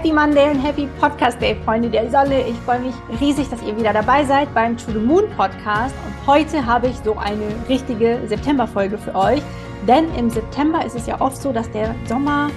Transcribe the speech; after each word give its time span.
Happy 0.00 0.14
Monday 0.14 0.48
und 0.48 0.58
Happy 0.60 0.88
Podcast 0.98 1.42
Day, 1.42 1.54
Freunde 1.62 1.90
der 1.90 2.10
Sonne. 2.10 2.40
Ich 2.48 2.56
freue 2.60 2.80
mich 2.80 2.94
riesig, 3.20 3.50
dass 3.50 3.60
ihr 3.60 3.76
wieder 3.76 3.92
dabei 3.92 4.24
seid 4.24 4.54
beim 4.54 4.74
To 4.78 4.92
the 4.92 4.98
Moon 4.98 5.24
Podcast. 5.36 5.94
Und 6.06 6.26
heute 6.26 6.64
habe 6.64 6.86
ich 6.86 6.96
so 7.04 7.18
eine 7.18 7.44
richtige 7.68 8.18
September-Folge 8.26 8.96
für 8.96 9.14
euch. 9.14 9.42
Denn 9.86 10.06
im 10.14 10.30
September 10.30 10.82
ist 10.86 10.96
es 10.96 11.06
ja 11.06 11.20
oft 11.20 11.36
so, 11.36 11.52
dass 11.52 11.70
der 11.72 11.94
Sommer 12.06 12.48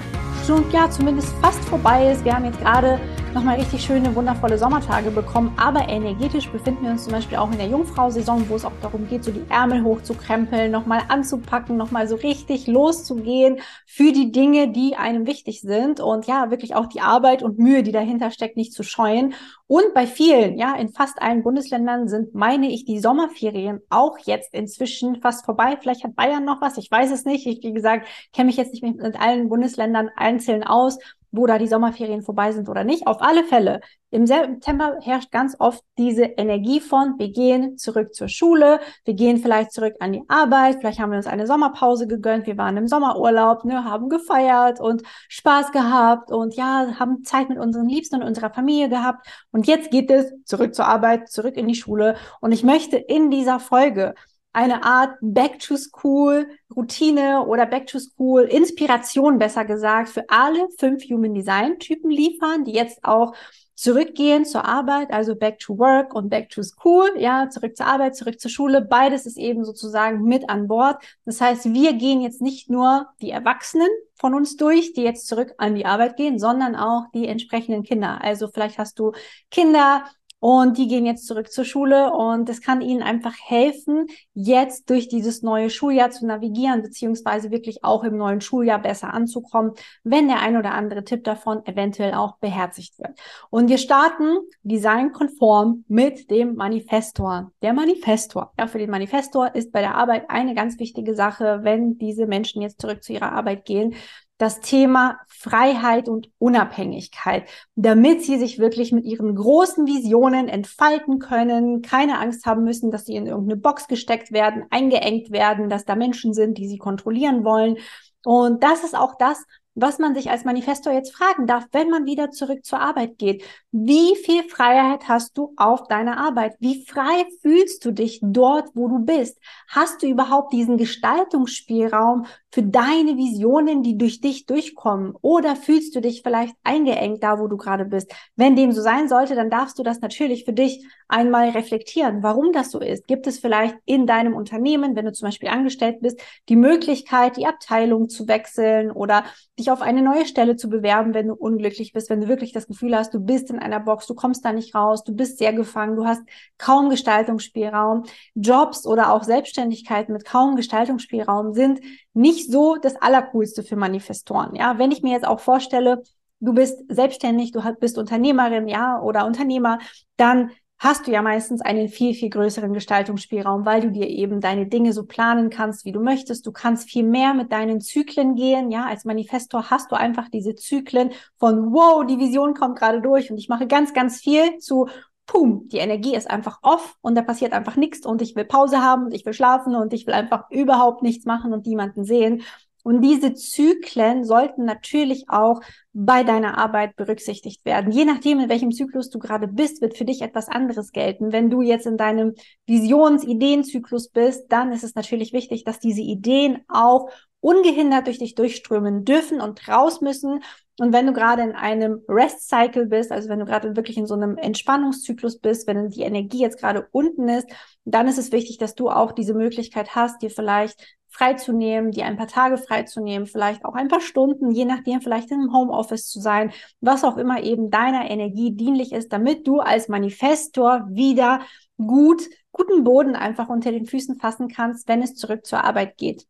schon, 0.48 0.64
ja, 0.72 0.90
zumindest 0.90 1.36
fast 1.42 1.60
vorbei 1.66 2.14
ist. 2.14 2.24
Wir 2.24 2.34
haben 2.34 2.46
jetzt 2.46 2.62
gerade 2.62 2.98
nochmal 3.34 3.56
richtig 3.56 3.84
schöne, 3.84 4.16
wundervolle 4.16 4.58
Sommertage 4.58 5.10
bekommen. 5.10 5.54
Aber 5.58 5.90
energetisch 5.90 6.50
befinden 6.50 6.84
wir 6.84 6.92
uns 6.92 7.06
zum 7.06 7.14
Beispiel 7.14 7.38
auch 7.38 7.52
in 7.52 7.58
der 7.58 7.68
Jungfrau-Saison, 7.68 8.48
wo 8.48 8.56
es 8.56 8.66
auch 8.66 8.72
darum 8.82 9.08
geht, 9.08 9.24
so 9.24 9.32
die 9.32 9.44
Ärmel 9.50 9.84
hochzukrempeln, 9.84 10.72
nochmal 10.72 11.02
anzupacken, 11.08 11.76
nochmal 11.76 12.08
so 12.08 12.16
richtig 12.16 12.68
loszugehen 12.68 13.60
für 13.88 14.12
die 14.12 14.32
Dinge, 14.32 14.72
die 14.72 14.96
einem 14.96 15.26
wichtig 15.26 15.62
sind. 15.62 16.00
Und 16.00 16.28
ja, 16.28 16.52
wirklich 16.52 16.76
auch 16.76 16.86
die 16.86 17.02
Arbeit 17.02 17.42
und 17.42 17.58
Mühe, 17.58 17.82
die 17.82 17.92
dahinter 17.92 18.30
steckt, 18.30 18.56
nicht 18.56 18.74
zu 18.74 18.84
scheuen. 18.84 19.34
Und 19.66 19.94
bei 19.96 20.06
vielen, 20.06 20.58
ja, 20.58 20.76
in 20.76 20.90
fast 20.90 21.20
allen 21.20 21.42
Bundesländern 21.42 22.08
sind, 22.08 22.36
meine 22.36 22.70
ich, 22.70 22.86
die 22.86 23.00
Sommerferien 23.00 23.80
auch 23.90 24.20
jetzt 24.20 24.54
inzwischen 24.54 25.22
fast 25.22 25.46
vorbei. 25.46 25.78
Vielleicht 25.82 26.04
hat 26.04 26.16
Bayern 26.16 26.46
noch 26.46 26.62
was, 26.62 26.78
ich 26.78 26.92
weiß 26.92 27.12
es 27.12 27.26
nicht. 27.26 27.48
Ich, 27.48 27.64
wie 27.64 27.74
gesagt, 27.74 28.08
kenne 28.32 28.48
mich 28.48 28.58
jetzt 28.58 28.74
nicht 28.74 28.84
mit 28.84 29.20
allen 29.20 29.50
Bundesländern 29.50 30.10
einzeln 30.16 30.64
aus 30.64 31.00
wo 31.34 31.48
da 31.48 31.58
die 31.58 31.68
Sommerferien 31.68 32.22
vorbei 32.22 32.52
sind 32.52 32.70
oder 32.70 32.84
nicht. 32.84 33.08
Auf 33.08 33.22
alle 33.22 33.44
Fälle, 33.44 33.82
im 34.12 34.28
September 34.28 34.98
herrscht 35.02 35.32
ganz 35.32 35.56
oft 35.58 35.84
diese 35.98 36.24
Energie 36.24 36.80
von, 36.80 37.16
wir 37.18 37.32
gehen 37.32 37.80
zurück 37.80 38.14
zur 38.14 38.28
Schule, 38.28 38.80
wir 39.04 39.16
gehen 39.16 39.38
vielleicht 39.38 39.72
zurück 39.72 39.96
an 40.00 40.14
die 40.14 40.24
Arbeit, 40.28 40.78
vielleicht 40.80 41.00
haben 41.00 41.10
wir 41.10 41.18
uns 41.18 41.26
eine 41.26 41.48
Sommerpause 41.48 42.06
gegönnt, 42.06 42.46
wir 42.46 42.58
waren 42.58 42.78
im 42.78 42.88
Sommerurlaub, 42.88 43.66
ne, 43.66 43.84
haben 43.84 44.10
gefeiert 44.10 44.80
und 44.80 45.02
Spaß 45.30 45.72
gehabt 45.72 46.32
und 46.32 46.56
ja, 46.56 47.00
haben 47.00 47.24
Zeit 47.24 47.50
mit 47.50 47.58
unseren 47.58 47.90
Liebsten 47.90 48.18
und 48.18 48.24
unserer 48.24 48.54
Familie 48.54 48.88
gehabt. 48.88 49.26
Und 49.52 49.66
jetzt 49.66 49.90
geht 49.90 50.12
es 50.12 50.32
zurück 50.46 50.76
zur 50.76 50.86
Arbeit, 50.86 51.30
zurück 51.30 51.58
in 51.58 51.68
die 51.68 51.76
Schule. 51.76 52.16
Und 52.40 52.52
ich 52.52 52.64
möchte 52.64 52.98
in 52.98 53.32
dieser 53.32 53.60
Folge 53.60 54.14
eine 54.54 54.84
Art 54.84 55.18
Back 55.22 55.60
to 55.60 55.76
School 55.76 56.48
Routine 56.76 57.46
oder 57.46 57.66
Back 57.66 57.88
to 57.88 58.00
School 58.00 58.44
Inspiration 58.44 59.40
besser 59.40 59.66
gesagt 59.66 60.10
für 60.10 60.30
alle 60.30 60.68
fünf 60.80 61.04
Human 61.10 61.34
Design 61.34 61.80
Typen 61.80 62.10
liefern, 62.10 62.64
die 62.64 62.74
jetzt 62.74 63.04
auch 63.04 63.34
zurückgehen 63.76 64.46
zur 64.46 64.66
Arbeit, 64.66 65.12
also 65.12 65.36
back 65.36 65.60
to 65.60 65.78
work 65.78 66.14
und 66.14 66.30
back 66.30 66.50
to 66.50 66.62
school, 66.62 67.10
ja, 67.18 67.50
zurück 67.50 67.76
zur 67.76 67.88
Arbeit, 67.88 68.16
zurück 68.16 68.40
zur 68.40 68.52
Schule. 68.52 68.82
Beides 68.82 69.26
ist 69.26 69.38
eben 69.38 69.66
sozusagen 69.66 70.24
mit 70.24 70.50
an 70.50 70.68
Bord. 70.68 71.04
Das 71.26 71.42
heißt, 71.42 71.74
wir 71.74 71.94
gehen 71.94 72.22
jetzt 72.22 72.42
nicht 72.42 72.70
nur 72.70 73.08
die 73.22 73.32
Erwachsenen 73.32 73.90
von 74.16 74.36
uns 74.36 74.56
durch, 74.58 74.94
die 74.94 75.02
jetzt 75.02 75.28
zurück 75.28 75.54
an 75.58 75.76
die 75.76 75.86
Arbeit 75.86 76.18
gehen, 76.18 76.38
sondern 76.38 76.76
auch 76.76 77.06
die 77.14 77.28
entsprechenden 77.28 77.84
Kinder. 77.84 78.24
Also 78.24 78.48
vielleicht 78.48 78.78
hast 78.78 79.00
du 79.00 79.12
Kinder, 79.50 80.06
und 80.44 80.78
die 80.78 80.90
gehen 80.90 81.06
jetzt 81.06 81.26
zurück 81.26 81.54
zur 81.54 81.64
Schule 81.64 82.12
und 82.12 82.50
es 82.50 82.60
kann 82.60 82.82
ihnen 82.82 83.02
einfach 83.02 83.34
helfen, 83.46 84.08
jetzt 84.34 84.90
durch 84.90 85.08
dieses 85.08 85.42
neue 85.42 85.70
Schuljahr 85.70 86.12
zu 86.12 86.28
navigieren, 86.28 86.82
beziehungsweise 86.82 87.50
wirklich 87.50 87.86
auch 87.86 88.04
im 88.04 88.18
neuen 88.18 88.42
Schuljahr 88.42 88.80
besser 88.80 89.14
anzukommen, 89.14 89.72
wenn 90.04 90.28
der 90.28 90.42
ein 90.42 90.58
oder 90.58 90.74
andere 90.74 91.06
Tipp 91.06 91.24
davon 91.24 91.66
eventuell 91.66 92.14
auch 92.14 92.40
beherzigt 92.40 93.00
wird. 93.00 93.18
Und 93.52 93.70
wir 93.70 93.78
starten 93.78 94.40
designkonform 94.64 95.86
mit 95.88 96.30
dem 96.30 96.56
Manifestor. 96.56 97.54
Der 97.62 97.72
Manifestor, 97.72 98.52
ja, 98.60 98.68
für 98.68 98.80
den 98.80 98.90
Manifestor 98.90 99.56
ist 99.56 99.72
bei 99.72 99.80
der 99.80 99.96
Arbeit 99.96 100.26
eine 100.28 100.56
ganz 100.56 100.78
wichtige 100.78 101.16
Sache, 101.16 101.60
wenn 101.62 101.98
diese 101.98 102.28
Menschen 102.28 102.62
jetzt 102.62 102.82
zurück 102.82 103.02
zu 103.02 103.14
ihrer 103.14 103.32
Arbeit 103.32 103.64
gehen, 103.64 103.96
das 104.44 104.60
Thema 104.60 105.20
Freiheit 105.28 106.10
und 106.10 106.30
Unabhängigkeit, 106.38 107.48
damit 107.76 108.24
sie 108.24 108.38
sich 108.38 108.60
wirklich 108.60 108.92
mit 108.92 109.06
ihren 109.06 109.36
großen 109.36 109.88
Visionen 109.88 110.50
entfalten 110.50 111.20
können, 111.20 111.82
keine 111.82 112.20
Angst 112.20 112.46
haben 112.46 112.64
müssen, 112.64 112.92
dass 112.92 113.06
sie 113.06 113.16
in 113.16 113.26
irgendeine 113.26 113.60
Box 113.60 113.88
gesteckt 113.88 114.34
werden, 114.34 114.66
eingeengt 114.70 115.32
werden, 115.32 115.70
dass 115.70 115.86
da 115.86 115.96
Menschen 115.96 116.34
sind, 116.34 116.58
die 116.58 116.68
sie 116.68 116.78
kontrollieren 116.78 117.46
wollen. 117.46 117.78
Und 118.26 118.64
das 118.64 118.84
ist 118.84 118.98
auch 118.98 119.16
das, 119.18 119.44
was 119.76 119.98
man 119.98 120.14
sich 120.14 120.30
als 120.30 120.46
Manifestor 120.46 120.94
jetzt 120.94 121.16
fragen 121.16 121.48
darf, 121.48 121.66
wenn 121.72 121.90
man 121.90 122.06
wieder 122.06 122.30
zurück 122.32 122.64
zur 122.66 122.80
Arbeit 122.80 123.18
geht. 123.18 123.44
Wie 123.72 124.16
viel 124.16 124.44
Freiheit 124.44 125.08
hast 125.08 125.38
du 125.38 125.54
auf 125.58 125.88
deiner 125.88 126.18
Arbeit? 126.18 126.56
Wie 126.60 126.86
frei 126.86 127.26
fühlst 127.42 127.84
du 127.86 127.92
dich 127.92 128.20
dort, 128.22 128.70
wo 128.76 128.88
du 128.88 129.00
bist? 129.00 129.40
Hast 129.68 130.04
du 130.04 130.08
überhaupt 130.08 130.54
diesen 130.54 130.78
Gestaltungsspielraum 130.78 132.26
für 132.54 132.62
deine 132.62 133.18
Visionen, 133.18 133.82
die 133.82 133.98
durch 133.98 134.22
dich 134.22 134.46
durchkommen? 134.46 135.16
Oder 135.22 135.56
fühlst 135.56 135.96
du 135.96 136.02
dich 136.02 136.22
vielleicht 136.22 136.56
eingeengt 136.64 137.24
da, 137.24 137.40
wo 137.40 137.48
du 137.48 137.58
gerade 137.58 137.84
bist? 137.84 138.14
Wenn 138.36 138.56
dem 138.56 138.72
so 138.74 138.82
sein 138.84 139.10
sollte, 139.10 139.34
dann 139.34 139.50
darfst 139.50 139.80
du 139.80 139.82
das 139.82 140.02
natürlich 140.02 140.46
für 140.46 140.54
dich 140.54 140.86
einmal 141.08 141.50
reflektieren, 141.50 142.22
warum 142.22 142.52
das 142.54 142.70
so 142.70 142.80
ist. 142.80 143.08
Gibt 143.08 143.26
es 143.26 143.40
vielleicht 143.40 143.76
in 143.86 144.06
deinem 144.06 144.36
Unternehmen, 144.36 144.96
wenn 144.96 145.06
du 145.06 145.14
zum 145.14 145.30
Beispiel 145.30 145.50
angestellt 145.50 146.02
bist, 146.02 146.22
die 146.48 146.56
Möglichkeit, 146.56 147.38
die 147.38 147.48
Abteilung 147.48 148.08
zu 148.08 148.28
wechseln 148.28 148.92
oder 148.92 149.24
dich 149.58 149.72
auf 149.72 149.82
eine 149.82 150.04
neue 150.04 150.28
Stelle 150.28 150.56
zu 150.56 150.70
bewerben, 150.70 151.16
wenn 151.16 151.30
du 151.30 151.34
unglücklich 151.34 151.92
bist, 151.92 152.12
wenn 152.12 152.22
du 152.22 152.28
wirklich 152.28 152.52
das 152.52 152.68
Gefühl 152.68 152.96
hast, 152.96 153.16
du 153.16 153.20
bist 153.20 153.50
in 153.50 153.58
einer 153.58 153.80
Box, 153.80 154.06
du 154.06 154.14
kommst 154.14 154.46
da 154.46 154.54
nicht 154.54 154.76
raus, 154.76 155.04
du 155.04 155.16
bist 155.16 155.40
sehr 155.40 155.54
gefangen, 155.54 155.96
du 155.96 156.06
hast 156.06 156.22
kaum 156.60 156.92
Gestaltungsspielraum. 156.92 158.04
Jobs 158.36 158.86
oder 158.86 159.12
auch 159.12 159.24
Selbstständigkeiten 159.24 160.14
mit 160.14 160.24
kaum 160.24 160.56
Gestaltungsspielraum 160.56 161.54
sind 161.54 161.80
nicht 162.14 162.52
so 162.52 162.76
das 162.76 162.96
Allercoolste 162.96 163.64
für 163.64 163.76
Manifestoren. 163.76 164.56
Ja, 164.56 164.78
wenn 164.78 164.92
ich 164.92 165.02
mir 165.02 165.14
jetzt 165.14 165.28
auch 165.28 165.40
vorstelle, 165.40 166.04
du 166.40 166.54
bist 166.54 166.84
selbstständig, 166.90 167.52
du 167.52 167.62
bist 167.80 167.98
Unternehmerin, 167.98 168.68
ja, 168.68 169.02
oder 169.02 169.26
Unternehmer, 169.26 169.80
dann 170.18 170.52
hast 170.84 171.08
du 171.08 171.12
ja 171.12 171.22
meistens 171.22 171.62
einen 171.62 171.88
viel, 171.88 172.14
viel 172.14 172.30
größeren 172.30 172.74
Gestaltungsspielraum, 172.74 173.66
weil 173.66 173.80
du 173.80 173.92
dir 173.92 174.08
eben 174.10 174.42
deine 174.42 174.68
Dinge 174.68 174.92
so 174.92 175.06
planen 175.06 175.50
kannst, 175.50 175.86
wie 175.86 175.94
du 175.94 176.02
möchtest. 176.02 176.46
Du 176.46 176.52
kannst 176.52 176.90
viel 176.90 177.04
mehr 177.04 177.34
mit 177.34 177.54
deinen 177.54 177.80
Zyklen 177.80 178.36
gehen. 178.36 178.70
Ja, 178.70 178.86
als 178.86 179.06
Manifestor 179.06 179.70
hast 179.70 179.94
du 179.94 179.96
einfach 179.96 180.28
diese 180.28 180.56
Zyklen 180.56 181.12
von, 181.38 181.72
wow, 181.74 182.06
die 182.06 182.20
Vision 182.20 182.54
kommt 182.54 182.78
gerade 182.78 183.02
durch 183.02 183.32
und 183.32 183.38
ich 183.38 183.48
mache 183.48 183.66
ganz, 183.66 183.94
ganz 183.94 184.20
viel 184.20 184.58
zu, 184.58 184.90
pum, 185.26 185.68
die 185.70 185.78
Energie 185.78 186.16
ist 186.16 186.30
einfach 186.30 186.60
off 186.62 186.96
und 187.02 187.16
da 187.16 187.22
passiert 187.22 187.54
einfach 187.54 187.76
nichts 187.76 188.06
und 188.06 188.22
ich 188.22 188.36
will 188.36 188.46
Pause 188.46 188.82
haben 188.82 189.06
und 189.06 189.14
ich 189.14 189.26
will 189.26 189.34
schlafen 189.34 189.76
und 189.76 189.94
ich 189.94 190.06
will 190.06 190.14
einfach 190.14 190.50
überhaupt 190.52 191.02
nichts 191.02 191.26
machen 191.26 191.54
und 191.54 191.66
niemanden 191.66 192.04
sehen. 192.04 192.44
Und 192.84 193.02
diese 193.02 193.34
Zyklen 193.34 194.26
sollten 194.26 194.66
natürlich 194.66 195.30
auch 195.30 195.62
bei 195.94 196.24
deiner 196.24 196.58
Arbeit 196.58 196.98
berücksichtigt 196.98 197.64
werden. 197.64 197.94
Je 197.94 198.04
nachdem, 198.04 198.42
in 198.42 198.50
welchem 198.50 198.74
Zyklus 198.74 199.10
du 199.10 199.20
gerade 199.20 199.48
bist, 199.48 199.82
wird 199.82 199.98
für 199.98 200.04
dich 200.04 200.22
etwas 200.22 200.50
anderes 200.50 200.92
gelten. 200.92 201.32
Wenn 201.32 201.50
du 201.50 201.62
jetzt 201.62 201.86
in 201.86 201.96
deinem 201.96 202.34
Visions-Ideenzyklus 202.68 204.10
bist, 204.10 204.52
dann 204.52 204.74
ist 204.74 204.84
es 204.84 204.96
natürlich 204.96 205.32
wichtig, 205.32 205.64
dass 205.64 205.80
diese 205.80 206.02
Ideen 206.02 206.60
auch 206.68 207.10
ungehindert 207.44 208.08
durch 208.08 208.20
dich 208.20 208.36
durchströmen 208.36 209.04
dürfen 209.04 209.42
und 209.42 209.68
raus 209.68 210.00
müssen. 210.00 210.44
Und 210.80 210.94
wenn 210.94 211.06
du 211.06 211.14
gerade 211.14 211.44
in 211.44 211.52
einem 211.52 212.02
Rest-Cycle 212.08 212.88
bist, 212.88 213.12
also 213.12 213.28
wenn 213.28 213.40
du 213.40 213.46
gerade 213.46 213.76
wirklich 213.76 213.98
in 213.98 214.08
so 214.08 214.14
einem 214.14 214.38
Entspannungszyklus 214.38 215.40
bist, 215.40 215.68
wenn 215.68 215.90
die 215.90 216.02
Energie 216.02 216.40
jetzt 216.40 216.60
gerade 216.60 216.88
unten 216.92 217.28
ist, 217.28 217.48
dann 217.84 218.08
ist 218.08 218.18
es 218.18 218.32
wichtig, 218.32 218.60
dass 218.60 218.76
du 218.76 218.90
auch 218.90 219.12
diese 219.12 219.34
Möglichkeit 219.34 219.94
hast, 219.94 220.22
dir 220.22 220.30
vielleicht 220.30 220.98
freizunehmen, 221.10 221.92
dir 221.92 222.06
ein 222.06 222.16
paar 222.16 222.28
Tage 222.28 222.58
freizunehmen, 222.58 223.28
vielleicht 223.28 223.66
auch 223.66 223.76
ein 223.76 223.90
paar 223.90 224.02
Stunden, 224.02 224.50
je 224.52 224.66
nachdem, 224.66 225.02
vielleicht 225.02 225.32
einem 225.32 225.54
Homeoffice 225.54 226.10
zu 226.10 226.22
sein, 226.22 226.52
was 226.80 227.04
auch 227.04 227.18
immer 227.18 227.44
eben 227.44 227.70
deiner 227.70 228.10
Energie 228.10 228.56
dienlich 228.56 228.94
ist, 228.94 229.12
damit 229.12 229.46
du 229.46 229.60
als 229.60 229.90
Manifestor 229.90 230.88
wieder 230.90 231.42
gut, 231.78 232.24
guten 232.52 232.86
Boden 232.86 233.16
einfach 233.16 233.50
unter 233.50 233.72
den 233.72 233.86
Füßen 233.86 234.18
fassen 234.18 234.48
kannst, 234.48 234.88
wenn 234.88 235.04
es 235.04 235.14
zurück 235.14 235.46
zur 235.46 235.64
Arbeit 235.64 235.98
geht. 235.98 236.26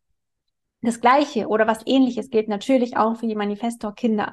Das 0.84 1.00
Gleiche 1.00 1.48
oder 1.48 1.66
was 1.66 1.80
ähnliches 1.86 2.30
gilt 2.30 2.48
natürlich 2.48 2.96
auch 2.96 3.16
für 3.16 3.26
die 3.26 3.34
Manifestor-Kinder 3.34 4.32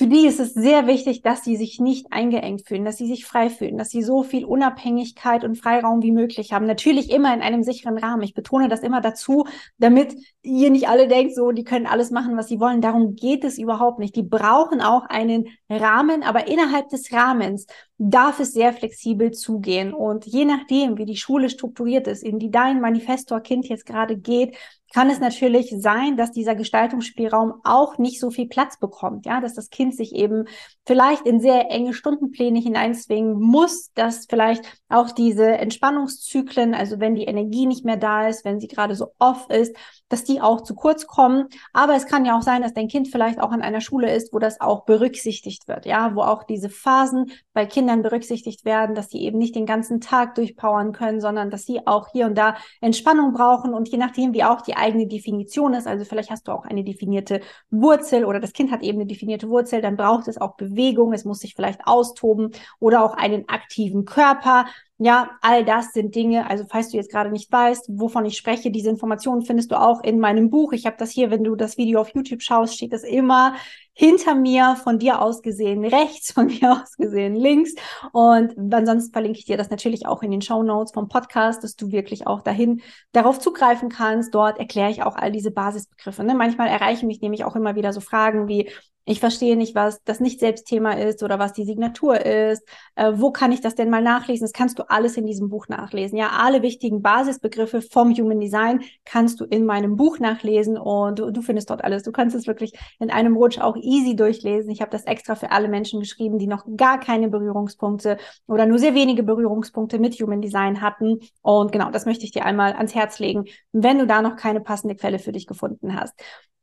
für 0.00 0.06
die 0.06 0.26
ist 0.26 0.40
es 0.40 0.54
sehr 0.54 0.86
wichtig, 0.86 1.20
dass 1.20 1.44
sie 1.44 1.56
sich 1.56 1.78
nicht 1.78 2.06
eingeengt 2.10 2.66
fühlen, 2.66 2.86
dass 2.86 2.96
sie 2.96 3.06
sich 3.06 3.26
frei 3.26 3.50
fühlen, 3.50 3.76
dass 3.76 3.90
sie 3.90 4.02
so 4.02 4.22
viel 4.22 4.46
Unabhängigkeit 4.46 5.44
und 5.44 5.56
Freiraum 5.56 6.02
wie 6.02 6.10
möglich 6.10 6.54
haben. 6.54 6.64
Natürlich 6.64 7.10
immer 7.10 7.34
in 7.34 7.42
einem 7.42 7.62
sicheren 7.62 7.98
Rahmen. 7.98 8.22
Ich 8.22 8.32
betone 8.32 8.68
das 8.68 8.80
immer 8.80 9.02
dazu, 9.02 9.44
damit 9.76 10.14
ihr 10.40 10.70
nicht 10.70 10.88
alle 10.88 11.06
denkt, 11.06 11.34
so, 11.34 11.50
die 11.50 11.64
können 11.64 11.86
alles 11.86 12.10
machen, 12.10 12.34
was 12.38 12.48
sie 12.48 12.60
wollen. 12.60 12.80
Darum 12.80 13.14
geht 13.14 13.44
es 13.44 13.58
überhaupt 13.58 13.98
nicht. 13.98 14.16
Die 14.16 14.22
brauchen 14.22 14.80
auch 14.80 15.04
einen 15.04 15.48
Rahmen, 15.68 16.22
aber 16.22 16.48
innerhalb 16.48 16.88
des 16.88 17.12
Rahmens 17.12 17.66
darf 18.02 18.40
es 18.40 18.54
sehr 18.54 18.72
flexibel 18.72 19.30
zugehen. 19.30 19.92
Und 19.92 20.24
je 20.24 20.46
nachdem, 20.46 20.96
wie 20.96 21.04
die 21.04 21.18
Schule 21.18 21.50
strukturiert 21.50 22.06
ist, 22.06 22.22
in 22.22 22.38
die 22.38 22.50
dein 22.50 22.80
Manifestor-Kind 22.80 23.68
jetzt 23.68 23.84
gerade 23.84 24.16
geht, 24.16 24.56
kann 24.94 25.10
es 25.10 25.20
natürlich 25.20 25.72
sein, 25.76 26.16
dass 26.16 26.32
dieser 26.32 26.54
Gestaltungsspielraum 26.54 27.60
auch 27.62 27.98
nicht 27.98 28.18
so 28.18 28.30
viel 28.30 28.48
Platz 28.48 28.78
bekommt, 28.78 29.26
ja, 29.26 29.40
dass 29.42 29.54
das 29.54 29.68
Kind 29.68 29.94
sich 29.94 30.14
eben 30.14 30.46
vielleicht 30.86 31.26
in 31.26 31.40
sehr 31.40 31.70
enge 31.70 31.92
Stundenpläne 31.92 32.58
hineinzwingen 32.58 33.38
muss, 33.38 33.92
dass 33.92 34.26
vielleicht 34.28 34.64
auch 34.88 35.10
diese 35.10 35.46
Entspannungszyklen, 35.46 36.74
also 36.74 37.00
wenn 37.00 37.14
die 37.14 37.24
Energie 37.24 37.66
nicht 37.66 37.84
mehr 37.84 37.98
da 37.98 38.28
ist, 38.28 38.46
wenn 38.46 38.60
sie 38.60 38.68
gerade 38.68 38.94
so 38.94 39.12
off 39.18 39.46
ist, 39.50 39.76
dass 40.10 40.24
die 40.24 40.42
auch 40.42 40.60
zu 40.60 40.74
kurz 40.74 41.06
kommen. 41.06 41.48
Aber 41.72 41.94
es 41.94 42.06
kann 42.06 42.26
ja 42.26 42.36
auch 42.36 42.42
sein, 42.42 42.60
dass 42.60 42.74
dein 42.74 42.88
Kind 42.88 43.08
vielleicht 43.08 43.40
auch 43.40 43.52
an 43.52 43.62
einer 43.62 43.80
Schule 43.80 44.14
ist, 44.14 44.34
wo 44.34 44.38
das 44.38 44.60
auch 44.60 44.84
berücksichtigt 44.84 45.66
wird, 45.68 45.86
ja, 45.86 46.14
wo 46.14 46.20
auch 46.20 46.42
diese 46.44 46.68
Phasen 46.68 47.30
bei 47.54 47.64
Kindern 47.64 48.02
berücksichtigt 48.02 48.66
werden, 48.66 48.94
dass 48.94 49.08
die 49.08 49.24
eben 49.24 49.38
nicht 49.38 49.54
den 49.54 49.64
ganzen 49.64 50.02
Tag 50.02 50.34
durchpowern 50.34 50.92
können, 50.92 51.20
sondern 51.20 51.50
dass 51.50 51.64
sie 51.64 51.86
auch 51.86 52.08
hier 52.12 52.26
und 52.26 52.36
da 52.36 52.56
Entspannung 52.82 53.32
brauchen 53.32 53.72
und 53.72 53.88
je 53.88 53.98
nachdem, 53.98 54.34
wie 54.34 54.44
auch 54.44 54.60
die 54.60 54.76
eigene 54.76 55.06
Definition 55.06 55.72
ist, 55.72 55.86
also 55.86 56.04
vielleicht 56.04 56.30
hast 56.30 56.48
du 56.48 56.52
auch 56.52 56.64
eine 56.64 56.84
definierte 56.84 57.40
Wurzel 57.70 58.24
oder 58.24 58.40
das 58.40 58.52
Kind 58.52 58.70
hat 58.70 58.82
eben 58.82 58.98
eine 58.98 59.06
definierte 59.06 59.48
Wurzel, 59.48 59.80
dann 59.80 59.96
braucht 59.96 60.28
es 60.28 60.40
auch 60.40 60.56
Bewegung, 60.56 61.12
es 61.12 61.24
muss 61.24 61.38
sich 61.38 61.54
vielleicht 61.54 61.86
austoben 61.86 62.50
oder 62.80 63.04
auch 63.04 63.14
einen 63.14 63.48
aktiven 63.48 64.04
Körper. 64.04 64.66
Ja, 65.02 65.30
all 65.40 65.64
das 65.64 65.92
sind 65.94 66.14
Dinge, 66.14 66.50
also 66.50 66.66
falls 66.68 66.90
du 66.90 66.98
jetzt 66.98 67.10
gerade 67.10 67.30
nicht 67.30 67.50
weißt, 67.50 67.86
wovon 67.88 68.26
ich 68.26 68.36
spreche, 68.36 68.70
diese 68.70 68.90
Informationen 68.90 69.40
findest 69.40 69.70
du 69.70 69.80
auch 69.80 70.04
in 70.04 70.20
meinem 70.20 70.50
Buch. 70.50 70.74
Ich 70.74 70.84
habe 70.84 70.96
das 70.98 71.10
hier, 71.10 71.30
wenn 71.30 71.42
du 71.42 71.54
das 71.56 71.78
Video 71.78 72.02
auf 72.02 72.10
YouTube 72.14 72.42
schaust, 72.42 72.74
steht 72.74 72.92
das 72.92 73.02
immer 73.02 73.54
hinter 73.92 74.34
mir, 74.34 74.76
von 74.82 74.98
dir 74.98 75.20
aus 75.20 75.42
gesehen 75.42 75.84
rechts, 75.84 76.32
von 76.32 76.46
mir 76.46 76.72
aus 76.82 76.96
gesehen 76.96 77.34
links. 77.34 77.74
Und 78.12 78.54
ansonsten 78.72 79.12
verlinke 79.12 79.38
ich 79.38 79.44
dir 79.44 79.56
das 79.56 79.70
natürlich 79.70 80.06
auch 80.06 80.22
in 80.22 80.30
den 80.30 80.42
Show 80.42 80.62
Notes 80.62 80.92
vom 80.92 81.08
Podcast, 81.08 81.64
dass 81.64 81.76
du 81.76 81.90
wirklich 81.90 82.26
auch 82.26 82.42
dahin 82.42 82.82
darauf 83.12 83.38
zugreifen 83.38 83.88
kannst. 83.88 84.34
Dort 84.34 84.58
erkläre 84.58 84.90
ich 84.90 85.02
auch 85.02 85.16
all 85.16 85.32
diese 85.32 85.50
Basisbegriffe. 85.50 86.24
Ne? 86.24 86.34
Manchmal 86.34 86.68
erreichen 86.68 87.06
mich 87.06 87.20
nämlich 87.20 87.44
auch 87.44 87.56
immer 87.56 87.74
wieder 87.74 87.92
so 87.92 88.00
Fragen 88.00 88.48
wie, 88.48 88.70
ich 89.10 89.18
verstehe 89.18 89.56
nicht, 89.56 89.74
was 89.74 90.02
das 90.04 90.20
Nicht-Selbstthema 90.20 90.92
ist 90.92 91.22
oder 91.24 91.38
was 91.38 91.52
die 91.52 91.64
Signatur 91.64 92.24
ist. 92.24 92.62
Äh, 92.94 93.12
wo 93.16 93.32
kann 93.32 93.50
ich 93.50 93.60
das 93.60 93.74
denn 93.74 93.90
mal 93.90 94.02
nachlesen? 94.02 94.44
Das 94.44 94.52
kannst 94.52 94.78
du 94.78 94.88
alles 94.88 95.16
in 95.16 95.26
diesem 95.26 95.48
Buch 95.48 95.66
nachlesen. 95.68 96.16
Ja, 96.16 96.30
alle 96.38 96.62
wichtigen 96.62 97.02
Basisbegriffe 97.02 97.82
vom 97.82 98.14
Human 98.14 98.38
Design 98.38 98.82
kannst 99.04 99.40
du 99.40 99.44
in 99.46 99.66
meinem 99.66 99.96
Buch 99.96 100.20
nachlesen 100.20 100.78
und 100.78 101.18
du, 101.18 101.32
du 101.32 101.42
findest 101.42 101.70
dort 101.70 101.82
alles. 101.82 102.04
Du 102.04 102.12
kannst 102.12 102.36
es 102.36 102.46
wirklich 102.46 102.72
in 103.00 103.10
einem 103.10 103.36
Rutsch 103.36 103.58
auch 103.58 103.76
easy 103.82 104.16
durchlesen. 104.16 104.70
Ich 104.70 104.80
habe 104.80 104.90
das 104.90 105.04
extra 105.04 105.34
für 105.34 105.50
alle 105.50 105.68
Menschen 105.68 106.00
geschrieben, 106.00 106.38
die 106.38 106.46
noch 106.46 106.64
gar 106.76 107.00
keine 107.00 107.28
Berührungspunkte 107.28 108.18
oder 108.46 108.66
nur 108.66 108.78
sehr 108.78 108.94
wenige 108.94 109.22
Berührungspunkte 109.22 109.98
mit 109.98 110.14
Human 110.20 110.40
Design 110.40 110.80
hatten. 110.80 111.20
Und 111.42 111.72
genau, 111.72 111.90
das 111.90 112.06
möchte 112.06 112.24
ich 112.24 112.32
dir 112.32 112.44
einmal 112.44 112.72
ans 112.72 112.94
Herz 112.94 113.18
legen, 113.18 113.44
wenn 113.72 113.98
du 113.98 114.06
da 114.06 114.22
noch 114.22 114.36
keine 114.36 114.60
passende 114.60 114.94
Quelle 114.94 115.18
für 115.18 115.32
dich 115.32 115.46
gefunden 115.46 115.98
hast. 115.98 116.14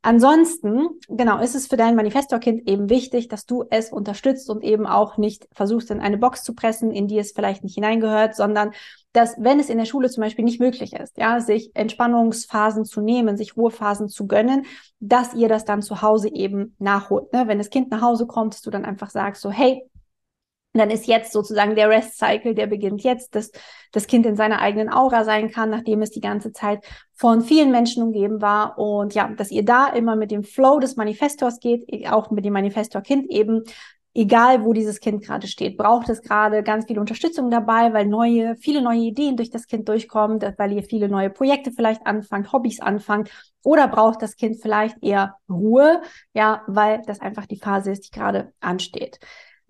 Ansonsten, 0.02 0.88
genau, 1.08 1.40
ist 1.40 1.56
es 1.56 1.66
für 1.66 1.76
dein 1.76 1.96
Manifestorkind 1.96 2.68
eben 2.68 2.88
wichtig, 2.88 3.26
dass 3.28 3.46
du 3.46 3.64
es 3.68 3.90
unterstützt 3.90 4.48
und 4.48 4.62
eben 4.62 4.86
auch 4.86 5.16
nicht 5.16 5.48
versuchst, 5.52 5.90
in 5.90 6.00
eine 6.00 6.18
Box 6.18 6.44
zu 6.44 6.54
pressen, 6.54 6.92
in 6.92 7.08
die 7.08 7.18
es 7.18 7.32
vielleicht 7.32 7.64
nicht 7.64 7.74
hineingehört, 7.74 8.36
sondern 8.36 8.70
dass, 9.12 9.36
wenn 9.38 9.58
es 9.58 9.70
in 9.70 9.78
der 9.78 9.86
Schule 9.86 10.10
zum 10.10 10.22
Beispiel 10.22 10.44
nicht 10.44 10.60
möglich 10.60 10.92
ist, 10.92 11.16
ja, 11.16 11.40
sich 11.40 11.70
Entspannungsphasen 11.74 12.84
zu 12.84 13.00
nehmen, 13.00 13.36
sich 13.36 13.56
Ruhephasen 13.56 14.08
zu 14.08 14.26
gönnen, 14.26 14.66
dass 15.00 15.34
ihr 15.34 15.48
das 15.48 15.64
dann 15.64 15.82
zu 15.82 16.02
Hause 16.02 16.28
eben 16.28 16.76
nachholt. 16.78 17.32
Ne? 17.32 17.48
Wenn 17.48 17.58
das 17.58 17.70
Kind 17.70 17.90
nach 17.90 18.02
Hause 18.02 18.26
kommt, 18.26 18.54
dass 18.54 18.62
du 18.62 18.70
dann 18.70 18.84
einfach 18.84 19.10
sagst, 19.10 19.42
so, 19.42 19.50
hey, 19.50 19.82
dann 20.74 20.90
ist 20.90 21.06
jetzt 21.06 21.32
sozusagen 21.32 21.74
der 21.74 21.88
Rest-Cycle, 21.88 22.54
der 22.54 22.66
beginnt 22.66 23.02
jetzt, 23.02 23.34
dass 23.34 23.50
das 23.92 24.06
Kind 24.06 24.26
in 24.26 24.36
seiner 24.36 24.60
eigenen 24.60 24.92
Aura 24.92 25.24
sein 25.24 25.50
kann, 25.50 25.70
nachdem 25.70 26.02
es 26.02 26.10
die 26.10 26.20
ganze 26.20 26.52
Zeit 26.52 26.84
von 27.14 27.40
vielen 27.40 27.70
Menschen 27.70 28.02
umgeben 28.02 28.42
war. 28.42 28.78
Und 28.78 29.14
ja, 29.14 29.28
dass 29.28 29.50
ihr 29.50 29.64
da 29.64 29.88
immer 29.88 30.14
mit 30.14 30.30
dem 30.30 30.44
Flow 30.44 30.78
des 30.78 30.96
Manifestors 30.96 31.58
geht, 31.58 32.06
auch 32.10 32.30
mit 32.30 32.44
dem 32.44 32.52
Manifestor-Kind 32.52 33.30
eben, 33.30 33.64
egal 34.14 34.64
wo 34.64 34.72
dieses 34.72 35.00
Kind 35.00 35.22
gerade 35.24 35.46
steht, 35.46 35.76
braucht 35.76 36.08
es 36.08 36.22
gerade 36.22 36.62
ganz 36.62 36.86
viel 36.86 36.98
Unterstützung 36.98 37.50
dabei, 37.50 37.92
weil 37.92 38.06
neue, 38.06 38.56
viele 38.56 38.82
neue 38.82 39.00
Ideen 39.00 39.36
durch 39.36 39.50
das 39.50 39.66
Kind 39.66 39.88
durchkommen, 39.88 40.40
weil 40.56 40.72
ihr 40.72 40.82
viele 40.82 41.08
neue 41.08 41.30
Projekte 41.30 41.70
vielleicht 41.70 42.06
anfangt, 42.06 42.52
Hobbys 42.52 42.80
anfangt, 42.80 43.30
oder 43.64 43.86
braucht 43.88 44.22
das 44.22 44.36
Kind 44.36 44.60
vielleicht 44.60 44.96
eher 45.02 45.36
Ruhe, 45.48 46.00
ja, 46.32 46.62
weil 46.66 47.02
das 47.06 47.20
einfach 47.20 47.46
die 47.46 47.58
Phase 47.58 47.92
ist, 47.92 48.06
die 48.06 48.10
gerade 48.10 48.52
ansteht. 48.60 49.20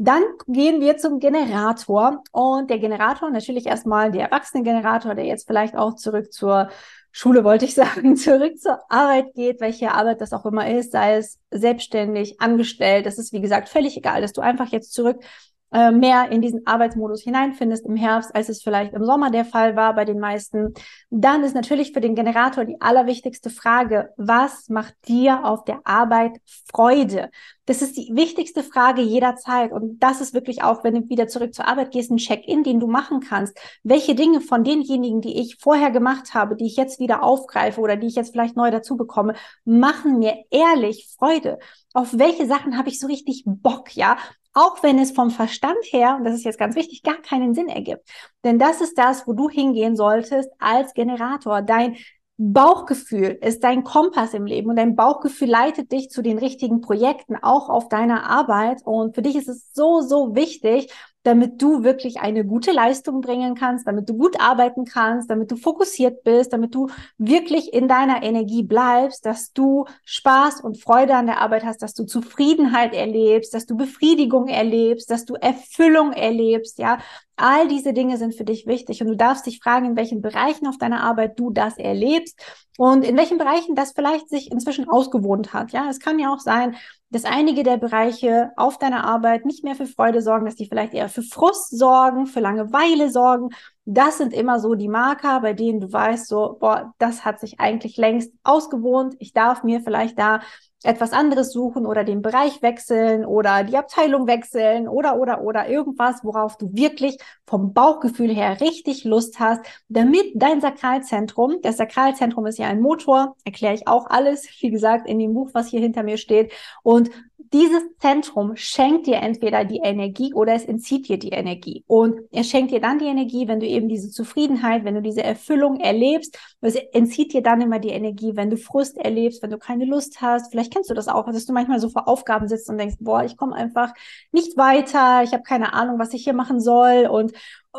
Dann 0.00 0.22
gehen 0.46 0.80
wir 0.80 0.96
zum 0.96 1.18
Generator 1.18 2.22
und 2.30 2.70
der 2.70 2.78
Generator, 2.78 3.30
natürlich 3.30 3.66
erstmal 3.66 4.12
der 4.12 4.30
Erwachsenengenerator, 4.30 5.16
der 5.16 5.24
jetzt 5.24 5.48
vielleicht 5.48 5.76
auch 5.76 5.96
zurück 5.96 6.32
zur 6.32 6.68
Schule, 7.12 7.44
wollte 7.44 7.64
ich 7.64 7.74
sagen, 7.74 8.16
zurück 8.16 8.58
zur 8.58 8.78
Arbeit 8.90 9.34
geht, 9.34 9.60
welche 9.60 9.92
Arbeit 9.92 10.20
das 10.20 10.32
auch 10.32 10.46
immer 10.46 10.70
ist, 10.70 10.92
sei 10.92 11.16
es 11.16 11.38
selbstständig, 11.50 12.40
angestellt, 12.40 13.06
das 13.06 13.18
ist 13.18 13.32
wie 13.32 13.40
gesagt 13.40 13.68
völlig 13.68 13.96
egal, 13.96 14.20
dass 14.20 14.32
du 14.32 14.40
einfach 14.40 14.68
jetzt 14.68 14.92
zurück 14.92 15.22
äh, 15.70 15.90
mehr 15.90 16.30
in 16.30 16.40
diesen 16.40 16.66
Arbeitsmodus 16.66 17.22
hineinfindest 17.22 17.84
im 17.84 17.96
Herbst, 17.96 18.34
als 18.34 18.48
es 18.48 18.62
vielleicht 18.62 18.94
im 18.94 19.04
Sommer 19.04 19.30
der 19.30 19.44
Fall 19.44 19.76
war 19.76 19.94
bei 19.94 20.06
den 20.06 20.18
meisten, 20.18 20.72
dann 21.10 21.44
ist 21.44 21.54
natürlich 21.54 21.92
für 21.92 22.00
den 22.00 22.14
Generator 22.14 22.64
die 22.64 22.80
allerwichtigste 22.80 23.50
Frage, 23.50 24.10
was 24.16 24.68
macht 24.70 24.94
dir 25.08 25.44
auf 25.44 25.64
der 25.64 25.80
Arbeit 25.84 26.38
Freude? 26.72 27.30
Das 27.68 27.82
ist 27.82 27.98
die 27.98 28.08
wichtigste 28.14 28.62
Frage 28.62 29.02
jederzeit. 29.02 29.72
Und 29.72 30.02
das 30.02 30.22
ist 30.22 30.32
wirklich 30.32 30.62
auch, 30.62 30.84
wenn 30.84 30.94
du 30.94 31.08
wieder 31.10 31.28
zurück 31.28 31.54
zur 31.54 31.68
Arbeit 31.68 31.90
gehst, 31.90 32.10
ein 32.10 32.16
Check-in, 32.16 32.64
den 32.64 32.80
du 32.80 32.86
machen 32.86 33.20
kannst. 33.20 33.58
Welche 33.82 34.14
Dinge 34.14 34.40
von 34.40 34.64
denjenigen, 34.64 35.20
die 35.20 35.38
ich 35.38 35.56
vorher 35.60 35.90
gemacht 35.90 36.32
habe, 36.32 36.56
die 36.56 36.64
ich 36.64 36.76
jetzt 36.76 36.98
wieder 36.98 37.22
aufgreife 37.22 37.82
oder 37.82 37.96
die 37.96 38.06
ich 38.06 38.14
jetzt 38.14 38.32
vielleicht 38.32 38.56
neu 38.56 38.70
dazu 38.70 38.96
bekomme, 38.96 39.34
machen 39.66 40.18
mir 40.18 40.46
ehrlich 40.50 41.14
Freude? 41.18 41.58
Auf 41.92 42.16
welche 42.18 42.46
Sachen 42.46 42.78
habe 42.78 42.88
ich 42.88 42.98
so 43.00 43.06
richtig 43.06 43.42
Bock, 43.44 43.94
ja? 43.94 44.16
auch 44.54 44.82
wenn 44.82 44.98
es 44.98 45.12
vom 45.12 45.30
Verstand 45.30 45.84
her, 45.92 46.16
und 46.18 46.24
das 46.24 46.34
ist 46.34 46.44
jetzt 46.44 46.58
ganz 46.58 46.74
wichtig, 46.74 47.02
gar 47.02 47.18
keinen 47.18 47.54
Sinn 47.54 47.68
ergibt. 47.68 48.08
Denn 48.44 48.58
das 48.58 48.80
ist 48.80 48.98
das, 48.98 49.26
wo 49.26 49.32
du 49.32 49.48
hingehen 49.48 49.94
solltest 49.94 50.50
als 50.58 50.94
Generator. 50.94 51.62
Dein 51.62 51.96
Bauchgefühl 52.40 53.36
ist 53.42 53.64
dein 53.64 53.82
Kompass 53.82 54.32
im 54.32 54.46
Leben 54.46 54.70
und 54.70 54.76
dein 54.76 54.94
Bauchgefühl 54.94 55.48
leitet 55.48 55.90
dich 55.90 56.08
zu 56.08 56.22
den 56.22 56.38
richtigen 56.38 56.80
Projekten, 56.80 57.34
auch 57.34 57.68
auf 57.68 57.88
deiner 57.88 58.30
Arbeit. 58.30 58.82
Und 58.84 59.16
für 59.16 59.22
dich 59.22 59.34
ist 59.34 59.48
es 59.48 59.72
so, 59.74 60.02
so 60.02 60.36
wichtig, 60.36 60.92
damit 61.24 61.60
du 61.60 61.82
wirklich 61.82 62.20
eine 62.20 62.44
gute 62.44 62.72
Leistung 62.72 63.20
bringen 63.20 63.54
kannst, 63.54 63.86
damit 63.86 64.08
du 64.08 64.14
gut 64.16 64.40
arbeiten 64.40 64.84
kannst, 64.84 65.28
damit 65.30 65.50
du 65.50 65.56
fokussiert 65.56 66.22
bist, 66.22 66.52
damit 66.52 66.74
du 66.74 66.88
wirklich 67.18 67.74
in 67.74 67.88
deiner 67.88 68.22
Energie 68.22 68.62
bleibst, 68.62 69.26
dass 69.26 69.52
du 69.52 69.84
Spaß 70.04 70.60
und 70.60 70.80
Freude 70.80 71.16
an 71.16 71.26
der 71.26 71.40
Arbeit 71.40 71.64
hast, 71.64 71.82
dass 71.82 71.94
du 71.94 72.04
Zufriedenheit 72.04 72.94
erlebst, 72.94 73.52
dass 73.52 73.66
du 73.66 73.76
Befriedigung 73.76 74.48
erlebst, 74.48 75.10
dass 75.10 75.24
du 75.24 75.34
Erfüllung 75.34 76.12
erlebst, 76.12 76.78
ja. 76.78 76.98
All 77.40 77.68
diese 77.68 77.92
Dinge 77.92 78.16
sind 78.16 78.34
für 78.34 78.44
dich 78.44 78.66
wichtig 78.66 79.00
und 79.00 79.06
du 79.08 79.16
darfst 79.16 79.46
dich 79.46 79.60
fragen, 79.60 79.86
in 79.86 79.96
welchen 79.96 80.22
Bereichen 80.22 80.66
auf 80.66 80.76
deiner 80.76 81.04
Arbeit 81.04 81.38
du 81.38 81.50
das 81.50 81.78
erlebst 81.78 82.40
und 82.78 83.04
in 83.04 83.16
welchen 83.16 83.38
Bereichen 83.38 83.76
das 83.76 83.92
vielleicht 83.92 84.28
sich 84.28 84.50
inzwischen 84.50 84.88
ausgewohnt 84.88 85.52
hat. 85.52 85.70
Ja, 85.70 85.88
es 85.88 86.00
kann 86.00 86.18
ja 86.18 86.32
auch 86.32 86.40
sein, 86.40 86.74
dass 87.10 87.24
einige 87.24 87.62
der 87.62 87.78
Bereiche 87.78 88.50
auf 88.56 88.78
deiner 88.78 89.04
Arbeit 89.04 89.46
nicht 89.46 89.64
mehr 89.64 89.74
für 89.74 89.86
Freude 89.86 90.20
sorgen, 90.20 90.44
dass 90.44 90.56
die 90.56 90.66
vielleicht 90.66 90.92
eher 90.92 91.08
für 91.08 91.22
Frust 91.22 91.76
sorgen, 91.78 92.26
für 92.26 92.40
Langeweile 92.40 93.10
sorgen. 93.10 93.48
Das 93.86 94.18
sind 94.18 94.34
immer 94.34 94.60
so 94.60 94.74
die 94.74 94.88
Marker, 94.88 95.40
bei 95.40 95.54
denen 95.54 95.80
du 95.80 95.90
weißt, 95.90 96.28
so, 96.28 96.58
boah, 96.60 96.92
das 96.98 97.24
hat 97.24 97.40
sich 97.40 97.60
eigentlich 97.60 97.96
längst 97.96 98.32
ausgewohnt. 98.42 99.14
Ich 99.18 99.32
darf 99.32 99.62
mir 99.64 99.80
vielleicht 99.80 100.18
da 100.18 100.40
etwas 100.84 101.12
anderes 101.12 101.52
suchen 101.52 101.86
oder 101.86 102.04
den 102.04 102.22
Bereich 102.22 102.62
wechseln 102.62 103.24
oder 103.24 103.64
die 103.64 103.76
Abteilung 103.76 104.26
wechseln 104.26 104.88
oder, 104.88 105.18
oder, 105.18 105.42
oder 105.42 105.68
irgendwas, 105.68 106.22
worauf 106.22 106.56
du 106.56 106.72
wirklich 106.72 107.18
vom 107.46 107.72
Bauchgefühl 107.72 108.34
her 108.34 108.60
richtig 108.60 109.04
Lust 109.04 109.40
hast, 109.40 109.60
damit 109.88 110.26
dein 110.34 110.60
Sakralzentrum, 110.60 111.56
das 111.62 111.78
Sakralzentrum 111.78 112.46
ist 112.46 112.58
ja 112.58 112.68
ein 112.68 112.80
Motor, 112.80 113.36
erkläre 113.44 113.74
ich 113.74 113.88
auch 113.88 114.06
alles, 114.08 114.46
wie 114.60 114.70
gesagt, 114.70 115.08
in 115.08 115.18
dem 115.18 115.34
Buch, 115.34 115.50
was 115.52 115.68
hier 115.68 115.80
hinter 115.80 116.02
mir 116.02 116.16
steht. 116.16 116.52
Und 116.82 117.10
dieses 117.52 117.82
Zentrum 117.98 118.56
schenkt 118.56 119.06
dir 119.06 119.16
entweder 119.16 119.64
die 119.64 119.80
Energie 119.82 120.34
oder 120.34 120.54
es 120.54 120.64
entzieht 120.64 121.08
dir 121.08 121.18
die 121.18 121.30
Energie. 121.30 121.84
Und 121.86 122.20
es 122.30 122.48
schenkt 122.48 122.72
dir 122.72 122.80
dann 122.80 122.98
die 122.98 123.06
Energie, 123.06 123.48
wenn 123.48 123.60
du 123.60 123.66
eben 123.66 123.88
diese 123.88 124.10
Zufriedenheit, 124.10 124.84
wenn 124.84 124.94
du 124.94 125.02
diese 125.02 125.22
Erfüllung 125.22 125.80
erlebst. 125.80 126.38
Es 126.60 126.74
entzieht 126.74 127.32
dir 127.32 127.42
dann 127.42 127.60
immer 127.60 127.78
die 127.78 127.90
Energie, 127.90 128.32
wenn 128.34 128.50
du 128.50 128.56
Frust 128.56 128.98
erlebst, 128.98 129.42
wenn 129.42 129.50
du 129.50 129.58
keine 129.58 129.86
Lust 129.86 130.20
hast. 130.20 130.50
Vielleicht 130.50 130.67
kennst 130.70 130.90
du 130.90 130.94
das 130.94 131.08
auch, 131.08 131.26
dass 131.26 131.46
du 131.46 131.52
manchmal 131.52 131.80
so 131.80 131.88
vor 131.88 132.08
Aufgaben 132.08 132.48
sitzt 132.48 132.68
und 132.68 132.78
denkst, 132.78 132.96
boah, 133.00 133.24
ich 133.24 133.36
komme 133.36 133.54
einfach 133.54 133.92
nicht 134.32 134.56
weiter, 134.56 135.22
ich 135.22 135.32
habe 135.32 135.42
keine 135.42 135.72
Ahnung, 135.72 135.98
was 135.98 136.12
ich 136.14 136.24
hier 136.24 136.34
machen 136.34 136.60
soll 136.60 137.06
und 137.06 137.32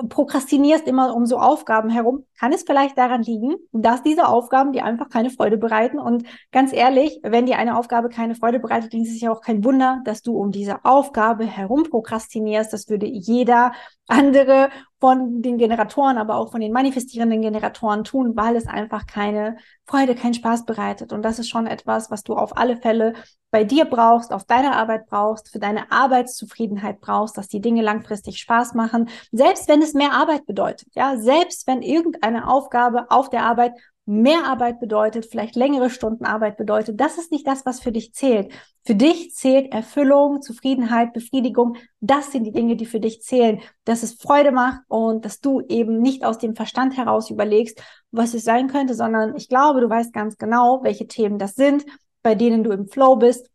prokrastinierst 0.07 0.87
immer 0.87 1.15
um 1.15 1.25
so 1.25 1.37
Aufgaben 1.37 1.89
herum, 1.89 2.25
kann 2.39 2.53
es 2.53 2.63
vielleicht 2.63 2.97
daran 2.97 3.23
liegen, 3.23 3.55
dass 3.71 4.03
diese 4.03 4.27
Aufgaben 4.27 4.71
dir 4.71 4.85
einfach 4.85 5.09
keine 5.09 5.29
Freude 5.29 5.57
bereiten. 5.57 5.99
Und 5.99 6.23
ganz 6.51 6.71
ehrlich, 6.71 7.19
wenn 7.23 7.45
dir 7.45 7.57
eine 7.57 7.77
Aufgabe 7.77 8.09
keine 8.09 8.35
Freude 8.35 8.59
bereitet, 8.59 8.93
dann 8.93 9.01
ist 9.01 9.13
es 9.13 9.21
ja 9.21 9.31
auch 9.31 9.41
kein 9.41 9.63
Wunder, 9.65 10.01
dass 10.05 10.21
du 10.21 10.37
um 10.37 10.51
diese 10.51 10.85
Aufgabe 10.85 11.45
herum 11.45 11.83
prokrastinierst. 11.83 12.71
Das 12.71 12.87
würde 12.87 13.07
jeder 13.07 13.73
andere 14.07 14.69
von 14.99 15.41
den 15.41 15.57
Generatoren, 15.57 16.17
aber 16.17 16.35
auch 16.35 16.51
von 16.51 16.59
den 16.61 16.73
manifestierenden 16.73 17.41
Generatoren 17.41 18.03
tun, 18.03 18.35
weil 18.35 18.55
es 18.55 18.67
einfach 18.67 19.05
keine 19.07 19.57
Freude, 19.85 20.13
keinen 20.13 20.33
Spaß 20.33 20.65
bereitet. 20.65 21.13
Und 21.13 21.23
das 21.23 21.39
ist 21.39 21.49
schon 21.49 21.67
etwas, 21.67 22.11
was 22.11 22.23
du 22.23 22.35
auf 22.35 22.57
alle 22.57 22.77
Fälle 22.77 23.13
bei 23.51 23.63
dir 23.63 23.85
brauchst, 23.85 24.31
auf 24.31 24.43
deiner 24.43 24.75
Arbeit 24.75 25.07
brauchst, 25.07 25.51
für 25.51 25.59
deine 25.59 25.91
Arbeitszufriedenheit 25.91 26.99
brauchst, 26.99 27.37
dass 27.37 27.47
die 27.47 27.61
Dinge 27.61 27.81
langfristig 27.81 28.39
Spaß 28.39 28.73
machen, 28.73 29.09
selbst 29.31 29.67
wenn 29.69 29.81
es 29.81 29.93
mehr 29.93 30.11
Arbeit 30.11 30.45
bedeutet. 30.45 30.89
Ja, 30.93 31.17
selbst 31.17 31.65
wenn 31.65 31.81
irgendeine 31.81 32.47
Aufgabe 32.47 33.09
auf 33.09 33.29
der 33.29 33.43
Arbeit 33.43 33.73
mehr 34.09 34.45
Arbeit 34.45 34.79
bedeutet, 34.79 35.27
vielleicht 35.27 35.55
längere 35.55 35.91
Stunden 35.91 36.25
Arbeit 36.25 36.57
bedeutet. 36.57 36.99
Das 36.99 37.19
ist 37.19 37.31
nicht 37.31 37.45
das, 37.45 37.63
was 37.65 37.79
für 37.79 37.91
dich 37.91 38.13
zählt. 38.13 38.51
Für 38.83 38.95
dich 38.95 39.35
zählt 39.35 39.71
Erfüllung, 39.71 40.41
Zufriedenheit, 40.41 41.13
Befriedigung. 41.13 41.77
Das 41.99 42.31
sind 42.31 42.43
die 42.45 42.51
Dinge, 42.51 42.75
die 42.75 42.87
für 42.87 42.99
dich 42.99 43.21
zählen. 43.21 43.61
Dass 43.85 44.01
es 44.01 44.15
Freude 44.15 44.51
macht 44.51 44.81
und 44.87 45.25
dass 45.25 45.41
du 45.41 45.61
eben 45.61 46.01
nicht 46.01 46.25
aus 46.25 46.39
dem 46.39 46.55
Verstand 46.55 46.97
heraus 46.97 47.29
überlegst, 47.29 47.83
was 48.09 48.33
es 48.33 48.43
sein 48.43 48.67
könnte, 48.67 48.95
sondern 48.95 49.35
ich 49.35 49.47
glaube, 49.47 49.79
du 49.81 49.89
weißt 49.89 50.11
ganz 50.11 50.37
genau, 50.37 50.79
welche 50.81 51.05
Themen 51.05 51.37
das 51.37 51.53
sind, 51.53 51.85
bei 52.23 52.33
denen 52.33 52.63
du 52.63 52.71
im 52.71 52.87
Flow 52.87 53.15
bist 53.15 53.49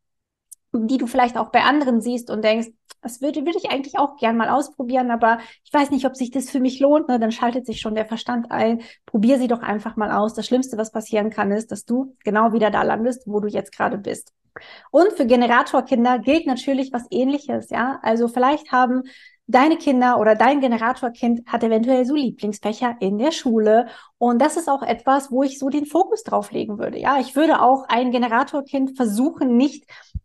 die 0.78 0.98
du 0.98 1.06
vielleicht 1.06 1.36
auch 1.36 1.50
bei 1.50 1.62
anderen 1.62 2.00
siehst 2.00 2.30
und 2.30 2.44
denkst, 2.44 2.68
das 3.00 3.20
würde, 3.20 3.44
würde 3.44 3.58
ich 3.58 3.70
eigentlich 3.70 3.98
auch 3.98 4.16
gern 4.16 4.36
mal 4.36 4.48
ausprobieren, 4.48 5.10
aber 5.10 5.38
ich 5.62 5.72
weiß 5.72 5.90
nicht, 5.90 6.06
ob 6.06 6.16
sich 6.16 6.30
das 6.30 6.48
für 6.48 6.60
mich 6.60 6.80
lohnt. 6.80 7.08
Ne? 7.08 7.18
Dann 7.18 7.32
schaltet 7.32 7.66
sich 7.66 7.80
schon 7.80 7.94
der 7.94 8.06
Verstand 8.06 8.50
ein. 8.50 8.80
Probier 9.04 9.38
sie 9.38 9.46
doch 9.46 9.60
einfach 9.60 9.96
mal 9.96 10.10
aus. 10.10 10.32
Das 10.32 10.46
Schlimmste, 10.46 10.78
was 10.78 10.90
passieren 10.90 11.28
kann, 11.28 11.52
ist, 11.52 11.70
dass 11.70 11.84
du 11.84 12.16
genau 12.24 12.54
wieder 12.54 12.70
da 12.70 12.82
landest, 12.82 13.24
wo 13.26 13.40
du 13.40 13.48
jetzt 13.48 13.76
gerade 13.76 13.98
bist. 13.98 14.32
Und 14.90 15.12
für 15.12 15.26
Generatorkinder 15.26 16.18
gilt 16.18 16.46
natürlich 16.46 16.92
was 16.92 17.06
ähnliches, 17.10 17.70
ja. 17.70 17.98
Also 18.02 18.28
vielleicht 18.28 18.72
haben 18.72 19.02
deine 19.46 19.76
Kinder 19.76 20.18
oder 20.18 20.34
dein 20.34 20.60
Generatorkind 20.60 21.46
hat 21.46 21.62
eventuell 21.62 22.06
so 22.06 22.14
Lieblingsfächer 22.14 22.96
in 23.00 23.18
der 23.18 23.30
Schule. 23.30 23.88
Und 24.16 24.40
das 24.40 24.56
ist 24.56 24.68
auch 24.68 24.82
etwas, 24.82 25.30
wo 25.30 25.42
ich 25.42 25.58
so 25.58 25.68
den 25.68 25.86
Fokus 25.86 26.22
drauf 26.22 26.50
legen 26.50 26.78
würde. 26.78 26.98
Ja, 26.98 27.20
ich 27.20 27.36
würde 27.36 27.60
auch 27.60 27.84
ein 27.88 28.10
Generatorkind 28.10 28.96
versuchen, 28.96 29.56
nicht 29.56 29.84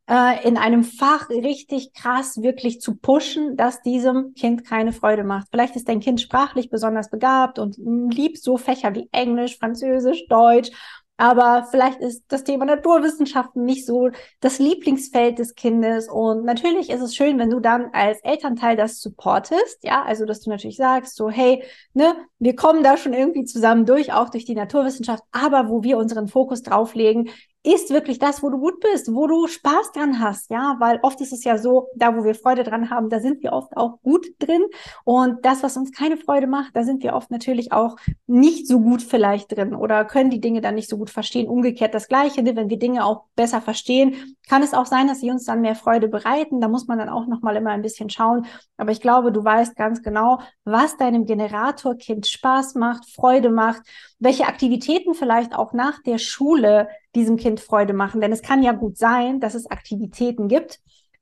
äh, 0.09 0.47
in 0.47 0.57
einem 0.57 0.83
Fach 0.83 1.29
richtig 1.29 1.93
krass 1.93 2.41
wirklich 2.41 2.79
zu 2.79 2.95
pushen, 2.95 3.57
dass 3.57 3.81
diesem 3.81 4.33
Kind 4.35 4.65
keine 4.65 4.93
Freude 4.93 5.23
macht. 5.23 5.47
Vielleicht 5.51 5.75
ist 5.75 5.89
dein 5.89 5.99
Kind 5.99 6.21
sprachlich 6.21 6.69
besonders 6.69 7.09
begabt 7.09 7.59
und 7.59 7.77
liebt 7.77 8.41
so 8.41 8.57
Fächer 8.57 8.95
wie 8.95 9.09
Englisch, 9.11 9.57
Französisch, 9.57 10.27
Deutsch 10.27 10.71
aber 11.19 11.67
vielleicht 11.69 11.99
ist 11.99 12.23
das 12.29 12.45
Thema 12.45 12.63
Naturwissenschaften 12.63 13.65
nicht 13.65 13.85
so 13.85 14.09
das 14.39 14.57
Lieblingsfeld 14.57 15.37
des 15.37 15.53
Kindes. 15.53 16.07
Und 16.07 16.45
natürlich 16.45 16.89
ist 16.89 17.01
es 17.01 17.13
schön, 17.13 17.37
wenn 17.37 17.49
du 17.49 17.59
dann 17.59 17.89
als 17.91 18.21
Elternteil 18.21 18.77
das 18.77 19.01
supportest. 19.01 19.83
Ja, 19.83 20.01
also, 20.03 20.25
dass 20.25 20.39
du 20.39 20.49
natürlich 20.49 20.77
sagst, 20.77 21.17
so, 21.17 21.29
hey, 21.29 21.61
ne, 21.93 22.15
wir 22.39 22.55
kommen 22.55 22.83
da 22.83 22.95
schon 22.95 23.11
irgendwie 23.11 23.43
zusammen 23.43 23.85
durch, 23.85 24.13
auch 24.13 24.29
durch 24.29 24.45
die 24.45 24.55
Naturwissenschaft. 24.55 25.21
Aber 25.33 25.67
wo 25.67 25.83
wir 25.83 25.97
unseren 25.97 26.29
Fokus 26.29 26.63
drauflegen, 26.63 27.29
ist 27.63 27.89
wirklich 27.89 28.19
das, 28.19 28.41
wo 28.41 28.49
du 28.49 28.57
gut 28.57 28.79
bist, 28.79 29.13
wo 29.13 29.27
du 29.27 29.47
Spaß 29.47 29.91
dran 29.91 30.19
hast, 30.19 30.49
ja, 30.49 30.77
weil 30.79 30.99
oft 31.01 31.19
ist 31.19 31.33
es 31.33 31.43
ja 31.43 31.57
so, 31.57 31.89
da 31.95 32.15
wo 32.15 32.23
wir 32.23 32.33
Freude 32.33 32.63
dran 32.63 32.89
haben, 32.89 33.09
da 33.09 33.19
sind 33.19 33.43
wir 33.43 33.51
oft 33.51 33.75
auch 33.75 34.01
gut 34.01 34.27
drin 34.39 34.63
und 35.03 35.45
das, 35.45 35.61
was 35.61 35.75
uns 35.75 35.91
keine 35.91 36.15
Freude 36.15 36.47
macht, 36.47 36.75
da 36.75 36.83
sind 36.83 37.03
wir 37.03 37.13
oft 37.13 37.31
natürlich 37.31 37.73
auch 37.73 37.97
nicht 38.27 38.65
so 38.65 38.79
gut 38.79 39.01
vielleicht 39.01 39.55
drin 39.55 39.75
oder 39.75 40.05
können 40.05 40.29
die 40.29 40.39
Dinge 40.39 40.61
dann 40.61 40.75
nicht 40.75 40.89
so 40.89 40.97
gut 40.97 41.09
verstehen. 41.09 41.49
Umgekehrt 41.49 41.93
das 41.93 42.07
Gleiche, 42.07 42.43
ne? 42.43 42.55
wenn 42.55 42.69
wir 42.69 42.79
Dinge 42.79 43.03
auch 43.05 43.25
besser 43.35 43.61
verstehen, 43.61 44.35
kann 44.47 44.63
es 44.63 44.73
auch 44.73 44.85
sein, 44.85 45.07
dass 45.07 45.19
sie 45.19 45.29
uns 45.29 45.45
dann 45.45 45.61
mehr 45.61 45.75
Freude 45.75 46.07
bereiten. 46.07 46.61
Da 46.61 46.69
muss 46.69 46.87
man 46.87 46.97
dann 46.97 47.09
auch 47.09 47.27
noch 47.27 47.41
mal 47.41 47.55
immer 47.55 47.71
ein 47.71 47.81
bisschen 47.81 48.09
schauen. 48.09 48.45
Aber 48.77 48.91
ich 48.91 49.01
glaube, 49.01 49.31
du 49.31 49.43
weißt 49.43 49.75
ganz 49.75 50.01
genau, 50.01 50.39
was 50.63 50.97
deinem 50.97 51.25
Generatorkind 51.25 52.25
Spaß 52.25 52.75
macht, 52.75 53.09
Freude 53.09 53.49
macht, 53.49 53.81
welche 54.17 54.47
Aktivitäten 54.47 55.13
vielleicht 55.13 55.55
auch 55.55 55.73
nach 55.73 56.01
der 56.03 56.17
Schule 56.17 56.87
diesem 57.15 57.37
Kind 57.37 57.59
Freude 57.59 57.93
machen. 57.93 58.21
Denn 58.21 58.31
es 58.31 58.41
kann 58.41 58.63
ja 58.63 58.71
gut 58.71 58.97
sein, 58.97 59.39
dass 59.39 59.55
es 59.55 59.69
Aktivitäten 59.69 60.47
gibt, 60.47 60.79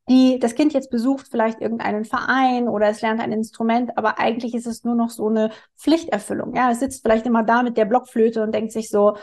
die 0.10 0.40
das 0.40 0.56
Kind 0.56 0.74
jetzt 0.74 0.90
besucht, 0.90 1.28
vielleicht 1.30 1.62
irgendeinen 1.62 2.06
Verein 2.06 2.70
oder 2.70 2.88
es 2.88 3.02
lernt 3.02 3.20
ein 3.20 3.34
Instrument, 3.34 3.98
aber 3.98 4.20
eigentlich 4.20 4.56
ist 4.56 4.68
es 4.68 4.84
nur 4.84 4.96
noch 4.96 5.10
so 5.10 5.28
eine 5.28 5.52
Pflichterfüllung. 5.78 6.56
Ja, 6.56 6.72
es 6.72 6.80
sitzt 6.80 7.02
vielleicht 7.02 7.26
immer 7.26 7.44
da 7.44 7.62
mit 7.62 7.78
der 7.78 7.86
Blockflöte 7.86 8.42
und 8.42 8.54
denkt 8.54 8.72
sich 8.72 8.90
so, 8.90 9.18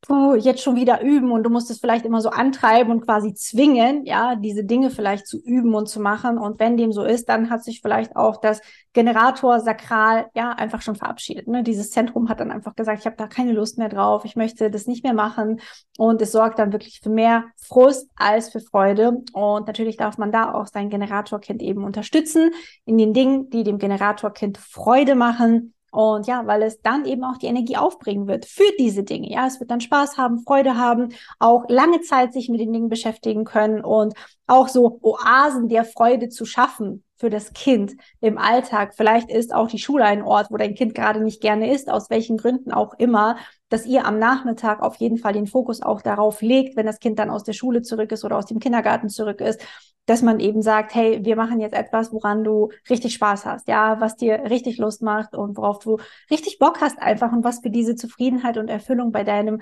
puh, 0.00 0.36
jetzt 0.36 0.62
schon 0.62 0.76
wieder 0.76 1.02
üben 1.02 1.32
und 1.32 1.42
du 1.42 1.50
musst 1.50 1.70
es 1.70 1.80
vielleicht 1.80 2.04
immer 2.06 2.20
so 2.20 2.30
antreiben 2.30 2.92
und 2.92 3.04
quasi 3.04 3.34
zwingen, 3.34 4.04
ja, 4.04 4.36
diese 4.36 4.64
Dinge 4.64 4.90
vielleicht 4.90 5.26
zu 5.26 5.40
üben 5.42 5.74
und 5.74 5.88
zu 5.88 6.00
machen. 6.00 6.38
Und 6.38 6.60
wenn 6.60 6.76
dem 6.76 6.92
so 6.92 7.04
ist, 7.04 7.28
dann 7.28 7.50
hat 7.50 7.64
sich 7.64 7.80
vielleicht 7.80 8.14
auch 8.14 8.40
das 8.40 8.60
Generator 8.92 9.60
sakral 9.60 10.26
ja 10.34 10.52
einfach 10.52 10.82
schon 10.82 10.94
verabschiedet. 10.94 11.48
Ne? 11.48 11.62
Dieses 11.64 11.90
Zentrum 11.90 12.28
hat 12.28 12.40
dann 12.40 12.52
einfach 12.52 12.76
gesagt, 12.76 13.00
ich 13.00 13.06
habe 13.06 13.16
da 13.16 13.26
keine 13.26 13.52
Lust 13.52 13.76
mehr 13.78 13.88
drauf, 13.88 14.24
ich 14.24 14.36
möchte 14.36 14.70
das 14.70 14.86
nicht 14.86 15.02
mehr 15.02 15.14
machen. 15.14 15.60
Und 15.98 16.22
es 16.22 16.32
sorgt 16.32 16.60
dann 16.60 16.72
wirklich 16.72 17.00
für 17.02 17.10
mehr 17.10 17.44
Frust 17.56 18.08
als 18.16 18.50
für 18.50 18.60
Freude. 18.60 19.22
Und 19.32 19.66
natürlich 19.66 19.96
darf 19.96 20.16
man 20.16 20.30
da 20.30 20.54
auch 20.54 20.68
sein 20.68 20.90
Generatorkind 20.90 21.60
eben 21.60 21.84
unterstützen 21.84 22.52
in 22.84 22.98
den 22.98 23.14
Dingen, 23.14 23.50
die 23.50 23.64
dem 23.64 23.78
Generatorkind 23.78 24.58
Freude 24.58 25.16
machen 25.16 25.74
und 25.90 26.26
ja, 26.26 26.46
weil 26.46 26.62
es 26.62 26.80
dann 26.82 27.04
eben 27.04 27.24
auch 27.24 27.38
die 27.38 27.46
Energie 27.46 27.76
aufbringen 27.76 28.26
wird 28.26 28.46
für 28.46 28.70
diese 28.78 29.04
Dinge. 29.04 29.30
Ja, 29.30 29.46
es 29.46 29.60
wird 29.60 29.70
dann 29.70 29.80
Spaß 29.80 30.18
haben, 30.18 30.40
Freude 30.40 30.76
haben, 30.76 31.10
auch 31.38 31.64
lange 31.68 32.00
Zeit 32.02 32.32
sich 32.32 32.48
mit 32.48 32.60
den 32.60 32.72
Dingen 32.72 32.88
beschäftigen 32.88 33.44
können 33.44 33.84
und 33.84 34.14
auch 34.46 34.68
so 34.68 34.98
Oasen 35.02 35.68
der 35.68 35.84
Freude 35.84 36.28
zu 36.28 36.44
schaffen 36.44 37.04
für 37.16 37.30
das 37.30 37.52
Kind 37.52 37.96
im 38.20 38.38
Alltag. 38.38 38.94
Vielleicht 38.96 39.30
ist 39.30 39.52
auch 39.52 39.68
die 39.68 39.78
Schule 39.78 40.04
ein 40.04 40.22
Ort, 40.22 40.50
wo 40.50 40.56
dein 40.56 40.74
Kind 40.74 40.94
gerade 40.94 41.20
nicht 41.20 41.40
gerne 41.40 41.72
ist, 41.72 41.90
aus 41.90 42.10
welchen 42.10 42.36
Gründen 42.36 42.72
auch 42.72 42.94
immer, 42.98 43.36
dass 43.68 43.86
ihr 43.86 44.06
am 44.06 44.18
Nachmittag 44.18 44.82
auf 44.82 44.96
jeden 44.96 45.18
Fall 45.18 45.32
den 45.32 45.46
Fokus 45.46 45.82
auch 45.82 46.00
darauf 46.02 46.40
legt, 46.42 46.76
wenn 46.76 46.86
das 46.86 47.00
Kind 47.00 47.18
dann 47.18 47.30
aus 47.30 47.44
der 47.44 47.52
Schule 47.52 47.82
zurück 47.82 48.12
ist 48.12 48.24
oder 48.24 48.36
aus 48.36 48.46
dem 48.46 48.60
Kindergarten 48.60 49.08
zurück 49.08 49.40
ist, 49.40 49.60
dass 50.06 50.22
man 50.22 50.40
eben 50.40 50.62
sagt, 50.62 50.94
hey, 50.94 51.24
wir 51.24 51.36
machen 51.36 51.60
jetzt 51.60 51.74
etwas, 51.74 52.12
woran 52.12 52.42
du 52.42 52.70
richtig 52.88 53.14
Spaß 53.14 53.44
hast, 53.44 53.68
ja, 53.68 54.00
was 54.00 54.16
dir 54.16 54.44
richtig 54.48 54.78
Lust 54.78 55.02
macht 55.02 55.34
und 55.34 55.56
worauf 55.56 55.80
du 55.80 55.98
richtig 56.30 56.58
Bock 56.58 56.80
hast 56.80 56.98
einfach 56.98 57.32
und 57.32 57.44
was 57.44 57.60
für 57.60 57.70
diese 57.70 57.94
Zufriedenheit 57.94 58.56
und 58.56 58.68
Erfüllung 58.68 59.12
bei 59.12 59.22
deinem 59.24 59.60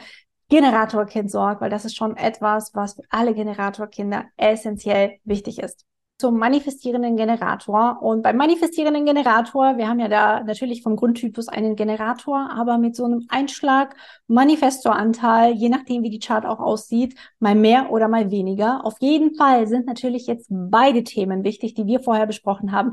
Generatorkind 0.49 1.31
sorgt, 1.31 1.61
weil 1.61 1.71
das 1.71 1.85
ist 1.85 1.97
schon 1.97 2.17
etwas, 2.17 2.73
was 2.75 2.95
für 2.95 3.03
alle 3.11 3.35
Generatorkinder 3.35 4.27
essentiell 4.37 5.19
wichtig 5.25 5.59
ist 5.59 5.85
zum 6.19 6.39
manifestierenden 6.39 7.17
Generator. 7.17 7.99
Und 8.01 8.23
beim 8.23 8.37
manifestierenden 8.37 9.05
Generator, 9.05 9.77
wir 9.77 9.89
haben 9.89 10.01
ja 10.01 10.09
da 10.09 10.43
natürlich 10.43 10.83
vom 10.83 10.97
Grundtypus 10.97 11.49
einen 11.49 11.77
Generator, 11.77 12.51
aber 12.51 12.79
mit 12.79 12.97
so 12.97 13.05
einem 13.05 13.27
Einschlag 13.29 13.95
Manifestoranteil, 14.27 15.53
je 15.53 15.69
nachdem 15.69 16.03
wie 16.03 16.11
die 16.11 16.19
Chart 16.19 16.47
auch 16.47 16.61
aussieht, 16.61 17.15
mal 17.39 17.55
mehr 17.55 17.91
oder 17.91 18.09
mal 18.09 18.31
weniger. 18.31 18.85
Auf 18.85 18.95
jeden 19.01 19.35
Fall 19.35 19.67
sind 19.67 19.87
natürlich 19.87 20.27
jetzt 20.27 20.47
beide 20.51 21.05
Themen 21.05 21.45
wichtig, 21.45 21.75
die 21.75 21.87
wir 21.87 22.01
vorher 22.01 22.27
besprochen 22.27 22.73
haben. 22.73 22.93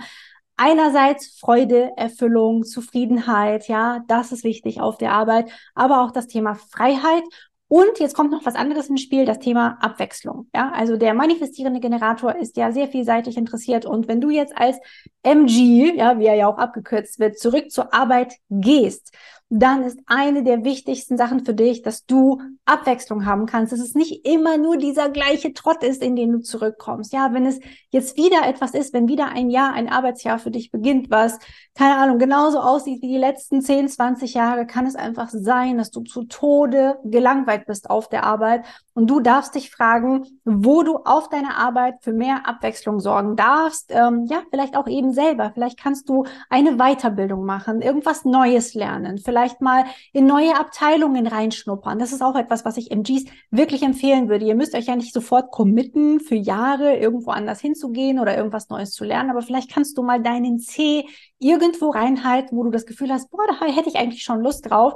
Einerseits 0.58 1.40
Freude, 1.40 1.92
Erfüllung, 1.98 2.64
Zufriedenheit, 2.64 3.68
ja, 3.68 4.02
das 4.08 4.32
ist 4.32 4.44
wichtig 4.44 4.82
auf 4.82 4.98
der 4.98 5.14
Arbeit, 5.14 5.50
aber 5.74 6.04
auch 6.04 6.12
das 6.12 6.28
Thema 6.28 6.56
Freiheit 6.56 7.24
und 7.68 8.00
jetzt 8.00 8.16
kommt 8.16 8.32
noch 8.32 8.46
was 8.46 8.56
anderes 8.56 8.90
ins 8.90 9.02
Spiel, 9.02 9.26
das 9.26 9.40
Thema 9.40 9.78
Abwechslung. 9.82 10.48
Ja, 10.54 10.72
also 10.72 10.96
der 10.96 11.14
manifestierende 11.14 11.80
Generator 11.80 12.36
ist 12.36 12.56
ja 12.58 12.72
sehr 12.72 12.88
vielseitig 12.88 13.36
interessiert. 13.36 13.86
Und 13.86 14.08
wenn 14.08 14.22
du 14.22 14.30
jetzt 14.30 14.56
als 14.56 14.78
MG, 15.24 15.96
ja, 15.96 16.20
wie 16.20 16.26
er 16.26 16.36
ja 16.36 16.48
auch 16.48 16.58
abgekürzt 16.58 17.20
wird, 17.20 17.40
zurück 17.40 17.72
zur 17.72 17.94
Arbeit 17.94 18.36
gehst, 18.50 19.12
dann 19.56 19.84
ist 19.84 20.00
eine 20.08 20.44
der 20.44 20.64
wichtigsten 20.64 21.16
Sachen 21.16 21.46
für 21.46 21.54
dich, 21.54 21.84
dass 21.84 22.06
du 22.06 22.42
Abwechslung 22.66 23.28
haben 23.28 23.46
kannst, 23.46 23.72
dass 23.72 23.80
es 23.80 23.94
nicht 23.94 24.26
immer 24.26 24.58
nur 24.58 24.78
dieser 24.78 25.10
gleiche 25.10 25.54
Trott 25.54 25.84
ist, 25.84 26.02
in 26.02 26.16
den 26.16 26.32
du 26.32 26.40
zurückkommst. 26.40 27.14
Ja, 27.14 27.34
wenn 27.34 27.46
es 27.46 27.60
jetzt 27.92 28.18
wieder 28.18 28.48
etwas 28.48 28.74
ist, 28.74 28.94
wenn 28.94 29.08
wieder 29.08 29.28
ein 29.28 29.52
Jahr, 29.52 29.74
ein 29.74 29.90
Arbeitsjahr 29.90 30.40
für 30.40 30.50
dich 30.50 30.72
beginnt, 30.72 31.12
was, 31.12 31.38
keine 31.76 31.98
Ahnung, 31.98 32.18
genauso 32.18 32.62
aussieht 32.62 33.04
wie 33.04 33.10
die 33.10 33.18
letzten 33.18 33.62
10, 33.62 33.90
20 33.90 34.34
Jahre, 34.34 34.66
kann 34.66 34.88
es 34.88 34.96
einfach 34.96 35.30
sein, 35.30 35.78
dass 35.78 35.92
du 35.92 36.02
zu 36.02 36.24
Tode 36.24 36.98
gelangweilt 37.04 37.68
bist 37.68 37.92
auf 37.92 38.10
der 38.10 38.24
Arbeit 38.24 38.66
und 38.96 39.08
du 39.08 39.20
darfst 39.20 39.54
dich 39.54 39.70
fragen, 39.70 40.26
wo 40.46 40.82
du 40.82 40.98
auf 40.98 41.30
deiner 41.30 41.58
Arbeit 41.58 41.96
für 42.02 42.14
mehr 42.14 42.48
Abwechslung 42.48 43.00
sorgen 43.00 43.36
darfst. 43.36 43.92
Ähm, 43.92 44.26
ja, 44.26 44.42
vielleicht 44.50 44.76
auch 44.76 44.88
eben 44.88 45.12
selber. 45.12 45.52
Vielleicht 45.54 45.80
kannst 45.80 46.10
du 46.10 46.26
eine 46.50 46.78
Weiterbildung 46.78 47.46
machen, 47.46 47.82
irgendwas 47.82 48.26
Neues 48.26 48.74
lernen, 48.74 49.20
vielleicht 49.20 49.43
vielleicht 49.44 49.62
mal 49.62 49.86
in 50.14 50.26
neue 50.26 50.56
Abteilungen 50.58 51.28
reinschnuppern. 51.28 52.00
Das 52.00 52.14
ist 52.14 52.22
auch 52.22 52.36
etwas, 52.36 52.64
was 52.64 52.78
ich 52.78 52.92
MGs 52.92 53.26
wirklich 53.52 53.84
empfehlen 53.84 54.30
würde. 54.30 54.46
Ihr 54.46 54.56
müsst 54.56 54.74
euch 54.74 54.86
ja 54.86 54.96
nicht 54.96 55.14
sofort 55.14 55.52
committen, 55.52 56.22
für 56.22 56.36
Jahre 56.36 56.96
irgendwo 56.96 57.32
anders 57.32 57.60
hinzugehen 57.60 58.20
oder 58.20 58.38
irgendwas 58.38 58.70
Neues 58.70 58.92
zu 58.92 59.04
lernen, 59.04 59.30
aber 59.30 59.42
vielleicht 59.42 59.72
kannst 59.72 59.98
du 59.98 60.04
mal 60.04 60.22
deinen 60.22 60.60
C 60.60 61.06
irgendwo 61.40 61.90
reinhalten, 61.90 62.58
wo 62.58 62.64
du 62.64 62.72
das 62.72 62.86
Gefühl 62.86 63.12
hast, 63.12 63.30
boah, 63.32 63.46
da 63.48 63.66
hätte 63.66 63.90
ich 63.90 63.98
eigentlich 63.98 64.24
schon 64.24 64.42
Lust 64.42 64.70
drauf 64.70 64.94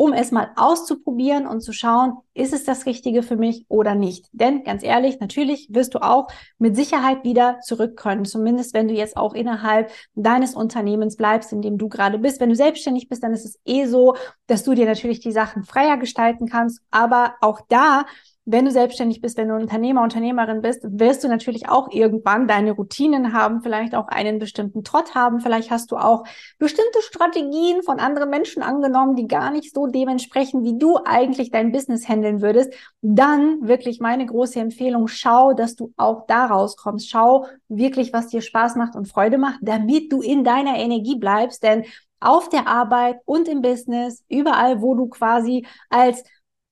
um 0.00 0.14
es 0.14 0.30
mal 0.30 0.50
auszuprobieren 0.56 1.46
und 1.46 1.60
zu 1.60 1.74
schauen, 1.74 2.14
ist 2.32 2.54
es 2.54 2.64
das 2.64 2.86
Richtige 2.86 3.22
für 3.22 3.36
mich 3.36 3.66
oder 3.68 3.94
nicht. 3.94 4.30
Denn 4.32 4.64
ganz 4.64 4.82
ehrlich, 4.82 5.20
natürlich 5.20 5.68
wirst 5.72 5.92
du 5.92 5.98
auch 5.98 6.28
mit 6.56 6.74
Sicherheit 6.74 7.22
wieder 7.22 7.60
zurück 7.60 7.98
können. 7.98 8.24
Zumindest 8.24 8.72
wenn 8.72 8.88
du 8.88 8.94
jetzt 8.94 9.18
auch 9.18 9.34
innerhalb 9.34 9.90
deines 10.14 10.54
Unternehmens 10.54 11.16
bleibst, 11.16 11.52
in 11.52 11.60
dem 11.60 11.76
du 11.76 11.90
gerade 11.90 12.18
bist. 12.18 12.40
Wenn 12.40 12.48
du 12.48 12.56
selbstständig 12.56 13.10
bist, 13.10 13.22
dann 13.22 13.34
ist 13.34 13.44
es 13.44 13.60
eh 13.66 13.84
so, 13.84 14.16
dass 14.46 14.64
du 14.64 14.72
dir 14.72 14.86
natürlich 14.86 15.20
die 15.20 15.32
Sachen 15.32 15.64
freier 15.64 15.98
gestalten 15.98 16.48
kannst. 16.48 16.80
Aber 16.90 17.34
auch 17.42 17.60
da 17.68 18.06
wenn 18.46 18.64
du 18.64 18.70
selbstständig 18.70 19.20
bist, 19.20 19.36
wenn 19.36 19.48
du 19.48 19.54
Unternehmer, 19.54 20.02
Unternehmerin 20.02 20.62
bist, 20.62 20.82
wirst 20.82 21.22
du 21.22 21.28
natürlich 21.28 21.68
auch 21.68 21.90
irgendwann 21.90 22.48
deine 22.48 22.72
Routinen 22.72 23.32
haben, 23.32 23.60
vielleicht 23.60 23.94
auch 23.94 24.08
einen 24.08 24.38
bestimmten 24.38 24.82
Trott 24.82 25.14
haben, 25.14 25.40
vielleicht 25.40 25.70
hast 25.70 25.92
du 25.92 25.96
auch 25.96 26.24
bestimmte 26.58 27.02
Strategien 27.02 27.82
von 27.82 28.00
anderen 28.00 28.30
Menschen 28.30 28.62
angenommen, 28.62 29.14
die 29.14 29.28
gar 29.28 29.50
nicht 29.50 29.74
so 29.74 29.86
dementsprechend, 29.86 30.64
wie 30.64 30.78
du 30.78 30.98
eigentlich 31.04 31.50
dein 31.50 31.70
Business 31.70 32.08
handeln 32.08 32.40
würdest. 32.40 32.72
Dann 33.02 33.66
wirklich 33.68 34.00
meine 34.00 34.26
große 34.26 34.58
Empfehlung, 34.58 35.06
schau, 35.06 35.52
dass 35.52 35.76
du 35.76 35.92
auch 35.96 36.26
da 36.26 36.46
rauskommst. 36.46 37.10
Schau 37.10 37.46
wirklich, 37.68 38.12
was 38.12 38.28
dir 38.28 38.40
Spaß 38.40 38.76
macht 38.76 38.96
und 38.96 39.06
Freude 39.06 39.38
macht, 39.38 39.60
damit 39.62 40.12
du 40.12 40.22
in 40.22 40.44
deiner 40.44 40.76
Energie 40.76 41.16
bleibst, 41.16 41.62
denn 41.62 41.84
auf 42.20 42.48
der 42.50 42.66
Arbeit 42.66 43.18
und 43.24 43.48
im 43.48 43.62
Business, 43.62 44.22
überall, 44.28 44.82
wo 44.82 44.94
du 44.94 45.08
quasi 45.08 45.66
als 45.88 46.22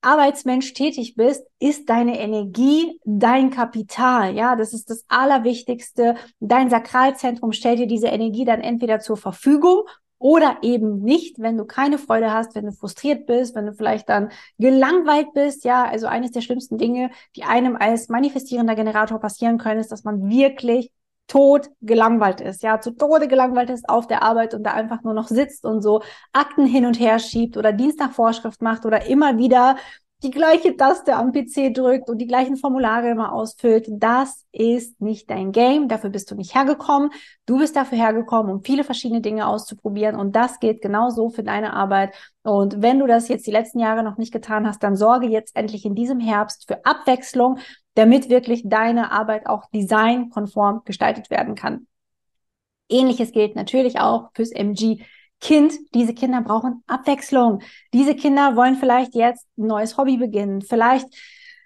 Arbeitsmensch 0.01 0.73
tätig 0.73 1.15
bist, 1.15 1.45
ist 1.59 1.89
deine 1.89 2.19
Energie 2.19 2.99
dein 3.03 3.49
Kapital. 3.49 4.35
Ja, 4.35 4.55
das 4.55 4.73
ist 4.73 4.89
das 4.89 5.03
Allerwichtigste. 5.07 6.15
Dein 6.39 6.69
Sakralzentrum 6.69 7.51
stellt 7.51 7.79
dir 7.79 7.87
diese 7.87 8.07
Energie 8.07 8.45
dann 8.45 8.61
entweder 8.61 8.99
zur 8.99 9.17
Verfügung 9.17 9.83
oder 10.17 10.57
eben 10.61 11.01
nicht, 11.01 11.39
wenn 11.39 11.57
du 11.57 11.65
keine 11.65 11.97
Freude 11.97 12.33
hast, 12.33 12.53
wenn 12.55 12.65
du 12.65 12.71
frustriert 12.73 13.25
bist, 13.25 13.55
wenn 13.55 13.65
du 13.65 13.73
vielleicht 13.73 14.09
dann 14.09 14.31
gelangweilt 14.57 15.33
bist. 15.33 15.63
Ja, 15.63 15.85
also 15.85 16.07
eines 16.07 16.31
der 16.31 16.41
schlimmsten 16.41 16.77
Dinge, 16.77 17.09
die 17.35 17.43
einem 17.43 17.75
als 17.77 18.09
manifestierender 18.09 18.75
Generator 18.75 19.19
passieren 19.19 19.57
können, 19.57 19.79
ist, 19.79 19.91
dass 19.91 20.03
man 20.03 20.29
wirklich 20.29 20.91
tot 21.29 21.69
gelangweilt 21.81 22.41
ist, 22.41 22.63
ja, 22.63 22.81
zu 22.81 22.91
Tode 22.91 23.29
gelangweilt 23.29 23.69
ist 23.69 23.87
auf 23.87 24.07
der 24.07 24.23
Arbeit 24.23 24.53
und 24.53 24.63
da 24.63 24.73
einfach 24.73 25.03
nur 25.03 25.13
noch 25.13 25.27
sitzt 25.27 25.63
und 25.63 25.81
so 25.81 26.01
Akten 26.33 26.65
hin 26.65 26.85
und 26.85 26.99
her 26.99 27.19
schiebt 27.19 27.55
oder 27.55 27.71
Dienst 27.71 28.01
Vorschrift 28.13 28.61
macht 28.61 28.85
oder 28.85 29.05
immer 29.05 29.37
wieder 29.37 29.77
die 30.21 30.31
gleiche 30.31 30.75
Taste 30.75 31.15
am 31.15 31.31
PC 31.31 31.73
drückt 31.73 32.09
und 32.09 32.17
die 32.17 32.27
gleichen 32.27 32.57
Formulare 32.57 33.09
immer 33.09 33.31
ausfüllt. 33.31 33.87
Das 33.89 34.45
ist 34.51 34.99
nicht 34.99 35.29
dein 35.29 35.53
Game. 35.53 35.87
Dafür 35.87 36.09
bist 36.09 36.29
du 36.29 36.35
nicht 36.35 36.55
hergekommen. 36.55 37.11
Du 37.45 37.57
bist 37.59 37.75
dafür 37.75 37.97
hergekommen, 37.97 38.51
um 38.51 38.63
viele 38.63 38.83
verschiedene 38.83 39.21
Dinge 39.21 39.47
auszuprobieren. 39.47 40.17
Und 40.17 40.35
das 40.35 40.59
geht 40.59 40.81
genauso 40.81 41.29
für 41.29 41.43
deine 41.43 41.73
Arbeit. 41.73 42.13
Und 42.43 42.81
wenn 42.81 42.99
du 42.99 43.07
das 43.07 43.29
jetzt 43.29 43.47
die 43.47 43.51
letzten 43.51 43.79
Jahre 43.79 44.03
noch 44.03 44.17
nicht 44.17 44.33
getan 44.33 44.67
hast, 44.67 44.83
dann 44.83 44.97
sorge 44.97 45.27
jetzt 45.27 45.55
endlich 45.55 45.85
in 45.85 45.95
diesem 45.95 46.19
Herbst 46.19 46.65
für 46.67 46.85
Abwechslung, 46.85 47.59
damit 47.99 48.29
wirklich 48.29 48.63
deine 48.65 49.11
Arbeit 49.11 49.45
auch 49.45 49.69
designkonform 49.73 50.83
gestaltet 50.85 51.29
werden 51.29 51.53
kann. 51.53 51.85
Ähnliches 52.87 53.33
gilt 53.33 53.57
natürlich 53.57 53.99
auch 53.99 54.29
fürs 54.33 54.51
MG 54.51 55.01
Kind. 55.41 55.73
Diese 55.93 56.13
Kinder 56.13 56.41
brauchen 56.41 56.81
Abwechslung. 56.87 57.61
Diese 57.93 58.15
Kinder 58.15 58.55
wollen 58.55 58.75
vielleicht 58.75 59.15
jetzt 59.15 59.45
ein 59.57 59.67
neues 59.67 59.97
Hobby 59.97 60.15
beginnen. 60.15 60.61
Vielleicht 60.61 61.07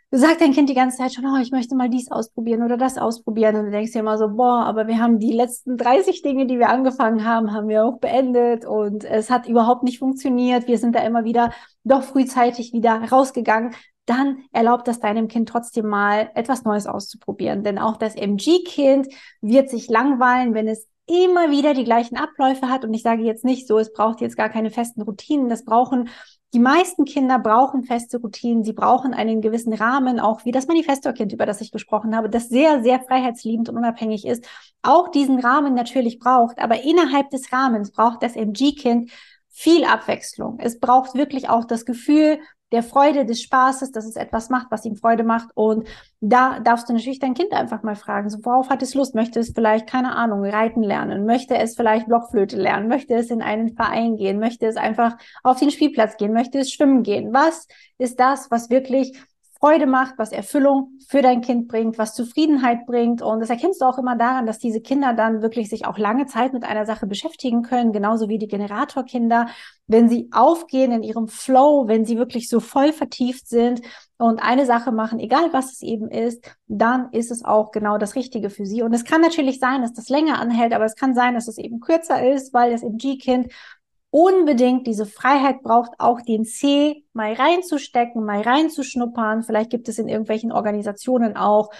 sagt 0.09 0.41
dein 0.41 0.53
Kind 0.53 0.69
die 0.69 0.75
ganze 0.75 0.97
Zeit 0.97 1.13
schon, 1.13 1.25
oh, 1.25 1.39
ich 1.39 1.51
möchte 1.51 1.75
mal 1.75 1.89
dies 1.89 2.11
ausprobieren 2.11 2.63
oder 2.63 2.77
das 2.77 2.97
ausprobieren. 2.97 3.55
Und 3.55 3.65
du 3.65 3.71
denkst 3.71 3.93
dir 3.93 3.99
immer 3.99 4.17
so, 4.17 4.29
boah, 4.29 4.65
aber 4.65 4.87
wir 4.87 4.99
haben 4.99 5.19
die 5.19 5.33
letzten 5.33 5.77
30 5.77 6.23
Dinge, 6.23 6.47
die 6.47 6.57
wir 6.57 6.69
angefangen 6.69 7.25
haben, 7.25 7.53
haben 7.53 7.67
wir 7.67 7.85
auch 7.85 7.99
beendet 7.99 8.65
und 8.65 9.03
es 9.03 9.29
hat 9.29 9.47
überhaupt 9.47 9.83
nicht 9.83 9.99
funktioniert. 9.99 10.67
Wir 10.67 10.79
sind 10.79 10.95
da 10.95 11.01
immer 11.01 11.25
wieder 11.25 11.51
doch 11.83 12.01
frühzeitig 12.01 12.73
wieder 12.73 13.03
rausgegangen 13.11 13.75
dann 14.05 14.43
erlaubt 14.51 14.87
das 14.87 14.99
deinem 14.99 15.27
Kind 15.27 15.49
trotzdem 15.49 15.87
mal 15.87 16.29
etwas 16.35 16.63
Neues 16.63 16.87
auszuprobieren. 16.87 17.63
Denn 17.63 17.79
auch 17.79 17.97
das 17.97 18.15
MG-Kind 18.15 19.07
wird 19.41 19.69
sich 19.69 19.89
langweilen, 19.89 20.53
wenn 20.53 20.67
es 20.67 20.87
immer 21.05 21.51
wieder 21.51 21.73
die 21.73 21.83
gleichen 21.83 22.17
Abläufe 22.17 22.69
hat. 22.69 22.85
Und 22.85 22.93
ich 22.93 23.01
sage 23.01 23.23
jetzt 23.23 23.45
nicht 23.45 23.67
so, 23.67 23.77
es 23.77 23.93
braucht 23.93 24.21
jetzt 24.21 24.37
gar 24.37 24.49
keine 24.49 24.71
festen 24.71 25.01
Routinen. 25.01 25.49
Das 25.49 25.65
brauchen 25.65 26.09
die 26.53 26.59
meisten 26.59 27.05
Kinder 27.05 27.39
brauchen 27.39 27.83
feste 27.83 28.19
Routinen. 28.19 28.63
Sie 28.63 28.73
brauchen 28.73 29.15
einen 29.15 29.41
gewissen 29.41 29.73
Rahmen, 29.73 30.19
auch 30.19 30.45
wie 30.45 30.51
das 30.51 30.67
Manifestor-Kind, 30.67 31.33
über 31.33 31.47
das 31.47 31.61
ich 31.61 31.71
gesprochen 31.71 32.15
habe, 32.15 32.29
das 32.29 32.47
sehr, 32.47 32.83
sehr 32.83 32.99
freiheitsliebend 32.99 33.69
und 33.69 33.77
unabhängig 33.77 34.25
ist, 34.27 34.45
auch 34.83 35.09
diesen 35.09 35.39
Rahmen 35.39 35.73
natürlich 35.73 36.19
braucht. 36.19 36.59
Aber 36.59 36.83
innerhalb 36.83 37.31
des 37.31 37.51
Rahmens 37.51 37.91
braucht 37.91 38.21
das 38.21 38.35
MG-Kind 38.35 39.11
viel 39.49 39.83
Abwechslung. 39.83 40.59
Es 40.59 40.79
braucht 40.79 41.15
wirklich 41.15 41.49
auch 41.49 41.65
das 41.65 41.85
Gefühl, 41.85 42.39
der 42.73 42.83
Freude, 42.83 43.23
des 43.25 43.43
Spaßes, 43.43 43.91
dass 43.91 44.05
es 44.05 44.15
etwas 44.15 44.49
macht, 44.49 44.67
was 44.71 44.83
ihm 44.83 44.95
Freude 44.95 45.23
macht. 45.23 45.49
Und 45.53 45.87
da 46.21 46.59
darfst 46.59 46.89
du 46.89 46.93
natürlich 46.93 47.19
dein 47.19 47.35
Kind 47.35 47.53
einfach 47.53 47.83
mal 47.83 47.95
fragen, 47.95 48.31
so, 48.31 48.43
worauf 48.43 48.69
hat 48.69 48.81
es 48.81 48.95
Lust? 48.95 49.13
Möchte 49.13 49.39
es 49.39 49.51
vielleicht, 49.53 49.87
keine 49.87 50.15
Ahnung, 50.15 50.43
reiten 50.43 50.81
lernen? 50.81 51.27
Möchte 51.27 51.55
es 51.55 51.75
vielleicht 51.75 52.07
Blockflöte 52.07 52.57
lernen? 52.57 52.87
Möchte 52.87 53.13
es 53.13 53.29
in 53.29 53.43
einen 53.43 53.75
Verein 53.75 54.17
gehen? 54.17 54.39
Möchte 54.39 54.65
es 54.65 54.75
einfach 54.75 55.15
auf 55.43 55.59
den 55.59 55.69
Spielplatz 55.69 56.17
gehen? 56.17 56.33
Möchte 56.33 56.57
es 56.57 56.71
schwimmen 56.71 57.03
gehen? 57.03 57.31
Was 57.31 57.67
ist 57.99 58.19
das, 58.19 58.49
was 58.49 58.71
wirklich 58.71 59.21
Freude 59.63 59.87
macht, 59.87 60.15
was 60.17 60.33
Erfüllung 60.33 60.99
für 61.07 61.21
dein 61.21 61.39
Kind 61.39 61.69
bringt, 61.69 61.97
was 61.97 62.13
Zufriedenheit 62.13 62.85
bringt. 62.85 63.21
Und 63.21 63.39
das 63.39 63.49
erkennst 63.49 63.79
du 63.79 63.85
auch 63.85 63.97
immer 63.97 64.17
daran, 64.17 64.45
dass 64.45 64.59
diese 64.59 64.81
Kinder 64.81 65.13
dann 65.13 65.41
wirklich 65.41 65.69
sich 65.69 65.85
auch 65.85 65.97
lange 65.97 66.25
Zeit 66.25 66.51
mit 66.51 66.65
einer 66.65 66.85
Sache 66.85 67.07
beschäftigen 67.07 67.61
können, 67.61 67.93
genauso 67.93 68.27
wie 68.27 68.37
die 68.37 68.49
Generatorkinder, 68.49 69.47
wenn 69.87 70.09
sie 70.09 70.27
aufgehen 70.33 70.91
in 70.91 71.01
ihrem 71.01 71.29
Flow, 71.29 71.87
wenn 71.87 72.03
sie 72.03 72.17
wirklich 72.17 72.49
so 72.49 72.59
voll 72.59 72.91
vertieft 72.91 73.47
sind 73.47 73.81
und 74.17 74.43
eine 74.43 74.65
Sache 74.65 74.91
machen, 74.91 75.17
egal 75.19 75.53
was 75.53 75.71
es 75.71 75.81
eben 75.81 76.09
ist, 76.09 76.43
dann 76.67 77.07
ist 77.13 77.31
es 77.31 77.45
auch 77.45 77.71
genau 77.71 77.97
das 77.97 78.15
Richtige 78.15 78.49
für 78.49 78.65
sie. 78.65 78.81
Und 78.81 78.93
es 78.93 79.05
kann 79.05 79.21
natürlich 79.21 79.59
sein, 79.59 79.81
dass 79.81 79.93
das 79.93 80.09
länger 80.09 80.41
anhält, 80.41 80.73
aber 80.73 80.83
es 80.83 80.95
kann 80.95 81.15
sein, 81.15 81.35
dass 81.35 81.47
es 81.47 81.57
eben 81.57 81.79
kürzer 81.79 82.33
ist, 82.33 82.53
weil 82.53 82.73
das 82.73 82.83
MG-Kind 82.83 83.47
unbedingt 84.13 84.85
diese 84.85 85.07
Freiheit 85.07 85.63
braucht, 85.63 85.93
auch 85.97 86.21
den 86.21 86.45
C 86.45 87.03
mal 87.13 87.33
reinzustecken, 87.33 88.23
mal 88.23 88.41
reinzuschnuppern. 88.41 89.41
Vielleicht 89.41 89.71
gibt 89.71 89.89
es 89.89 89.97
in 89.97 90.07
irgendwelchen 90.07 90.51
Organisationen 90.51 91.35
auch 91.35 91.71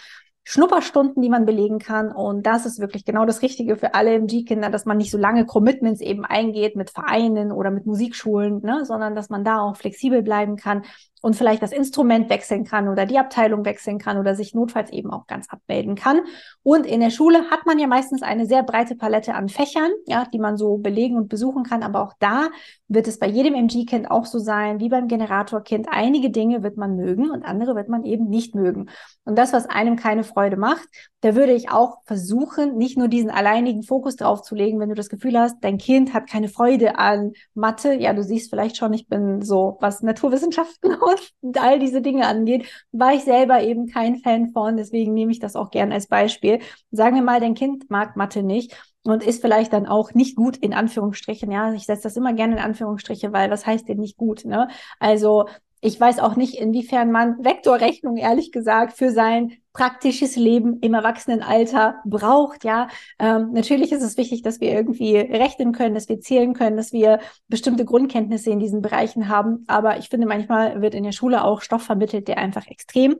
Schnupperstunden, 0.46 1.22
die 1.22 1.30
man 1.30 1.46
belegen 1.46 1.80
kann. 1.80 2.12
Und 2.12 2.46
das 2.46 2.66
ist 2.66 2.80
wirklich 2.80 3.06
genau 3.06 3.26
das 3.26 3.42
Richtige 3.42 3.78
für 3.78 3.94
alle 3.94 4.14
MG-Kinder, 4.16 4.70
dass 4.70 4.86
man 4.86 4.98
nicht 4.98 5.12
so 5.12 5.18
lange 5.18 5.46
Commitments 5.46 6.02
eben 6.02 6.26
eingeht 6.26 6.76
mit 6.76 6.90
Vereinen 6.90 7.52
oder 7.52 7.72
mit 7.72 7.86
Musikschulen, 7.86 8.62
ne, 8.62 8.86
sondern 8.86 9.16
dass 9.16 9.30
man 9.30 9.44
da 9.44 9.60
auch 9.60 9.78
flexibel 9.78 10.22
bleiben 10.22 10.58
kann 10.58 10.84
und 11.24 11.38
vielleicht 11.38 11.64
das 11.64 11.72
Instrument 11.72 12.30
wechseln 12.30 12.66
kann 12.66 12.90
oder 12.90 13.06
die 13.06 13.18
Abteilung 13.18 13.64
wechseln 13.64 13.98
kann 13.98 14.18
oder 14.18 14.36
sich 14.36 14.54
notfalls 14.54 14.92
eben 14.92 15.10
auch 15.10 15.26
ganz 15.26 15.48
abmelden 15.48 15.96
kann. 15.96 16.20
Und 16.64 16.86
in 16.86 17.00
der 17.00 17.12
Schule 17.12 17.50
hat 17.50 17.66
man 17.66 17.80
ja 17.80 17.88
meistens 17.88 18.22
eine 18.22 18.46
sehr 18.46 18.62
breite 18.62 18.96
Palette 18.96 19.34
an 19.34 19.48
Fächern, 19.48 19.90
ja, 20.06 20.26
die 20.34 20.40
man 20.40 20.58
so 20.58 20.78
belegen 20.78 21.16
und 21.16 21.30
besuchen 21.30 21.64
kann. 21.64 21.82
Aber 21.82 22.02
auch 22.04 22.12
da 22.20 22.50
wird 22.90 23.08
es 23.08 23.20
bei 23.20 23.28
jedem 23.28 23.56
MG-Kind 23.56 24.12
auch 24.12 24.26
so 24.26 24.38
sein, 24.38 24.82
wie 24.82 24.90
beim 24.90 25.08
Generator-Kind. 25.08 25.88
Einige 25.90 26.30
Dinge 26.30 26.62
wird 26.62 26.76
man 26.76 26.98
mögen 26.98 27.32
und 27.32 27.44
andere 27.44 27.74
wird 27.74 27.88
man 27.88 28.04
eben 28.04 28.28
nicht 28.28 28.54
mögen. 28.54 28.90
Und 29.24 29.38
das, 29.38 29.54
was 29.54 29.66
einem 29.66 29.96
keine 29.96 30.26
Freude 30.34 30.58
macht, 30.58 30.88
da 31.22 31.36
würde 31.36 31.54
ich 31.54 31.70
auch 31.70 32.00
versuchen, 32.06 32.78
nicht 32.78 32.98
nur 32.98 33.08
diesen 33.08 33.30
alleinigen 33.30 33.84
Fokus 33.84 34.16
drauf 34.18 34.42
zu 34.42 34.56
legen, 34.56 34.80
wenn 34.80 34.90
du 34.90 34.96
das 34.96 35.10
Gefühl 35.10 35.40
hast, 35.40 35.58
dein 35.62 35.78
Kind 35.78 36.14
hat 36.14 36.30
keine 36.30 36.50
Freude 36.50 36.98
an 36.98 37.34
Mathe. 37.54 37.94
Ja, 37.94 38.14
du 38.14 38.24
siehst 38.24 38.50
vielleicht 38.50 38.76
schon, 38.78 38.92
ich 38.94 39.08
bin 39.08 39.42
so, 39.42 39.78
was 39.80 40.02
Naturwissenschaften 40.02 40.96
und 41.44 41.62
all 41.62 41.80
diese 41.80 42.02
Dinge 42.02 42.28
angeht, 42.28 42.66
war 42.92 43.14
ich 43.14 43.24
selber 43.24 43.62
eben 43.62 43.88
kein 43.88 44.18
Fan 44.18 44.52
von. 44.52 44.76
Deswegen 44.78 45.14
nehme 45.14 45.32
ich 45.32 45.40
das 45.40 45.56
auch 45.56 45.72
gern 45.72 45.92
als 45.92 46.08
Beispiel. 46.08 46.60
Sagen 46.92 47.16
wir 47.16 47.24
mal, 47.24 47.40
dein 47.40 47.54
Kind 47.56 47.90
mag 47.90 48.18
Mathe 48.18 48.44
nicht 48.44 48.76
und 49.04 49.24
ist 49.24 49.42
vielleicht 49.42 49.74
dann 49.74 49.86
auch 49.86 50.14
nicht 50.14 50.36
gut 50.36 50.58
in 50.58 50.74
Anführungsstrichen. 50.74 51.52
Ja, 51.52 51.74
ich 51.74 51.86
setze 51.86 52.04
das 52.04 52.18
immer 52.18 52.34
gerne 52.34 52.56
in 52.56 52.62
Anführungsstriche, 52.62 53.32
weil 53.34 53.52
was 53.52 53.66
heißt 53.66 53.88
denn 53.88 54.00
nicht 54.00 54.18
gut? 54.18 54.46
Ne? 54.46 54.68
Also 55.00 55.46
ich 55.84 56.00
weiß 56.00 56.20
auch 56.20 56.38
nicht, 56.38 56.56
inwiefern 56.56 57.12
man 57.12 57.44
Vektorrechnung, 57.44 58.16
ehrlich 58.16 58.54
gesagt, 58.54 58.98
für 58.98 59.12
sein 59.12 59.58
praktisches 59.74 60.38
Leben 60.38 60.80
im 60.80 60.94
Erwachsenenalter 60.94 62.00
braucht. 62.06 62.64
Ja, 62.64 62.88
ähm, 63.20 63.52
natürlich 63.52 63.92
ist 63.92 64.02
es 64.02 64.16
wichtig, 64.16 64.44
dass 64.44 64.62
wir 64.62 64.72
irgendwie 64.72 65.18
rechnen 65.18 65.74
können, 65.74 65.94
dass 65.94 66.08
wir 66.08 66.22
zählen 66.22 66.54
können, 66.54 66.78
dass 66.78 66.94
wir 66.94 67.20
bestimmte 67.50 67.84
Grundkenntnisse 67.84 68.50
in 68.50 68.60
diesen 68.60 68.82
Bereichen 68.82 69.28
haben. 69.28 69.66
Aber 69.68 69.98
ich 69.98 70.08
finde, 70.08 70.26
manchmal 70.26 70.82
wird 70.82 70.96
in 70.96 71.04
der 71.04 71.12
Schule 71.12 71.44
auch 71.44 71.60
Stoff 71.62 71.84
vermittelt, 71.84 72.30
der 72.30 72.38
einfach 72.38 72.66
extrem 72.68 73.18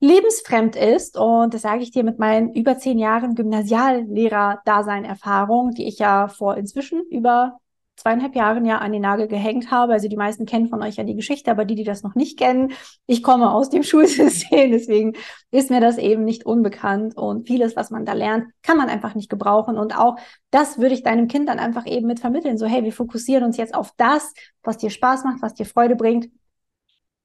lebensfremd 0.00 0.76
ist. 0.76 1.16
Und 1.16 1.54
das 1.54 1.62
sage 1.62 1.82
ich 1.82 1.90
dir 1.90 2.04
mit 2.04 2.18
meinen 2.18 2.52
über 2.52 2.76
zehn 2.76 2.98
Jahren 2.98 3.34
Gymnasiallehrer-Dasein-Erfahrung, 3.34 5.70
die 5.70 5.88
ich 5.88 6.00
ja 6.00 6.28
vor 6.28 6.58
inzwischen 6.58 7.02
über 7.08 7.60
zweieinhalb 7.96 8.34
Jahren 8.34 8.64
ja 8.64 8.78
an 8.78 8.92
den 8.92 9.02
Nagel 9.02 9.28
gehängt 9.28 9.70
habe. 9.70 9.92
Also 9.92 10.08
die 10.08 10.16
meisten 10.16 10.46
kennen 10.46 10.68
von 10.68 10.82
euch 10.82 10.96
ja 10.96 11.04
die 11.04 11.14
Geschichte, 11.14 11.50
aber 11.50 11.64
die, 11.64 11.74
die 11.74 11.84
das 11.84 12.02
noch 12.02 12.14
nicht 12.14 12.38
kennen, 12.38 12.72
ich 13.06 13.22
komme 13.22 13.50
aus 13.52 13.70
dem 13.70 13.82
Schulsystem, 13.84 14.70
deswegen 14.70 15.12
ist 15.50 15.70
mir 15.70 15.80
das 15.80 15.98
eben 15.98 16.24
nicht 16.24 16.46
unbekannt 16.46 17.16
und 17.16 17.46
vieles, 17.46 17.76
was 17.76 17.90
man 17.90 18.04
da 18.04 18.12
lernt, 18.12 18.46
kann 18.62 18.76
man 18.76 18.88
einfach 18.88 19.14
nicht 19.14 19.30
gebrauchen 19.30 19.78
und 19.78 19.96
auch 19.96 20.16
das 20.50 20.78
würde 20.78 20.94
ich 20.94 21.02
deinem 21.02 21.28
Kind 21.28 21.48
dann 21.48 21.58
einfach 21.58 21.86
eben 21.86 22.06
mit 22.06 22.20
vermitteln, 22.20 22.58
so 22.58 22.66
hey, 22.66 22.84
wir 22.84 22.92
fokussieren 22.92 23.44
uns 23.44 23.56
jetzt 23.56 23.74
auf 23.74 23.92
das, 23.96 24.32
was 24.62 24.78
dir 24.78 24.90
Spaß 24.90 25.24
macht, 25.24 25.42
was 25.42 25.54
dir 25.54 25.66
Freude 25.66 25.96
bringt, 25.96 26.28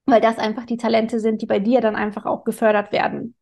weil 0.06 0.20
das 0.20 0.38
einfach 0.38 0.66
die 0.66 0.76
Talente 0.76 1.20
sind, 1.20 1.42
die 1.42 1.46
bei 1.46 1.58
dir 1.58 1.80
dann 1.80 1.96
einfach 1.96 2.26
auch 2.26 2.44
gefördert 2.44 2.92
werden. 2.92 3.34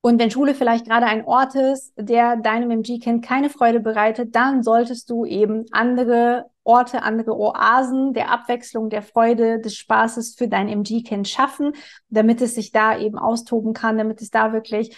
Und 0.00 0.20
wenn 0.20 0.30
Schule 0.30 0.54
vielleicht 0.54 0.86
gerade 0.86 1.06
ein 1.06 1.24
Ort 1.24 1.56
ist, 1.56 1.92
der 1.96 2.36
deinem 2.36 2.70
MG-Kind 2.70 3.24
keine 3.24 3.50
Freude 3.50 3.80
bereitet, 3.80 4.34
dann 4.36 4.62
solltest 4.62 5.10
du 5.10 5.24
eben 5.24 5.66
andere 5.72 6.46
Orte, 6.62 7.02
andere 7.02 7.36
Oasen 7.36 8.12
der 8.12 8.30
Abwechslung, 8.30 8.90
der 8.90 9.02
Freude, 9.02 9.58
des 9.58 9.74
Spaßes 9.74 10.36
für 10.36 10.46
dein 10.46 10.68
MG-Kind 10.68 11.26
schaffen, 11.26 11.72
damit 12.10 12.40
es 12.42 12.54
sich 12.54 12.70
da 12.70 12.96
eben 12.96 13.18
austoben 13.18 13.72
kann, 13.72 13.98
damit 13.98 14.20
es 14.20 14.30
da 14.30 14.52
wirklich 14.52 14.96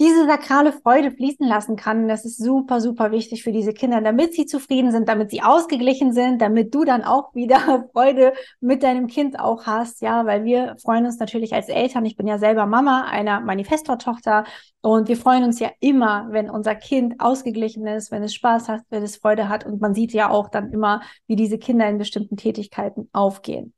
diese 0.00 0.26
sakrale 0.26 0.72
Freude 0.72 1.10
fließen 1.10 1.46
lassen 1.46 1.76
kann. 1.76 2.08
Das 2.08 2.24
ist 2.24 2.38
super, 2.38 2.80
super 2.80 3.12
wichtig 3.12 3.42
für 3.42 3.52
diese 3.52 3.72
Kinder, 3.72 4.00
damit 4.00 4.34
sie 4.34 4.46
zufrieden 4.46 4.90
sind, 4.90 5.08
damit 5.08 5.30
sie 5.30 5.42
ausgeglichen 5.42 6.12
sind, 6.12 6.40
damit 6.40 6.74
du 6.74 6.84
dann 6.84 7.04
auch 7.04 7.34
wieder 7.34 7.88
Freude 7.92 8.32
mit 8.60 8.82
deinem 8.82 9.06
Kind 9.06 9.38
auch 9.38 9.66
hast. 9.66 10.00
Ja, 10.00 10.26
weil 10.26 10.44
wir 10.44 10.76
freuen 10.82 11.04
uns 11.04 11.18
natürlich 11.18 11.52
als 11.52 11.68
Eltern. 11.68 12.04
Ich 12.06 12.16
bin 12.16 12.26
ja 12.26 12.38
selber 12.38 12.66
Mama 12.66 13.04
einer 13.04 13.40
Manifestor-Tochter 13.40 14.44
und 14.80 15.08
wir 15.08 15.16
freuen 15.16 15.44
uns 15.44 15.60
ja 15.60 15.70
immer, 15.78 16.26
wenn 16.30 16.50
unser 16.50 16.74
Kind 16.74 17.20
ausgeglichen 17.20 17.86
ist, 17.86 18.10
wenn 18.10 18.22
es 18.22 18.34
Spaß 18.34 18.68
hat, 18.68 18.80
wenn 18.90 19.02
es 19.02 19.16
Freude 19.16 19.48
hat. 19.48 19.66
Und 19.66 19.80
man 19.80 19.94
sieht 19.94 20.12
ja 20.12 20.30
auch 20.30 20.48
dann 20.48 20.72
immer, 20.72 21.02
wie 21.26 21.36
diese 21.36 21.58
Kinder 21.58 21.88
in 21.88 21.98
bestimmten 21.98 22.36
Tätigkeiten 22.36 23.08
aufgehen. 23.12 23.74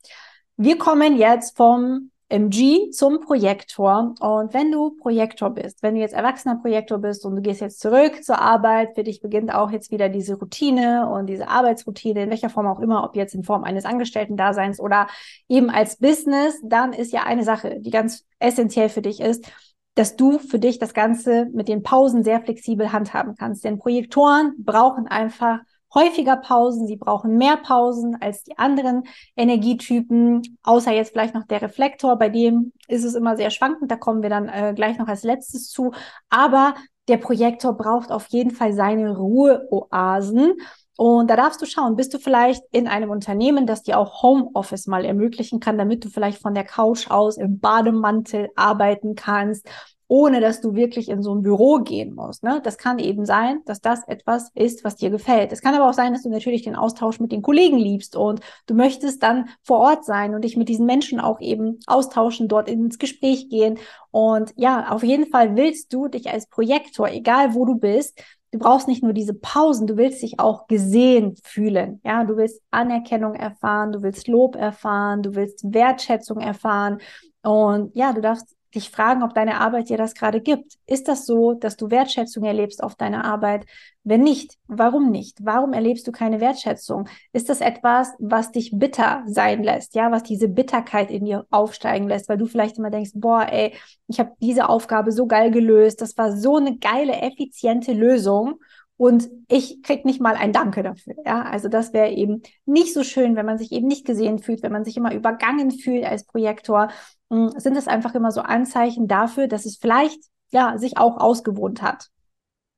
Wir 0.56 0.78
kommen 0.78 1.16
jetzt 1.16 1.56
vom 1.56 2.12
MG 2.34 2.90
zum 2.90 3.20
Projektor. 3.20 4.14
Und 4.18 4.52
wenn 4.52 4.72
du 4.72 4.90
Projektor 4.96 5.50
bist, 5.50 5.82
wenn 5.84 5.94
du 5.94 6.00
jetzt 6.00 6.14
erwachsener 6.14 6.56
Projektor 6.56 6.98
bist 6.98 7.24
und 7.24 7.36
du 7.36 7.42
gehst 7.42 7.60
jetzt 7.60 7.78
zurück 7.78 8.24
zur 8.24 8.40
Arbeit, 8.40 8.96
für 8.96 9.04
dich 9.04 9.20
beginnt 9.20 9.54
auch 9.54 9.70
jetzt 9.70 9.92
wieder 9.92 10.08
diese 10.08 10.34
Routine 10.34 11.08
und 11.08 11.26
diese 11.26 11.46
Arbeitsroutine, 11.46 12.24
in 12.24 12.30
welcher 12.30 12.50
Form 12.50 12.66
auch 12.66 12.80
immer, 12.80 13.04
ob 13.04 13.14
jetzt 13.14 13.36
in 13.36 13.44
Form 13.44 13.62
eines 13.62 13.84
Angestellten-Daseins 13.84 14.80
oder 14.80 15.06
eben 15.48 15.70
als 15.70 15.96
Business, 15.98 16.60
dann 16.64 16.92
ist 16.92 17.12
ja 17.12 17.22
eine 17.22 17.44
Sache, 17.44 17.78
die 17.78 17.90
ganz 17.90 18.24
essentiell 18.40 18.88
für 18.88 19.02
dich 19.02 19.20
ist, 19.20 19.46
dass 19.94 20.16
du 20.16 20.40
für 20.40 20.58
dich 20.58 20.80
das 20.80 20.92
Ganze 20.92 21.46
mit 21.52 21.68
den 21.68 21.84
Pausen 21.84 22.24
sehr 22.24 22.40
flexibel 22.40 22.92
handhaben 22.92 23.36
kannst. 23.36 23.62
Denn 23.62 23.78
Projektoren 23.78 24.54
brauchen 24.58 25.06
einfach 25.06 25.60
häufiger 25.94 26.36
Pausen, 26.36 26.86
sie 26.86 26.96
brauchen 26.96 27.36
mehr 27.36 27.56
Pausen 27.56 28.16
als 28.20 28.44
die 28.44 28.58
anderen 28.58 29.04
Energietypen, 29.36 30.58
außer 30.62 30.92
jetzt 30.92 31.12
vielleicht 31.12 31.34
noch 31.34 31.46
der 31.46 31.62
Reflektor, 31.62 32.16
bei 32.16 32.28
dem 32.28 32.72
ist 32.88 33.04
es 33.04 33.14
immer 33.14 33.36
sehr 33.36 33.50
schwankend, 33.50 33.90
da 33.90 33.96
kommen 33.96 34.22
wir 34.22 34.30
dann 34.30 34.48
äh, 34.48 34.72
gleich 34.74 34.98
noch 34.98 35.08
als 35.08 35.22
letztes 35.22 35.70
zu, 35.70 35.92
aber 36.30 36.74
der 37.08 37.18
Projektor 37.18 37.74
braucht 37.74 38.10
auf 38.10 38.26
jeden 38.28 38.50
Fall 38.50 38.72
seine 38.72 39.16
Ruheoasen. 39.16 40.54
Und 40.96 41.28
da 41.28 41.34
darfst 41.34 41.60
du 41.60 41.66
schauen, 41.66 41.96
bist 41.96 42.14
du 42.14 42.18
vielleicht 42.18 42.62
in 42.70 42.86
einem 42.86 43.10
Unternehmen, 43.10 43.66
das 43.66 43.82
dir 43.82 43.98
auch 43.98 44.22
Homeoffice 44.22 44.86
mal 44.86 45.04
ermöglichen 45.04 45.58
kann, 45.58 45.76
damit 45.76 46.04
du 46.04 46.08
vielleicht 46.08 46.40
von 46.40 46.54
der 46.54 46.64
Couch 46.64 47.10
aus 47.10 47.36
im 47.36 47.58
Bademantel 47.58 48.48
arbeiten 48.54 49.16
kannst 49.16 49.68
ohne 50.08 50.40
dass 50.40 50.60
du 50.60 50.74
wirklich 50.74 51.08
in 51.08 51.22
so 51.22 51.34
ein 51.34 51.42
Büro 51.42 51.78
gehen 51.78 52.14
musst. 52.14 52.42
Ne? 52.42 52.60
Das 52.62 52.78
kann 52.78 52.98
eben 52.98 53.24
sein, 53.24 53.60
dass 53.64 53.80
das 53.80 54.06
etwas 54.06 54.50
ist, 54.54 54.84
was 54.84 54.96
dir 54.96 55.10
gefällt. 55.10 55.52
Es 55.52 55.62
kann 55.62 55.74
aber 55.74 55.88
auch 55.88 55.94
sein, 55.94 56.12
dass 56.12 56.22
du 56.22 56.30
natürlich 56.30 56.62
den 56.62 56.76
Austausch 56.76 57.20
mit 57.20 57.32
den 57.32 57.42
Kollegen 57.42 57.78
liebst 57.78 58.16
und 58.16 58.40
du 58.66 58.74
möchtest 58.74 59.22
dann 59.22 59.48
vor 59.62 59.78
Ort 59.78 60.04
sein 60.04 60.34
und 60.34 60.44
dich 60.44 60.56
mit 60.56 60.68
diesen 60.68 60.86
Menschen 60.86 61.20
auch 61.20 61.40
eben 61.40 61.78
austauschen, 61.86 62.48
dort 62.48 62.68
ins 62.68 62.98
Gespräch 62.98 63.48
gehen. 63.48 63.78
Und 64.10 64.52
ja, 64.56 64.90
auf 64.90 65.02
jeden 65.02 65.26
Fall 65.26 65.56
willst 65.56 65.92
du 65.92 66.08
dich 66.08 66.30
als 66.30 66.46
Projektor, 66.46 67.08
egal 67.08 67.54
wo 67.54 67.64
du 67.64 67.76
bist, 67.76 68.20
Du 68.54 68.60
brauchst 68.60 68.86
nicht 68.86 69.02
nur 69.02 69.12
diese 69.12 69.34
Pausen, 69.34 69.88
du 69.88 69.96
willst 69.96 70.22
dich 70.22 70.38
auch 70.38 70.68
gesehen 70.68 71.34
fühlen. 71.42 72.00
Ja, 72.04 72.22
du 72.22 72.36
willst 72.36 72.62
Anerkennung 72.70 73.34
erfahren, 73.34 73.90
du 73.90 74.02
willst 74.02 74.28
Lob 74.28 74.54
erfahren, 74.54 75.24
du 75.24 75.34
willst 75.34 75.74
Wertschätzung 75.74 76.38
erfahren. 76.38 77.00
Und 77.42 77.96
ja, 77.96 78.12
du 78.12 78.20
darfst 78.20 78.53
dich 78.74 78.90
fragen, 78.90 79.22
ob 79.22 79.34
deine 79.34 79.60
Arbeit 79.60 79.88
dir 79.88 79.96
das 79.96 80.14
gerade 80.14 80.40
gibt. 80.40 80.74
Ist 80.86 81.08
das 81.08 81.26
so, 81.26 81.54
dass 81.54 81.76
du 81.76 81.90
Wertschätzung 81.90 82.44
erlebst 82.44 82.82
auf 82.82 82.94
deiner 82.94 83.24
Arbeit? 83.24 83.66
Wenn 84.02 84.22
nicht, 84.22 84.58
warum 84.66 85.10
nicht? 85.10 85.38
Warum 85.42 85.72
erlebst 85.72 86.06
du 86.06 86.12
keine 86.12 86.40
Wertschätzung? 86.40 87.08
Ist 87.32 87.48
das 87.48 87.60
etwas, 87.60 88.12
was 88.18 88.52
dich 88.52 88.72
bitter 88.74 89.22
sein 89.26 89.62
lässt? 89.62 89.94
Ja, 89.94 90.10
was 90.10 90.22
diese 90.22 90.48
Bitterkeit 90.48 91.10
in 91.10 91.24
dir 91.24 91.46
aufsteigen 91.50 92.08
lässt, 92.08 92.28
weil 92.28 92.38
du 92.38 92.46
vielleicht 92.46 92.78
immer 92.78 92.90
denkst, 92.90 93.12
boah, 93.14 93.46
ey, 93.50 93.72
ich 94.08 94.20
habe 94.20 94.32
diese 94.40 94.68
Aufgabe 94.68 95.12
so 95.12 95.26
geil 95.26 95.50
gelöst, 95.50 96.00
das 96.00 96.18
war 96.18 96.36
so 96.36 96.56
eine 96.56 96.76
geile, 96.78 97.14
effiziente 97.14 97.92
Lösung 97.92 98.60
und 98.96 99.28
ich 99.48 99.82
krieg 99.82 100.04
nicht 100.04 100.20
mal 100.20 100.36
ein 100.36 100.52
Danke 100.52 100.82
dafür. 100.82 101.14
Ja, 101.24 101.42
also 101.42 101.68
das 101.68 101.92
wäre 101.92 102.10
eben 102.10 102.42
nicht 102.64 102.94
so 102.94 103.02
schön, 103.02 103.34
wenn 103.34 103.46
man 103.46 103.58
sich 103.58 103.72
eben 103.72 103.88
nicht 103.88 104.06
gesehen 104.06 104.38
fühlt, 104.38 104.62
wenn 104.62 104.72
man 104.72 104.84
sich 104.84 104.96
immer 104.96 105.14
übergangen 105.14 105.72
fühlt 105.72 106.04
als 106.04 106.24
Projektor. 106.24 106.88
Hm, 107.30 107.50
sind 107.56 107.76
es 107.76 107.88
einfach 107.88 108.14
immer 108.14 108.30
so 108.30 108.40
Anzeichen 108.40 109.08
dafür, 109.08 109.48
dass 109.48 109.66
es 109.66 109.76
vielleicht 109.76 110.20
ja 110.50 110.78
sich 110.78 110.96
auch 110.96 111.18
ausgewohnt 111.18 111.82
hat. 111.82 112.08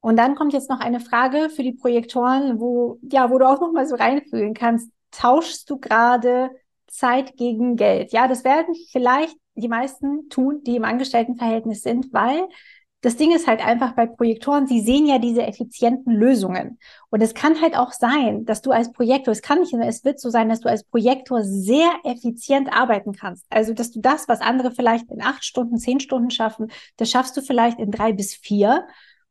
Und 0.00 0.16
dann 0.16 0.36
kommt 0.36 0.52
jetzt 0.52 0.70
noch 0.70 0.80
eine 0.80 1.00
Frage 1.00 1.50
für 1.50 1.62
die 1.62 1.72
Projektoren, 1.72 2.60
wo 2.60 2.98
ja, 3.02 3.30
wo 3.30 3.38
du 3.38 3.46
auch 3.46 3.60
noch 3.60 3.72
mal 3.72 3.86
so 3.86 3.96
reinfühlen 3.96 4.54
kannst. 4.54 4.90
Tauschst 5.10 5.68
du 5.68 5.78
gerade 5.78 6.50
Zeit 6.86 7.36
gegen 7.36 7.76
Geld? 7.76 8.12
Ja, 8.12 8.28
das 8.28 8.44
werden 8.44 8.74
vielleicht 8.90 9.36
die 9.54 9.68
meisten 9.68 10.28
tun, 10.28 10.62
die 10.64 10.76
im 10.76 10.84
Angestelltenverhältnis 10.84 11.82
sind, 11.82 12.12
weil 12.12 12.46
das 13.06 13.16
Ding 13.16 13.32
ist 13.32 13.46
halt 13.46 13.64
einfach 13.64 13.92
bei 13.92 14.04
Projektoren, 14.06 14.66
sie 14.66 14.80
sehen 14.80 15.06
ja 15.06 15.20
diese 15.20 15.44
effizienten 15.44 16.12
Lösungen. 16.12 16.80
Und 17.08 17.20
es 17.20 17.34
kann 17.34 17.60
halt 17.60 17.76
auch 17.76 17.92
sein, 17.92 18.44
dass 18.46 18.62
du 18.62 18.72
als 18.72 18.90
Projektor, 18.90 19.30
es 19.30 19.42
kann 19.42 19.60
nicht, 19.60 19.72
es 19.72 20.04
wird 20.04 20.18
so 20.18 20.28
sein, 20.28 20.48
dass 20.48 20.58
du 20.58 20.68
als 20.68 20.82
Projektor 20.82 21.44
sehr 21.44 21.88
effizient 22.02 22.72
arbeiten 22.72 23.12
kannst. 23.12 23.46
Also, 23.48 23.74
dass 23.74 23.92
du 23.92 24.00
das, 24.00 24.26
was 24.26 24.40
andere 24.40 24.72
vielleicht 24.72 25.08
in 25.12 25.22
acht 25.22 25.44
Stunden, 25.44 25.78
zehn 25.78 26.00
Stunden 26.00 26.30
schaffen, 26.30 26.72
das 26.96 27.08
schaffst 27.08 27.36
du 27.36 27.42
vielleicht 27.42 27.78
in 27.78 27.92
drei 27.92 28.12
bis 28.12 28.34
vier. 28.34 28.88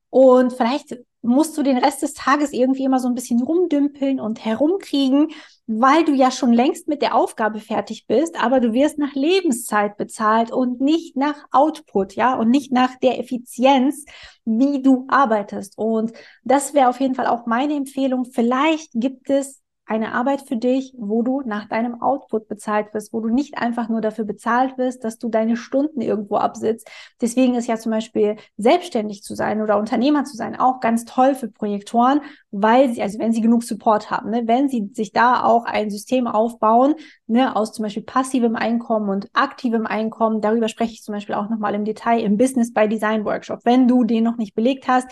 Und 0.09 0.53
vielleicht 0.53 0.95
musst 1.25 1.57
du 1.57 1.63
den 1.63 1.77
Rest 1.77 2.01
des 2.01 2.13
Tages 2.13 2.53
irgendwie 2.53 2.83
immer 2.83 2.99
so 2.99 3.07
ein 3.07 3.15
bisschen 3.15 3.41
rumdümpeln 3.41 4.19
und 4.19 4.43
herumkriegen, 4.43 5.29
weil 5.67 6.05
du 6.05 6.13
ja 6.13 6.31
schon 6.31 6.53
längst 6.53 6.87
mit 6.87 7.01
der 7.01 7.15
Aufgabe 7.15 7.59
fertig 7.59 8.05
bist, 8.07 8.41
aber 8.41 8.59
du 8.59 8.73
wirst 8.73 8.97
nach 8.97 9.13
Lebenszeit 9.15 9.97
bezahlt 9.97 10.51
und 10.51 10.79
nicht 10.81 11.17
nach 11.17 11.47
Output, 11.51 12.13
ja, 12.13 12.35
und 12.35 12.49
nicht 12.49 12.71
nach 12.71 12.95
der 12.97 13.19
Effizienz, 13.19 14.05
wie 14.45 14.81
du 14.81 15.05
arbeitest. 15.07 15.77
Und 15.77 16.13
das 16.43 16.73
wäre 16.73 16.89
auf 16.89 16.99
jeden 16.99 17.15
Fall 17.15 17.27
auch 17.27 17.45
meine 17.45 17.75
Empfehlung. 17.75 18.25
Vielleicht 18.25 18.91
gibt 18.93 19.29
es 19.29 19.61
eine 19.85 20.13
Arbeit 20.13 20.41
für 20.41 20.57
dich, 20.57 20.93
wo 20.97 21.21
du 21.21 21.41
nach 21.45 21.67
deinem 21.67 22.01
Output 22.01 22.47
bezahlt 22.47 22.93
wirst, 22.93 23.13
wo 23.13 23.19
du 23.19 23.29
nicht 23.29 23.57
einfach 23.57 23.87
nur 23.87 24.01
dafür 24.01 24.25
bezahlt 24.25 24.77
wirst, 24.77 25.03
dass 25.03 25.19
du 25.19 25.29
deine 25.29 25.57
Stunden 25.57 26.01
irgendwo 26.01 26.37
absitzt. 26.37 26.89
Deswegen 27.21 27.55
ist 27.55 27.67
ja 27.67 27.77
zum 27.77 27.91
Beispiel 27.91 28.37
selbstständig 28.57 29.21
zu 29.21 29.35
sein 29.35 29.61
oder 29.61 29.77
Unternehmer 29.77 30.23
zu 30.23 30.35
sein 30.35 30.55
auch 30.55 30.79
ganz 30.79 31.05
toll 31.05 31.35
für 31.35 31.49
Projektoren, 31.49 32.21
weil 32.51 32.93
sie, 32.93 33.01
also 33.01 33.19
wenn 33.19 33.31
sie 33.31 33.41
genug 33.41 33.63
Support 33.63 34.09
haben, 34.09 34.31
ne, 34.31 34.43
wenn 34.45 34.69
sie 34.69 34.89
sich 34.93 35.11
da 35.11 35.43
auch 35.43 35.65
ein 35.65 35.91
System 35.91 36.25
aufbauen, 36.25 36.95
ne, 37.27 37.55
aus 37.55 37.73
zum 37.73 37.83
Beispiel 37.83 38.03
passivem 38.03 38.55
Einkommen 38.55 39.09
und 39.09 39.29
aktivem 39.33 39.85
Einkommen, 39.85 40.41
darüber 40.41 40.67
spreche 40.67 40.93
ich 40.93 41.03
zum 41.03 41.13
Beispiel 41.13 41.35
auch 41.35 41.49
nochmal 41.49 41.75
im 41.75 41.85
Detail 41.85 42.21
im 42.21 42.37
Business 42.37 42.73
by 42.73 42.87
Design 42.87 43.25
Workshop. 43.25 43.59
Wenn 43.65 43.87
du 43.87 44.03
den 44.03 44.23
noch 44.23 44.37
nicht 44.37 44.55
belegt 44.55 44.87
hast, 44.87 45.07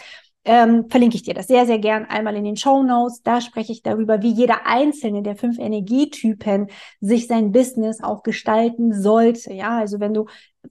ähm, 0.45 0.89
verlinke 0.89 1.15
ich 1.15 1.23
dir 1.23 1.33
das 1.33 1.47
sehr, 1.47 1.65
sehr 1.65 1.79
gern 1.79 2.05
einmal 2.05 2.35
in 2.35 2.43
den 2.43 2.57
Show 2.57 2.83
Notes. 2.83 3.21
Da 3.21 3.39
spreche 3.39 3.71
ich 3.71 3.81
darüber, 3.81 4.21
wie 4.21 4.31
jeder 4.31 4.65
einzelne 4.65 5.23
der 5.23 5.35
fünf 5.35 5.57
Energietypen 5.57 6.67
sich 6.99 7.27
sein 7.27 7.51
Business 7.51 8.03
auch 8.03 8.23
gestalten 8.23 8.93
sollte. 8.93 9.53
Ja, 9.53 9.77
also 9.77 9.99
wenn 9.99 10.13
du 10.13 10.25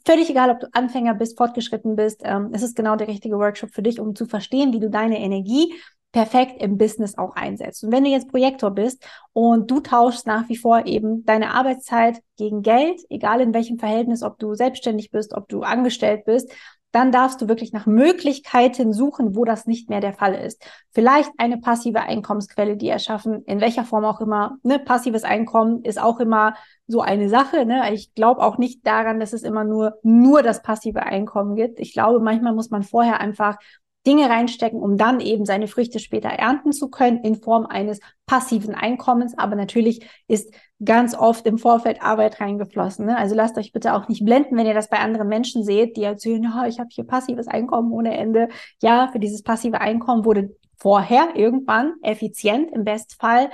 völlig 0.04 0.28
egal, 0.28 0.50
ob 0.50 0.60
du 0.60 0.68
Anfänger 0.72 1.14
bist, 1.14 1.38
fortgeschritten 1.38 1.96
bist, 1.96 2.22
ähm, 2.24 2.50
es 2.52 2.62
ist 2.62 2.76
genau 2.76 2.96
der 2.96 3.08
richtige 3.08 3.38
Workshop 3.38 3.70
für 3.70 3.82
dich, 3.82 3.98
um 3.98 4.14
zu 4.14 4.26
verstehen, 4.26 4.72
wie 4.72 4.80
du 4.80 4.90
deine 4.90 5.18
Energie 5.20 5.72
perfekt 6.12 6.62
im 6.62 6.76
Business 6.76 7.16
auch 7.16 7.34
einsetzt. 7.34 7.82
Und 7.82 7.92
wenn 7.92 8.04
du 8.04 8.10
jetzt 8.10 8.28
Projektor 8.28 8.70
bist 8.70 9.02
und 9.32 9.70
du 9.70 9.80
tauschst 9.80 10.26
nach 10.26 10.48
wie 10.50 10.56
vor 10.56 10.84
eben 10.86 11.24
deine 11.24 11.54
Arbeitszeit 11.54 12.18
gegen 12.36 12.60
Geld, 12.60 13.00
egal 13.08 13.40
in 13.40 13.54
welchem 13.54 13.78
Verhältnis, 13.78 14.22
ob 14.22 14.38
du 14.38 14.54
selbstständig 14.54 15.10
bist, 15.10 15.32
ob 15.32 15.48
du 15.48 15.62
angestellt 15.62 16.26
bist, 16.26 16.52
dann 16.92 17.10
darfst 17.10 17.40
du 17.40 17.48
wirklich 17.48 17.72
nach 17.72 17.86
Möglichkeiten 17.86 18.92
suchen, 18.92 19.34
wo 19.34 19.44
das 19.44 19.66
nicht 19.66 19.88
mehr 19.88 20.00
der 20.00 20.12
Fall 20.12 20.34
ist. 20.34 20.64
Vielleicht 20.92 21.30
eine 21.38 21.58
passive 21.58 22.00
Einkommensquelle, 22.00 22.76
die 22.76 22.88
erschaffen, 22.88 23.42
in 23.46 23.60
welcher 23.60 23.84
Form 23.84 24.04
auch 24.04 24.20
immer. 24.20 24.58
Ne? 24.62 24.78
Passives 24.78 25.24
Einkommen 25.24 25.82
ist 25.84 26.00
auch 26.00 26.20
immer 26.20 26.54
so 26.86 27.00
eine 27.00 27.28
Sache. 27.30 27.64
Ne? 27.64 27.92
Ich 27.94 28.14
glaube 28.14 28.42
auch 28.42 28.58
nicht 28.58 28.86
daran, 28.86 29.18
dass 29.18 29.32
es 29.32 29.42
immer 29.42 29.64
nur, 29.64 29.94
nur 30.02 30.42
das 30.42 30.62
passive 30.62 31.02
Einkommen 31.02 31.56
gibt. 31.56 31.80
Ich 31.80 31.94
glaube, 31.94 32.20
manchmal 32.20 32.54
muss 32.54 32.70
man 32.70 32.82
vorher 32.82 33.20
einfach 33.20 33.56
Dinge 34.06 34.28
reinstecken, 34.28 34.80
um 34.80 34.96
dann 34.96 35.20
eben 35.20 35.44
seine 35.44 35.68
Früchte 35.68 35.98
später 35.98 36.28
ernten 36.28 36.72
zu 36.72 36.90
können 36.90 37.22
in 37.22 37.36
Form 37.36 37.66
eines 37.66 38.00
passiven 38.26 38.74
Einkommens. 38.74 39.38
Aber 39.38 39.54
natürlich 39.54 40.06
ist 40.26 40.52
ganz 40.84 41.14
oft 41.14 41.46
im 41.46 41.58
Vorfeld 41.58 42.02
Arbeit 42.02 42.40
reingeflossen. 42.40 43.06
Ne? 43.06 43.16
Also 43.16 43.34
lasst 43.34 43.56
euch 43.58 43.72
bitte 43.72 43.94
auch 43.94 44.08
nicht 44.08 44.24
blenden, 44.24 44.56
wenn 44.56 44.66
ihr 44.66 44.74
das 44.74 44.88
bei 44.88 44.98
anderen 44.98 45.28
Menschen 45.28 45.64
seht, 45.64 45.96
die 45.96 46.02
erzählen, 46.02 46.42
ja, 46.42 46.66
ich 46.66 46.80
habe 46.80 46.88
hier 46.90 47.04
passives 47.04 47.46
Einkommen 47.46 47.92
ohne 47.92 48.16
Ende. 48.16 48.48
Ja, 48.82 49.08
für 49.12 49.20
dieses 49.20 49.42
passive 49.42 49.80
Einkommen 49.80 50.24
wurde 50.24 50.56
vorher 50.76 51.36
irgendwann 51.36 51.94
effizient 52.02 52.72
im 52.72 52.82
Bestfall 52.82 53.50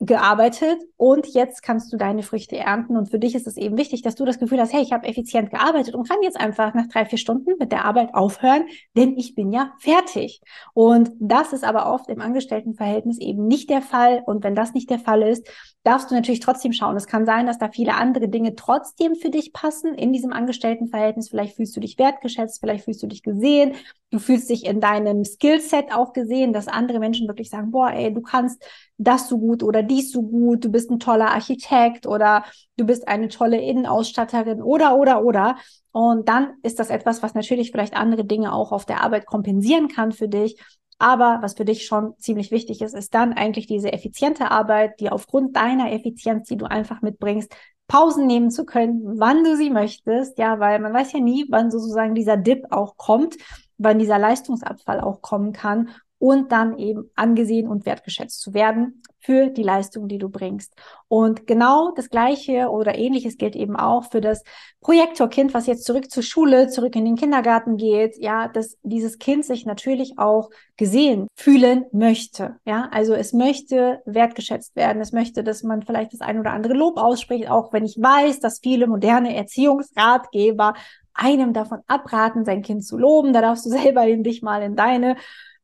gearbeitet 0.00 0.78
und 0.96 1.26
jetzt 1.26 1.62
kannst 1.62 1.92
du 1.92 1.96
deine 1.96 2.22
Früchte 2.22 2.56
ernten. 2.56 2.96
Und 2.96 3.10
für 3.10 3.18
dich 3.18 3.34
ist 3.34 3.48
es 3.48 3.56
eben 3.56 3.76
wichtig, 3.76 4.02
dass 4.02 4.14
du 4.14 4.24
das 4.24 4.38
Gefühl 4.38 4.60
hast, 4.60 4.72
hey, 4.72 4.82
ich 4.82 4.92
habe 4.92 5.08
effizient 5.08 5.50
gearbeitet 5.50 5.94
und 5.96 6.08
kann 6.08 6.18
jetzt 6.22 6.38
einfach 6.38 6.72
nach 6.74 6.86
drei, 6.86 7.04
vier 7.04 7.18
Stunden 7.18 7.54
mit 7.58 7.72
der 7.72 7.84
Arbeit 7.84 8.14
aufhören, 8.14 8.66
denn 8.96 9.16
ich 9.16 9.34
bin 9.34 9.52
ja 9.52 9.72
fertig. 9.80 10.40
Und 10.72 11.10
das 11.18 11.52
ist 11.52 11.64
aber 11.64 11.92
oft 11.92 12.08
im 12.10 12.20
Angestelltenverhältnis 12.20 13.18
eben 13.18 13.48
nicht 13.48 13.70
der 13.70 13.82
Fall. 13.82 14.22
Und 14.24 14.44
wenn 14.44 14.54
das 14.54 14.72
nicht 14.72 14.88
der 14.88 15.00
Fall 15.00 15.22
ist, 15.22 15.48
darfst 15.82 16.10
du 16.10 16.14
natürlich 16.14 16.40
trotzdem 16.40 16.72
schauen. 16.72 16.96
Es 16.96 17.06
kann 17.06 17.26
sein, 17.26 17.46
dass 17.46 17.58
da 17.58 17.68
viele 17.68 17.94
andere 17.94 18.28
Dinge 18.28 18.54
trotzdem 18.54 19.16
für 19.16 19.30
dich 19.30 19.52
passen 19.52 19.94
in 19.94 20.12
diesem 20.12 20.32
Angestelltenverhältnis. 20.32 21.28
Vielleicht 21.28 21.56
fühlst 21.56 21.74
du 21.74 21.80
dich 21.80 21.98
wertgeschätzt, 21.98 22.60
vielleicht 22.60 22.84
fühlst 22.84 23.02
du 23.02 23.06
dich 23.08 23.22
gesehen, 23.22 23.74
du 24.10 24.18
fühlst 24.18 24.48
dich 24.50 24.64
in 24.64 24.80
deinem 24.80 25.24
Skillset 25.24 25.92
auch 25.92 26.12
gesehen, 26.12 26.52
dass 26.52 26.68
andere 26.68 26.98
Menschen 26.98 27.26
wirklich 27.26 27.50
sagen, 27.50 27.70
boah, 27.70 27.90
ey, 27.90 28.12
du 28.12 28.20
kannst 28.20 28.62
das 28.98 29.28
so 29.28 29.38
gut 29.38 29.62
oder 29.62 29.82
dies 29.88 30.12
so 30.12 30.22
gut, 30.22 30.64
du 30.64 30.70
bist 30.70 30.90
ein 30.90 31.00
toller 31.00 31.30
Architekt 31.30 32.06
oder 32.06 32.44
du 32.76 32.86
bist 32.86 33.08
eine 33.08 33.28
tolle 33.28 33.60
Innenausstatterin 33.60 34.62
oder, 34.62 34.96
oder, 34.96 35.24
oder. 35.24 35.56
Und 35.90 36.28
dann 36.28 36.54
ist 36.62 36.78
das 36.78 36.90
etwas, 36.90 37.22
was 37.22 37.34
natürlich 37.34 37.72
vielleicht 37.72 37.96
andere 37.96 38.24
Dinge 38.24 38.52
auch 38.52 38.70
auf 38.70 38.86
der 38.86 39.02
Arbeit 39.02 39.26
kompensieren 39.26 39.88
kann 39.88 40.12
für 40.12 40.28
dich. 40.28 40.60
Aber 40.98 41.38
was 41.42 41.54
für 41.54 41.64
dich 41.64 41.86
schon 41.86 42.14
ziemlich 42.18 42.50
wichtig 42.50 42.82
ist, 42.82 42.94
ist 42.94 43.14
dann 43.14 43.32
eigentlich 43.32 43.66
diese 43.66 43.92
effiziente 43.92 44.50
Arbeit, 44.50 45.00
die 45.00 45.10
aufgrund 45.10 45.56
deiner 45.56 45.92
Effizienz, 45.92 46.48
die 46.48 46.56
du 46.56 46.66
einfach 46.66 47.02
mitbringst, 47.02 47.54
Pausen 47.86 48.26
nehmen 48.26 48.50
zu 48.50 48.66
können, 48.66 49.18
wann 49.18 49.44
du 49.44 49.56
sie 49.56 49.70
möchtest. 49.70 50.38
Ja, 50.38 50.60
weil 50.60 50.78
man 50.80 50.92
weiß 50.92 51.12
ja 51.12 51.20
nie, 51.20 51.46
wann 51.48 51.70
sozusagen 51.70 52.14
dieser 52.14 52.36
Dip 52.36 52.66
auch 52.70 52.96
kommt, 52.96 53.36
wann 53.78 53.98
dieser 53.98 54.18
Leistungsabfall 54.18 55.00
auch 55.00 55.22
kommen 55.22 55.52
kann 55.52 55.90
und 56.18 56.52
dann 56.52 56.78
eben 56.78 57.10
angesehen 57.14 57.68
und 57.68 57.86
wertgeschätzt 57.86 58.40
zu 58.40 58.52
werden 58.52 59.02
für 59.20 59.48
die 59.48 59.62
Leistung, 59.62 60.08
die 60.08 60.18
du 60.18 60.28
bringst. 60.28 60.74
Und 61.08 61.46
genau 61.46 61.92
das 61.94 62.10
Gleiche 62.10 62.68
oder 62.68 62.96
ähnliches 62.96 63.36
gilt 63.36 63.56
eben 63.56 63.76
auch 63.76 64.10
für 64.10 64.20
das 64.20 64.42
Projektorkind, 64.80 65.54
was 65.54 65.66
jetzt 65.66 65.84
zurück 65.84 66.10
zur 66.10 66.22
Schule, 66.22 66.68
zurück 66.68 66.94
in 66.96 67.04
den 67.04 67.16
Kindergarten 67.16 67.76
geht. 67.76 68.16
Ja, 68.18 68.48
dass 68.48 68.76
dieses 68.82 69.18
Kind 69.18 69.44
sich 69.44 69.66
natürlich 69.66 70.18
auch 70.18 70.50
gesehen 70.76 71.28
fühlen 71.34 71.86
möchte. 71.92 72.56
Ja, 72.64 72.88
also 72.92 73.14
es 73.14 73.32
möchte 73.32 74.00
wertgeschätzt 74.04 74.76
werden. 74.76 75.02
Es 75.02 75.12
möchte, 75.12 75.42
dass 75.42 75.62
man 75.62 75.82
vielleicht 75.82 76.12
das 76.12 76.20
ein 76.20 76.38
oder 76.38 76.52
andere 76.52 76.74
Lob 76.74 76.98
ausspricht, 76.98 77.50
auch 77.50 77.72
wenn 77.72 77.84
ich 77.84 77.96
weiß, 78.00 78.40
dass 78.40 78.60
viele 78.60 78.86
moderne 78.86 79.34
Erziehungsratgeber 79.34 80.74
einem 81.18 81.52
davon 81.52 81.80
abraten, 81.88 82.44
sein 82.44 82.62
Kind 82.62 82.84
zu 82.84 82.96
loben. 82.96 83.32
Da 83.32 83.40
darfst 83.40 83.66
du 83.66 83.70
selber 83.78 84.06
in 84.06 84.22
dich 84.22 84.42
mal 84.42 84.62
in 84.62 84.76
deine 84.76 85.16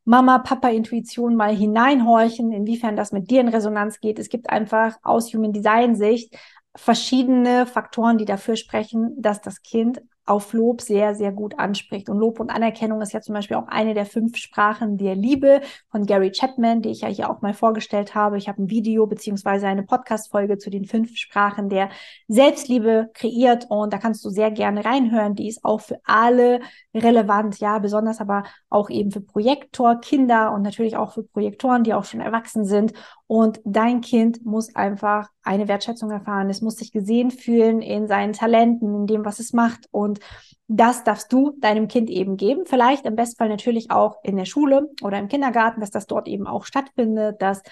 Mama-Papa-Intuition 0.05 1.35
mal 1.35 1.55
hineinhorchen, 1.55 2.53
inwiefern 2.53 2.97
das 2.97 3.12
mit 3.12 3.31
dir 3.31 3.40
in 3.40 3.49
Resonanz 3.49 4.01
geht. 4.01 4.19
Es 4.19 4.29
gibt 4.29 4.51
einfach 4.51 4.97
aus 5.03 5.33
Human 5.33 5.53
Design 5.53 5.97
Sicht 5.97 6.37
verschiedene 6.77 7.67
Faktoren, 7.67 8.19
die 8.19 8.25
dafür 8.25 8.57
sprechen, 8.57 9.14
dass 9.17 9.40
das 9.40 9.62
Kind 9.62 10.03
auf 10.27 10.55
Lob 10.55 10.81
sehr, 10.81 11.14
sehr 11.14 11.33
gut 11.33 11.59
anspricht. 11.59 12.09
Und 12.09 12.19
Lob 12.19 12.40
und 12.40 12.51
Anerkennung 12.51 13.03
ist 13.03 13.12
ja 13.12 13.21
zum 13.21 13.35
Beispiel 13.35 13.59
auch 13.59 13.69
eine 13.69 13.93
der 13.93 14.07
fünf 14.07 14.37
Sprachen 14.37 14.97
der 14.97 15.14
Liebe 15.14 15.61
von 15.90 16.07
Gary 16.07 16.33
Chapman, 16.33 16.81
die 16.81 16.90
ich 16.90 17.03
ja 17.03 17.09
hier 17.09 17.31
auch 17.31 17.43
mal 17.43 17.53
vorgestellt 17.53 18.14
habe. 18.14 18.38
Ich 18.38 18.49
habe 18.49 18.62
ein 18.62 18.71
Video 18.71 19.07
beziehungsweise 19.07 19.67
eine 19.67 19.83
Podcast-Folge 19.83 20.57
zu 20.57 20.71
den 20.71 20.87
fünf 20.87 21.17
Sprachen 21.17 21.69
der 21.69 21.90
Selbstliebe 22.27 23.11
kreiert 23.12 23.67
und 23.69 23.93
da 23.93 23.99
kannst 23.99 24.25
du 24.25 24.31
sehr 24.31 24.51
gerne 24.51 24.85
reinhören. 24.85 25.35
Die 25.35 25.49
ist 25.49 25.62
auch 25.62 25.83
für 25.83 26.01
alle 26.05 26.61
relevant, 26.94 27.59
ja, 27.59 27.78
besonders 27.78 28.20
aber 28.20 28.44
auch 28.70 28.88
eben 28.88 29.11
für 29.11 29.20
Projektor, 29.20 30.00
Kinder 30.00 30.52
und 30.52 30.62
natürlich 30.62 30.96
auch 30.96 31.12
für 31.12 31.24
Projektoren, 31.24 31.83
die 31.83 31.94
auch 31.94 32.04
schon 32.04 32.20
erwachsen 32.20 32.64
sind. 32.64 32.92
Und 33.26 33.61
dein 33.64 34.00
Kind 34.00 34.44
muss 34.44 34.74
einfach 34.74 35.28
eine 35.42 35.68
Wertschätzung 35.68 36.11
erfahren. 36.11 36.50
Es 36.50 36.62
muss 36.62 36.76
sich 36.76 36.92
gesehen 36.92 37.30
fühlen 37.30 37.83
in 37.83 38.07
seinen 38.07 38.33
Talenten, 38.33 38.94
in 38.94 39.07
dem, 39.07 39.24
was 39.24 39.40
es 39.40 39.52
macht. 39.52 39.87
Und 39.90 40.20
das 40.68 41.04
darfst 41.04 41.33
du 41.33 41.57
deinem 41.59 41.88
Kind 41.88 42.11
eben 42.11 42.37
geben. 42.37 42.64
Vielleicht 42.64 43.04
im 43.07 43.16
Bestfall 43.16 43.48
natürlich 43.48 43.90
auch 43.90 44.18
in 44.22 44.37
der 44.37 44.44
Schule 44.44 44.90
oder 45.02 45.18
im 45.18 45.28
Kindergarten, 45.28 45.80
dass 45.80 45.90
das 45.90 46.07
dort 46.07 46.28
eben 46.28 46.46
auch 46.46 46.64
stattfindet, 46.64 47.42
dass 47.42 47.62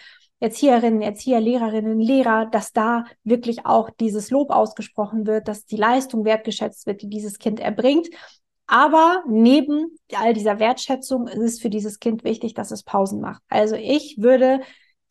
Erzieherinnen, 0.43 1.03
Erzieher, 1.03 1.41
Lehrerinnen, 1.41 2.01
Lehrer, 2.01 2.47
dass 2.47 2.73
da 2.73 3.05
wirklich 3.23 3.65
auch 3.65 3.91
dieses 3.91 4.31
Lob 4.31 4.51
ausgesprochen 4.51 5.25
wird, 5.25 5.47
dass 5.47 5.67
die 5.67 5.77
Leistung 5.77 6.25
wertgeschätzt 6.25 6.85
wird, 6.87 7.01
die 7.03 7.09
dieses 7.09 7.39
Kind 7.39 7.61
erbringt. 7.61 8.09
Aber 8.73 9.23
neben 9.29 9.99
all 10.15 10.33
dieser 10.33 10.59
Wertschätzung 10.59 11.29
ist 11.29 11.43
es 11.43 11.61
für 11.61 11.69
dieses 11.69 11.99
Kind 11.99 12.25
wichtig, 12.25 12.55
dass 12.55 12.71
es 12.71 12.83
Pausen 12.83 13.21
macht. 13.21 13.43
Also 13.51 13.75
ich 13.77 14.17
würde 14.19 14.63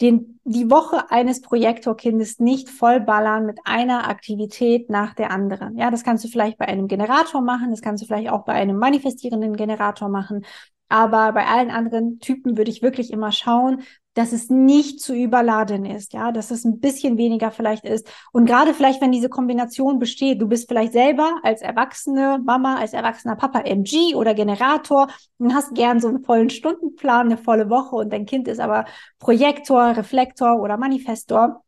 den, 0.02 0.40
die 0.46 0.72
Woche 0.72 1.12
eines 1.12 1.42
Projektorkindes 1.42 2.40
nicht 2.40 2.72
vollballern 2.72 3.46
mit 3.46 3.60
einer 3.64 4.10
Aktivität 4.10 4.90
nach 4.90 5.14
der 5.14 5.30
anderen. 5.30 5.78
Ja, 5.78 5.92
das 5.92 6.04
kannst 6.04 6.24
du 6.24 6.28
vielleicht 6.28 6.58
bei 6.58 6.68
einem 6.68 6.88
Generator 6.88 7.42
machen, 7.42 7.70
das 7.70 7.82
kannst 7.82 8.02
du 8.02 8.08
vielleicht 8.08 8.32
auch 8.32 8.46
bei 8.46 8.54
einem 8.54 8.78
manifestierenden 8.78 9.56
Generator 9.56 10.10
machen. 10.10 10.44
Aber 10.90 11.32
bei 11.32 11.46
allen 11.46 11.70
anderen 11.70 12.20
Typen 12.20 12.58
würde 12.58 12.72
ich 12.72 12.82
wirklich 12.82 13.12
immer 13.12 13.32
schauen, 13.32 13.84
dass 14.14 14.34
es 14.34 14.50
nicht 14.50 15.00
zu 15.00 15.16
überladen 15.16 15.86
ist, 15.86 16.14
ja, 16.14 16.32
dass 16.32 16.52
es 16.52 16.66
ein 16.66 16.80
bisschen 16.80 17.18
weniger 17.18 17.52
vielleicht 17.52 17.86
ist. 17.86 18.12
Und 18.32 18.46
gerade 18.46 18.74
vielleicht, 18.74 19.02
wenn 19.02 19.12
diese 19.12 19.30
Kombination 19.30 20.00
besteht, 20.00 20.42
du 20.42 20.48
bist 20.48 20.68
vielleicht 20.68 20.94
selber 20.94 21.40
als 21.44 21.62
erwachsene 21.62 22.40
Mama, 22.44 22.76
als 22.76 22.94
erwachsener 22.94 23.36
Papa 23.38 23.62
MG 23.62 24.16
oder 24.16 24.34
Generator 24.34 25.08
und 25.38 25.54
hast 25.54 25.74
gern 25.76 26.02
so 26.02 26.10
einen 26.10 26.24
vollen 26.24 26.50
Stundenplan, 26.50 27.28
eine 27.28 27.38
volle 27.38 27.70
Woche 27.70 27.96
und 27.96 28.12
dein 28.12 28.26
Kind 28.26 28.48
ist 28.48 28.60
aber 28.60 28.86
Projektor, 29.20 29.96
Reflektor 29.96 30.60
oder 30.60 30.78
Manifestor 30.78 31.64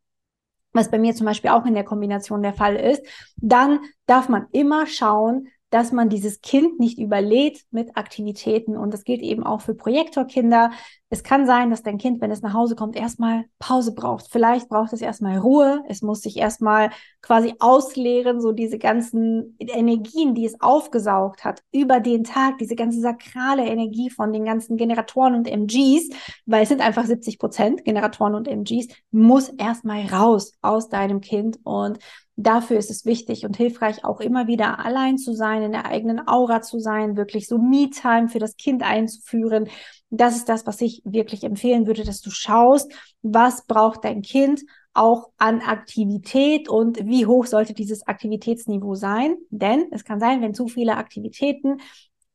was 0.74 0.90
bei 0.90 0.98
mir 0.98 1.14
zum 1.14 1.26
Beispiel 1.26 1.50
auch 1.50 1.64
in 1.64 1.74
der 1.74 1.84
Kombination 1.84 2.42
der 2.42 2.52
Fall 2.52 2.74
ist, 2.74 3.02
dann 3.36 3.78
darf 4.06 4.28
man 4.28 4.46
immer 4.50 4.86
schauen, 4.86 5.48
dass 5.74 5.90
man 5.90 6.08
dieses 6.08 6.40
Kind 6.40 6.78
nicht 6.78 7.00
überlädt 7.00 7.62
mit 7.72 7.96
Aktivitäten. 7.96 8.76
Und 8.76 8.94
das 8.94 9.02
gilt 9.02 9.22
eben 9.22 9.42
auch 9.42 9.60
für 9.60 9.74
Projektorkinder. 9.74 10.70
Es 11.10 11.24
kann 11.24 11.46
sein, 11.46 11.70
dass 11.70 11.82
dein 11.82 11.98
Kind, 11.98 12.20
wenn 12.20 12.30
es 12.30 12.42
nach 12.42 12.54
Hause 12.54 12.76
kommt, 12.76 12.94
erstmal 12.94 13.46
Pause 13.58 13.92
braucht. 13.92 14.28
Vielleicht 14.30 14.68
braucht 14.68 14.92
es 14.92 15.00
erstmal 15.00 15.36
Ruhe. 15.36 15.82
Es 15.88 16.00
muss 16.00 16.20
sich 16.20 16.36
erstmal 16.36 16.90
quasi 17.22 17.54
ausleeren, 17.58 18.40
so 18.40 18.52
diese 18.52 18.78
ganzen 18.78 19.56
Energien, 19.58 20.36
die 20.36 20.46
es 20.46 20.60
aufgesaugt 20.60 21.44
hat 21.44 21.64
über 21.72 21.98
den 21.98 22.22
Tag, 22.22 22.58
diese 22.58 22.76
ganze 22.76 23.00
sakrale 23.00 23.66
Energie 23.66 24.10
von 24.10 24.32
den 24.32 24.44
ganzen 24.44 24.76
Generatoren 24.76 25.34
und 25.34 25.48
MGs, 25.48 26.08
weil 26.46 26.62
es 26.62 26.68
sind 26.68 26.82
einfach 26.82 27.04
70 27.04 27.40
Prozent 27.40 27.84
Generatoren 27.84 28.36
und 28.36 28.46
MGs, 28.46 28.86
muss 29.10 29.48
erstmal 29.48 30.06
raus 30.06 30.52
aus 30.62 30.88
deinem 30.88 31.20
Kind. 31.20 31.58
Und 31.64 31.98
Dafür 32.36 32.78
ist 32.78 32.90
es 32.90 33.04
wichtig 33.04 33.44
und 33.44 33.56
hilfreich, 33.56 34.04
auch 34.04 34.20
immer 34.20 34.48
wieder 34.48 34.84
allein 34.84 35.18
zu 35.18 35.34
sein, 35.34 35.62
in 35.62 35.72
der 35.72 35.86
eigenen 35.86 36.26
Aura 36.26 36.62
zu 36.62 36.80
sein, 36.80 37.16
wirklich 37.16 37.46
so 37.46 37.58
Me-Time 37.58 38.28
für 38.28 38.40
das 38.40 38.56
Kind 38.56 38.82
einzuführen. 38.82 39.68
Das 40.10 40.36
ist 40.36 40.48
das, 40.48 40.66
was 40.66 40.80
ich 40.80 41.00
wirklich 41.04 41.44
empfehlen 41.44 41.86
würde, 41.86 42.02
dass 42.02 42.20
du 42.20 42.30
schaust, 42.30 42.92
was 43.22 43.66
braucht 43.66 44.04
dein 44.04 44.22
Kind 44.22 44.62
auch 44.94 45.30
an 45.38 45.60
Aktivität 45.60 46.68
und 46.68 47.06
wie 47.06 47.26
hoch 47.26 47.46
sollte 47.46 47.74
dieses 47.74 48.06
Aktivitätsniveau 48.06 48.94
sein. 48.94 49.36
Denn 49.50 49.86
es 49.90 50.04
kann 50.04 50.20
sein, 50.20 50.40
wenn 50.40 50.54
zu 50.54 50.68
viele 50.68 50.96
Aktivitäten 50.96 51.78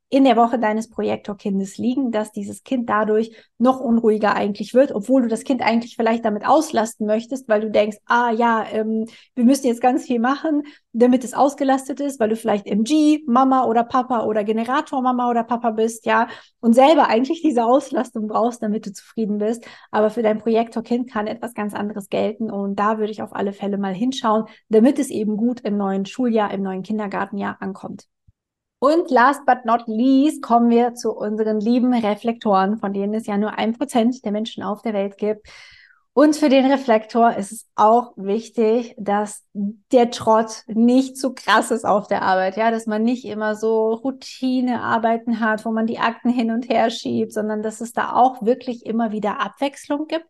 in 0.09 0.23
der 0.23 0.35
Woche 0.35 0.57
deines 0.57 0.89
Projektorkindes 0.89 1.77
liegen, 1.77 2.11
dass 2.11 2.31
dieses 2.31 2.63
Kind 2.63 2.89
dadurch 2.89 3.31
noch 3.59 3.79
unruhiger 3.79 4.35
eigentlich 4.35 4.73
wird, 4.73 4.91
obwohl 4.91 5.21
du 5.21 5.27
das 5.27 5.43
Kind 5.43 5.61
eigentlich 5.61 5.95
vielleicht 5.95 6.25
damit 6.25 6.47
auslasten 6.47 7.05
möchtest, 7.05 7.47
weil 7.47 7.61
du 7.61 7.69
denkst, 7.69 7.97
ah 8.05 8.31
ja, 8.31 8.65
ähm, 8.71 9.05
wir 9.35 9.43
müssen 9.43 9.67
jetzt 9.67 9.81
ganz 9.81 10.05
viel 10.05 10.19
machen, 10.19 10.63
damit 10.93 11.23
es 11.23 11.35
ausgelastet 11.35 11.99
ist, 11.99 12.19
weil 12.19 12.29
du 12.29 12.35
vielleicht 12.35 12.65
MG, 12.65 13.19
Mama 13.27 13.65
oder 13.65 13.83
Papa 13.83 14.25
oder 14.25 14.43
Generator 14.43 15.01
Mama 15.01 15.29
oder 15.29 15.43
Papa 15.43 15.71
bist, 15.71 16.05
ja, 16.07 16.27
und 16.59 16.73
selber 16.73 17.07
eigentlich 17.07 17.41
diese 17.43 17.65
Auslastung 17.65 18.27
brauchst, 18.27 18.63
damit 18.63 18.87
du 18.87 18.93
zufrieden 18.93 19.37
bist. 19.37 19.63
Aber 19.91 20.09
für 20.09 20.23
dein 20.23 20.39
Projektorkind 20.39 21.11
kann 21.11 21.27
etwas 21.27 21.53
ganz 21.53 21.75
anderes 21.75 22.09
gelten 22.09 22.49
und 22.49 22.77
da 22.79 22.97
würde 22.97 23.11
ich 23.11 23.21
auf 23.21 23.35
alle 23.35 23.53
Fälle 23.53 23.77
mal 23.77 23.93
hinschauen, 23.93 24.45
damit 24.69 24.97
es 24.97 25.09
eben 25.11 25.37
gut 25.37 25.61
im 25.61 25.77
neuen 25.77 26.05
Schuljahr, 26.07 26.51
im 26.51 26.63
neuen 26.63 26.81
Kindergartenjahr 26.81 27.57
ankommt. 27.61 28.07
Und 28.79 29.11
last 29.11 29.45
but 29.45 29.65
not 29.65 29.83
least 29.87 30.41
kommen 30.41 30.69
wir 30.69 30.93
zu 30.95 31.11
unseren 31.11 31.59
lieben 31.59 31.93
Reflektoren, 31.93 32.77
von 32.77 32.93
denen 32.93 33.13
es 33.13 33.27
ja 33.27 33.37
nur 33.37 33.57
ein 33.57 33.77
Prozent 33.77 34.23
der 34.23 34.31
Menschen 34.31 34.63
auf 34.63 34.81
der 34.81 34.93
Welt 34.93 35.17
gibt. 35.17 35.47
Und 36.19 36.36
für 36.36 36.49
den 36.49 36.69
Reflektor 36.69 37.38
ist 37.38 37.53
es 37.53 37.65
auch 37.75 38.12
wichtig, 38.17 38.93
dass 38.97 39.45
der 39.53 40.12
Trott 40.12 40.63
nicht 40.67 41.15
zu 41.15 41.34
krass 41.34 41.71
ist 41.71 41.86
auf 41.86 42.08
der 42.08 42.23
Arbeit, 42.23 42.58
ja, 42.58 42.71
dass 42.71 42.88
man 42.88 43.03
nicht 43.03 43.23
immer 43.23 43.55
so 43.55 43.93
Routinearbeiten 43.93 45.39
hat, 45.39 45.63
wo 45.63 45.71
man 45.71 45.88
die 45.88 45.99
Akten 45.99 46.27
hin 46.27 46.51
und 46.51 46.67
her 46.67 46.89
schiebt, 46.89 47.32
sondern 47.32 47.63
dass 47.63 47.79
es 47.79 47.93
da 47.93 48.15
auch 48.15 48.41
wirklich 48.41 48.86
immer 48.86 49.13
wieder 49.13 49.39
Abwechslung 49.39 50.08
gibt 50.08 50.27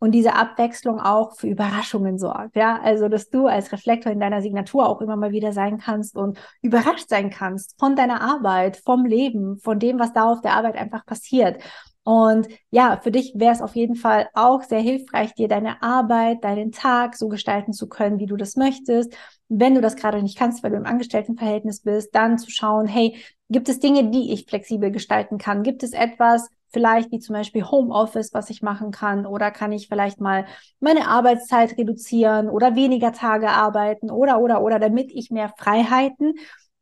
und 0.00 0.12
diese 0.12 0.34
Abwechslung 0.34 1.00
auch 1.00 1.34
für 1.34 1.46
Überraschungen 1.46 2.18
sorgt, 2.18 2.54
ja, 2.54 2.78
also 2.82 3.08
dass 3.08 3.30
du 3.30 3.46
als 3.46 3.72
Reflektor 3.72 4.12
in 4.12 4.20
deiner 4.20 4.42
Signatur 4.42 4.86
auch 4.86 5.00
immer 5.00 5.16
mal 5.16 5.32
wieder 5.32 5.54
sein 5.54 5.78
kannst 5.78 6.14
und 6.14 6.38
überrascht 6.60 7.08
sein 7.08 7.30
kannst 7.30 7.78
von 7.78 7.96
deiner 7.96 8.20
Arbeit, 8.20 8.82
vom 8.84 9.06
Leben, 9.06 9.56
von 9.60 9.78
dem, 9.78 9.98
was 9.98 10.12
da 10.12 10.30
auf 10.30 10.42
der 10.42 10.56
Arbeit 10.56 10.76
einfach 10.76 11.06
passiert. 11.06 11.56
Und 12.04 12.48
ja, 12.70 12.98
für 13.00 13.12
dich 13.12 13.32
wäre 13.36 13.52
es 13.52 13.62
auf 13.62 13.76
jeden 13.76 13.94
Fall 13.94 14.28
auch 14.34 14.62
sehr 14.62 14.80
hilfreich, 14.80 15.34
dir 15.34 15.46
deine 15.46 15.82
Arbeit, 15.82 16.42
deinen 16.42 16.72
Tag 16.72 17.16
so 17.16 17.28
gestalten 17.28 17.72
zu 17.72 17.88
können, 17.88 18.18
wie 18.18 18.26
du 18.26 18.36
das 18.36 18.56
möchtest. 18.56 19.14
Wenn 19.48 19.74
du 19.74 19.80
das 19.80 19.94
gerade 19.94 20.20
nicht 20.20 20.36
kannst, 20.36 20.62
weil 20.62 20.72
du 20.72 20.78
im 20.78 20.86
Angestelltenverhältnis 20.86 21.82
bist, 21.82 22.14
dann 22.14 22.38
zu 22.38 22.50
schauen, 22.50 22.86
hey, 22.86 23.16
gibt 23.50 23.68
es 23.68 23.78
Dinge, 23.78 24.10
die 24.10 24.32
ich 24.32 24.46
flexibel 24.46 24.90
gestalten 24.90 25.38
kann? 25.38 25.62
Gibt 25.62 25.84
es 25.84 25.92
etwas, 25.92 26.48
vielleicht 26.72 27.12
wie 27.12 27.20
zum 27.20 27.34
Beispiel 27.34 27.64
Homeoffice, 27.64 28.34
was 28.34 28.50
ich 28.50 28.62
machen 28.62 28.90
kann? 28.90 29.24
Oder 29.24 29.52
kann 29.52 29.70
ich 29.70 29.86
vielleicht 29.86 30.20
mal 30.20 30.46
meine 30.80 31.06
Arbeitszeit 31.06 31.78
reduzieren 31.78 32.48
oder 32.48 32.74
weniger 32.74 33.12
Tage 33.12 33.50
arbeiten 33.50 34.10
oder, 34.10 34.40
oder, 34.40 34.62
oder, 34.62 34.80
damit 34.80 35.12
ich 35.12 35.30
mehr 35.30 35.52
Freiheiten 35.56 36.34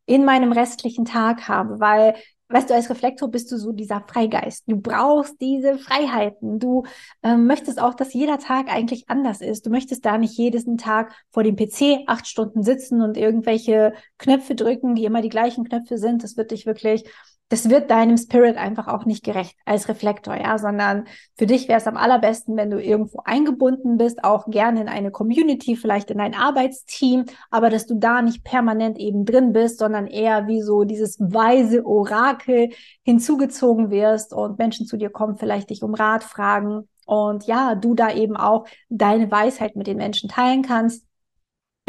in 0.06 0.24
meinem 0.24 0.52
restlichen 0.52 1.04
Tag 1.04 1.46
habe, 1.48 1.78
weil 1.78 2.14
weißt 2.50 2.68
du, 2.68 2.74
als 2.74 2.90
Reflektor 2.90 3.30
bist 3.30 3.50
du 3.50 3.56
so 3.56 3.72
dieser 3.72 4.02
Freigeist. 4.06 4.64
Du 4.66 4.76
brauchst 4.76 5.40
diese 5.40 5.78
Freiheiten. 5.78 6.58
Du 6.58 6.84
ähm, 7.22 7.46
möchtest 7.46 7.80
auch, 7.80 7.94
dass 7.94 8.12
jeder 8.12 8.38
Tag 8.38 8.68
eigentlich 8.68 9.08
anders 9.08 9.40
ist. 9.40 9.66
Du 9.66 9.70
möchtest 9.70 10.04
da 10.04 10.18
nicht 10.18 10.36
jeden 10.36 10.76
Tag 10.76 11.14
vor 11.30 11.42
dem 11.42 11.56
PC 11.56 12.04
acht 12.06 12.26
Stunden 12.26 12.62
sitzen 12.62 13.00
und 13.00 13.16
irgendwelche 13.16 13.94
Knöpfe 14.18 14.54
drücken, 14.54 14.94
die 14.94 15.04
immer 15.04 15.22
die 15.22 15.28
gleichen 15.28 15.64
Knöpfe 15.64 15.98
sind. 15.98 16.24
Das 16.24 16.36
wird 16.36 16.50
dich 16.50 16.66
wirklich 16.66 17.04
das 17.50 17.68
wird 17.68 17.90
deinem 17.90 18.16
Spirit 18.16 18.56
einfach 18.56 18.86
auch 18.86 19.04
nicht 19.04 19.24
gerecht 19.24 19.56
als 19.64 19.88
Reflektor, 19.88 20.36
ja, 20.36 20.56
sondern 20.56 21.06
für 21.36 21.46
dich 21.46 21.68
wäre 21.68 21.78
es 21.78 21.86
am 21.88 21.96
allerbesten, 21.96 22.56
wenn 22.56 22.70
du 22.70 22.80
irgendwo 22.80 23.20
eingebunden 23.24 23.98
bist, 23.98 24.22
auch 24.22 24.46
gerne 24.46 24.80
in 24.80 24.88
eine 24.88 25.10
Community, 25.10 25.74
vielleicht 25.74 26.12
in 26.12 26.20
ein 26.20 26.34
Arbeitsteam, 26.34 27.24
aber 27.50 27.68
dass 27.68 27.86
du 27.86 27.96
da 27.96 28.22
nicht 28.22 28.44
permanent 28.44 28.98
eben 28.98 29.24
drin 29.24 29.52
bist, 29.52 29.80
sondern 29.80 30.06
eher 30.06 30.46
wie 30.46 30.62
so 30.62 30.84
dieses 30.84 31.18
weise 31.18 31.84
Orakel 31.84 32.70
hinzugezogen 33.02 33.90
wirst 33.90 34.32
und 34.32 34.58
Menschen 34.58 34.86
zu 34.86 34.96
dir 34.96 35.10
kommen, 35.10 35.36
vielleicht 35.36 35.70
dich 35.70 35.82
um 35.82 35.94
Rat 35.94 36.22
fragen 36.22 36.88
und 37.04 37.48
ja, 37.48 37.74
du 37.74 37.94
da 37.94 38.12
eben 38.12 38.36
auch 38.36 38.66
deine 38.88 39.28
Weisheit 39.28 39.74
mit 39.74 39.88
den 39.88 39.96
Menschen 39.96 40.28
teilen 40.28 40.62
kannst 40.62 41.04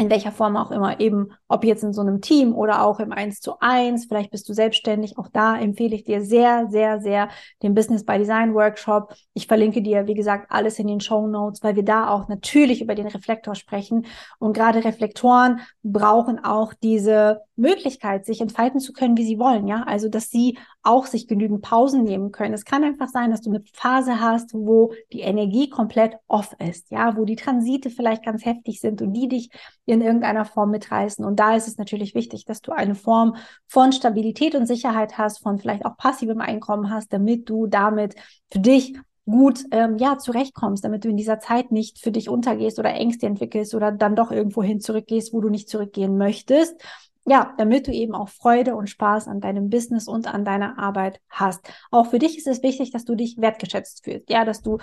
in 0.02 0.10
welcher 0.10 0.32
Form 0.32 0.56
auch 0.56 0.72
immer, 0.72 0.98
eben 1.00 1.28
ob 1.46 1.64
jetzt 1.64 1.84
in 1.84 1.92
so 1.92 2.00
einem 2.00 2.20
Team 2.20 2.54
oder 2.54 2.82
auch 2.82 2.98
im 2.98 3.12
1 3.12 3.40
zu 3.40 3.60
1, 3.60 4.06
vielleicht 4.06 4.32
bist 4.32 4.48
du 4.48 4.52
selbstständig, 4.52 5.16
auch 5.16 5.28
da 5.32 5.56
empfehle 5.56 5.94
ich 5.94 6.02
dir 6.04 6.24
sehr, 6.24 6.66
sehr, 6.68 7.00
sehr 7.00 7.28
den 7.62 7.74
Business 7.74 8.04
by 8.04 8.18
Design 8.18 8.52
Workshop. 8.54 9.14
Ich 9.32 9.46
verlinke 9.46 9.80
dir, 9.80 10.08
wie 10.08 10.14
gesagt, 10.14 10.50
alles 10.50 10.78
in 10.80 10.88
den 10.88 11.00
Show 11.00 11.26
Notes, 11.28 11.62
weil 11.62 11.76
wir 11.76 11.84
da 11.84 12.08
auch 12.08 12.28
natürlich 12.28 12.82
über 12.82 12.96
den 12.96 13.06
Reflektor 13.06 13.54
sprechen. 13.54 14.06
Und 14.40 14.54
gerade 14.54 14.84
Reflektoren 14.84 15.60
brauchen 15.84 16.44
auch 16.44 16.74
diese 16.74 17.42
Möglichkeit, 17.54 18.26
sich 18.26 18.40
entfalten 18.40 18.80
zu 18.80 18.92
können, 18.92 19.16
wie 19.16 19.24
sie 19.24 19.38
wollen, 19.38 19.68
ja, 19.68 19.84
also 19.84 20.08
dass 20.08 20.30
sie 20.30 20.58
auch 20.82 21.06
sich 21.06 21.28
genügend 21.28 21.62
Pausen 21.62 22.02
nehmen 22.02 22.32
können. 22.32 22.54
Es 22.54 22.64
kann 22.64 22.82
einfach 22.82 23.08
sein, 23.08 23.30
dass 23.30 23.42
du 23.42 23.50
eine 23.50 23.62
Phase 23.72 24.20
hast, 24.20 24.52
wo 24.52 24.92
die 25.12 25.20
Energie 25.20 25.68
komplett 25.68 26.16
off 26.26 26.54
ist, 26.58 26.90
ja, 26.90 27.16
wo 27.16 27.24
die 27.24 27.36
Transite 27.36 27.90
vielleicht 27.90 28.24
ganz 28.24 28.44
heftig 28.44 28.80
sind 28.80 29.00
und 29.00 29.12
die 29.12 29.28
dich 29.28 29.50
in 29.92 30.00
irgendeiner 30.00 30.44
Form 30.44 30.70
mitreißen. 30.70 31.24
Und 31.24 31.38
da 31.38 31.54
ist 31.54 31.68
es 31.68 31.78
natürlich 31.78 32.14
wichtig, 32.14 32.44
dass 32.44 32.62
du 32.62 32.72
eine 32.72 32.94
Form 32.94 33.36
von 33.66 33.92
Stabilität 33.92 34.54
und 34.54 34.66
Sicherheit 34.66 35.18
hast, 35.18 35.38
von 35.42 35.58
vielleicht 35.58 35.84
auch 35.84 35.96
passivem 35.96 36.40
Einkommen 36.40 36.90
hast, 36.90 37.12
damit 37.12 37.48
du 37.48 37.66
damit 37.66 38.14
für 38.50 38.60
dich 38.60 38.96
gut 39.24 39.60
ähm, 39.70 39.98
ja 39.98 40.18
zurechtkommst, 40.18 40.84
damit 40.84 41.04
du 41.04 41.08
in 41.08 41.16
dieser 41.16 41.38
Zeit 41.38 41.70
nicht 41.70 42.00
für 42.00 42.10
dich 42.10 42.28
untergehst 42.28 42.78
oder 42.78 42.92
Ängste 42.92 43.26
entwickelst 43.26 43.74
oder 43.74 43.92
dann 43.92 44.16
doch 44.16 44.32
irgendwo 44.32 44.62
hin 44.62 44.80
zurückgehst, 44.80 45.32
wo 45.32 45.40
du 45.40 45.48
nicht 45.48 45.68
zurückgehen 45.68 46.18
möchtest 46.18 46.82
ja, 47.24 47.54
damit 47.56 47.86
du 47.86 47.92
eben 47.92 48.14
auch 48.14 48.28
Freude 48.28 48.74
und 48.74 48.90
Spaß 48.90 49.28
an 49.28 49.40
deinem 49.40 49.70
Business 49.70 50.08
und 50.08 50.26
an 50.26 50.44
deiner 50.44 50.78
Arbeit 50.78 51.20
hast. 51.28 51.60
Auch 51.90 52.06
für 52.06 52.18
dich 52.18 52.36
ist 52.36 52.48
es 52.48 52.62
wichtig, 52.62 52.90
dass 52.90 53.04
du 53.04 53.14
dich 53.14 53.38
wertgeschätzt 53.38 54.04
fühlst, 54.04 54.28
ja, 54.28 54.44
dass 54.44 54.62
du 54.62 54.78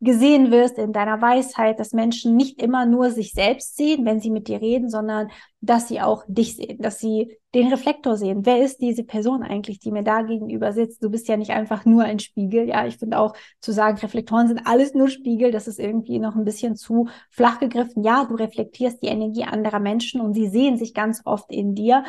gesehen 0.00 0.50
wirst 0.50 0.76
in 0.76 0.92
deiner 0.92 1.22
Weisheit, 1.22 1.80
dass 1.80 1.92
Menschen 1.92 2.36
nicht 2.36 2.60
immer 2.60 2.84
nur 2.84 3.10
sich 3.10 3.32
selbst 3.32 3.76
sehen, 3.76 4.04
wenn 4.04 4.20
sie 4.20 4.30
mit 4.30 4.46
dir 4.46 4.60
reden, 4.60 4.90
sondern 4.90 5.30
dass 5.62 5.88
sie 5.88 6.02
auch 6.02 6.22
dich 6.28 6.56
sehen, 6.56 6.78
dass 6.80 6.98
sie 6.98 7.38
den 7.54 7.68
Reflektor 7.68 8.16
sehen. 8.16 8.44
Wer 8.44 8.62
ist 8.62 8.82
diese 8.82 9.04
Person 9.04 9.42
eigentlich, 9.42 9.78
die 9.78 9.90
mir 9.90 10.02
da 10.02 10.20
gegenüber 10.20 10.72
sitzt? 10.74 11.02
Du 11.02 11.08
bist 11.10 11.28
ja 11.28 11.38
nicht 11.38 11.52
einfach 11.52 11.86
nur 11.86 12.04
ein 12.04 12.18
Spiegel. 12.18 12.68
Ja, 12.68 12.86
ich 12.86 12.98
finde 12.98 13.18
auch 13.18 13.34
zu 13.60 13.72
sagen, 13.72 13.96
Reflektoren 13.96 14.48
sind 14.48 14.66
alles 14.66 14.92
nur 14.92 15.08
Spiegel, 15.08 15.50
das 15.50 15.66
ist 15.66 15.80
irgendwie 15.80 16.18
noch 16.18 16.36
ein 16.36 16.44
bisschen 16.44 16.76
zu 16.76 17.08
flach 17.30 17.58
gegriffen. 17.58 18.04
Ja, 18.04 18.26
du 18.26 18.34
reflektierst 18.34 19.02
die 19.02 19.08
Energie 19.08 19.44
anderer 19.44 19.80
Menschen 19.80 20.20
und 20.20 20.34
sie 20.34 20.48
sehen 20.48 20.76
sich 20.76 20.92
ganz 20.92 21.22
oft 21.24 21.50
in 21.50 21.74
dir, 21.74 22.04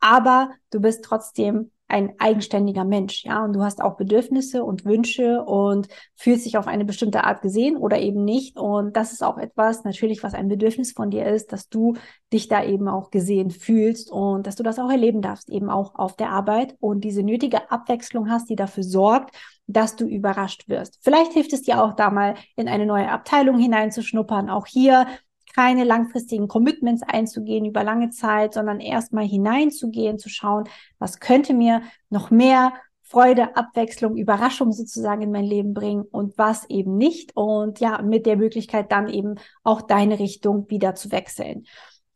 aber 0.00 0.50
du 0.70 0.80
bist 0.80 1.04
trotzdem 1.04 1.70
ein 1.88 2.14
eigenständiger 2.18 2.84
Mensch, 2.84 3.24
ja, 3.24 3.44
und 3.44 3.52
du 3.52 3.62
hast 3.62 3.80
auch 3.80 3.96
Bedürfnisse 3.96 4.64
und 4.64 4.84
Wünsche 4.84 5.42
und 5.42 5.88
fühlst 6.16 6.44
dich 6.44 6.58
auf 6.58 6.66
eine 6.66 6.84
bestimmte 6.84 7.22
Art 7.22 7.42
gesehen 7.42 7.76
oder 7.76 7.98
eben 8.00 8.24
nicht. 8.24 8.56
Und 8.56 8.96
das 8.96 9.12
ist 9.12 9.22
auch 9.22 9.38
etwas, 9.38 9.84
natürlich, 9.84 10.22
was 10.22 10.34
ein 10.34 10.48
Bedürfnis 10.48 10.92
von 10.92 11.10
dir 11.10 11.26
ist, 11.26 11.52
dass 11.52 11.68
du 11.68 11.94
dich 12.32 12.48
da 12.48 12.64
eben 12.64 12.88
auch 12.88 13.10
gesehen 13.10 13.50
fühlst 13.50 14.10
und 14.10 14.46
dass 14.46 14.56
du 14.56 14.64
das 14.64 14.80
auch 14.80 14.90
erleben 14.90 15.22
darfst, 15.22 15.48
eben 15.48 15.70
auch 15.70 15.94
auf 15.94 16.16
der 16.16 16.30
Arbeit 16.30 16.76
und 16.80 17.04
diese 17.04 17.22
nötige 17.22 17.70
Abwechslung 17.70 18.30
hast, 18.30 18.50
die 18.50 18.56
dafür 18.56 18.82
sorgt, 18.82 19.36
dass 19.68 19.96
du 19.96 20.06
überrascht 20.06 20.68
wirst. 20.68 20.98
Vielleicht 21.02 21.32
hilft 21.32 21.52
es 21.52 21.62
dir 21.62 21.82
auch 21.82 21.94
da 21.94 22.10
mal 22.10 22.34
in 22.56 22.68
eine 22.68 22.86
neue 22.86 23.10
Abteilung 23.10 23.58
hineinzuschnuppern. 23.58 24.50
Auch 24.50 24.66
hier 24.66 25.06
keine 25.56 25.84
langfristigen 25.84 26.48
Commitments 26.48 27.02
einzugehen 27.02 27.64
über 27.64 27.82
lange 27.82 28.10
Zeit, 28.10 28.52
sondern 28.52 28.78
erstmal 28.78 29.24
hineinzugehen, 29.24 30.18
zu 30.18 30.28
schauen, 30.28 30.64
was 30.98 31.18
könnte 31.18 31.54
mir 31.54 31.80
noch 32.10 32.30
mehr 32.30 32.74
Freude, 33.02 33.56
Abwechslung, 33.56 34.16
Überraschung 34.16 34.72
sozusagen 34.72 35.22
in 35.22 35.30
mein 35.30 35.44
Leben 35.44 35.72
bringen 35.72 36.02
und 36.02 36.36
was 36.36 36.68
eben 36.68 36.96
nicht. 36.98 37.34
Und 37.36 37.80
ja, 37.80 38.02
mit 38.02 38.26
der 38.26 38.36
Möglichkeit 38.36 38.92
dann 38.92 39.08
eben 39.08 39.36
auch 39.62 39.80
deine 39.80 40.18
Richtung 40.18 40.68
wieder 40.68 40.94
zu 40.94 41.10
wechseln. 41.10 41.64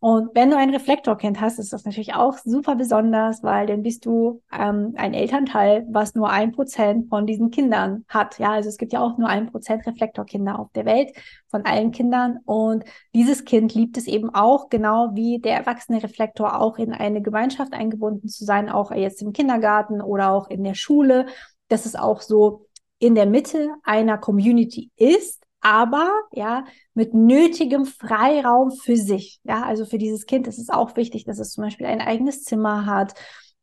Und 0.00 0.30
wenn 0.34 0.50
du 0.50 0.56
ein 0.56 0.70
Reflektorkind 0.70 1.42
hast, 1.42 1.58
ist 1.58 1.74
das 1.74 1.84
natürlich 1.84 2.14
auch 2.14 2.38
super 2.38 2.74
besonders, 2.74 3.42
weil 3.42 3.66
dann 3.66 3.82
bist 3.82 4.06
du 4.06 4.40
ähm, 4.50 4.94
ein 4.96 5.12
Elternteil, 5.12 5.86
was 5.90 6.14
nur 6.14 6.30
ein 6.30 6.52
Prozent 6.52 7.10
von 7.10 7.26
diesen 7.26 7.50
Kindern 7.50 8.06
hat. 8.08 8.38
Ja, 8.38 8.52
also 8.52 8.70
es 8.70 8.78
gibt 8.78 8.94
ja 8.94 9.00
auch 9.00 9.18
nur 9.18 9.28
ein 9.28 9.50
Prozent 9.50 9.86
Reflektorkinder 9.86 10.58
auf 10.58 10.72
der 10.72 10.86
Welt 10.86 11.10
von 11.48 11.66
allen 11.66 11.92
Kindern. 11.92 12.38
Und 12.46 12.84
dieses 13.14 13.44
Kind 13.44 13.74
liebt 13.74 13.98
es 13.98 14.06
eben 14.06 14.34
auch, 14.34 14.70
genau 14.70 15.10
wie 15.12 15.38
der 15.38 15.58
erwachsene 15.58 16.02
Reflektor, 16.02 16.58
auch 16.58 16.78
in 16.78 16.94
eine 16.94 17.20
Gemeinschaft 17.20 17.74
eingebunden 17.74 18.28
zu 18.28 18.46
sein, 18.46 18.70
auch 18.70 18.92
jetzt 18.92 19.20
im 19.20 19.34
Kindergarten 19.34 20.00
oder 20.00 20.30
auch 20.30 20.48
in 20.48 20.64
der 20.64 20.74
Schule, 20.74 21.26
dass 21.68 21.84
es 21.84 21.94
auch 21.94 22.22
so 22.22 22.64
in 22.98 23.14
der 23.14 23.26
Mitte 23.26 23.68
einer 23.82 24.16
Community 24.16 24.90
ist 24.96 25.44
aber 25.60 26.10
ja, 26.32 26.64
mit 26.94 27.14
nötigem 27.14 27.84
Freiraum 27.84 28.70
für 28.70 28.96
sich. 28.96 29.40
Ja, 29.44 29.62
also 29.62 29.84
für 29.84 29.98
dieses 29.98 30.26
Kind 30.26 30.46
ist 30.46 30.58
es 30.58 30.70
auch 30.70 30.96
wichtig, 30.96 31.24
dass 31.24 31.38
es 31.38 31.52
zum 31.52 31.64
Beispiel 31.64 31.86
ein 31.86 32.00
eigenes 32.00 32.44
Zimmer 32.44 32.86
hat, 32.86 33.14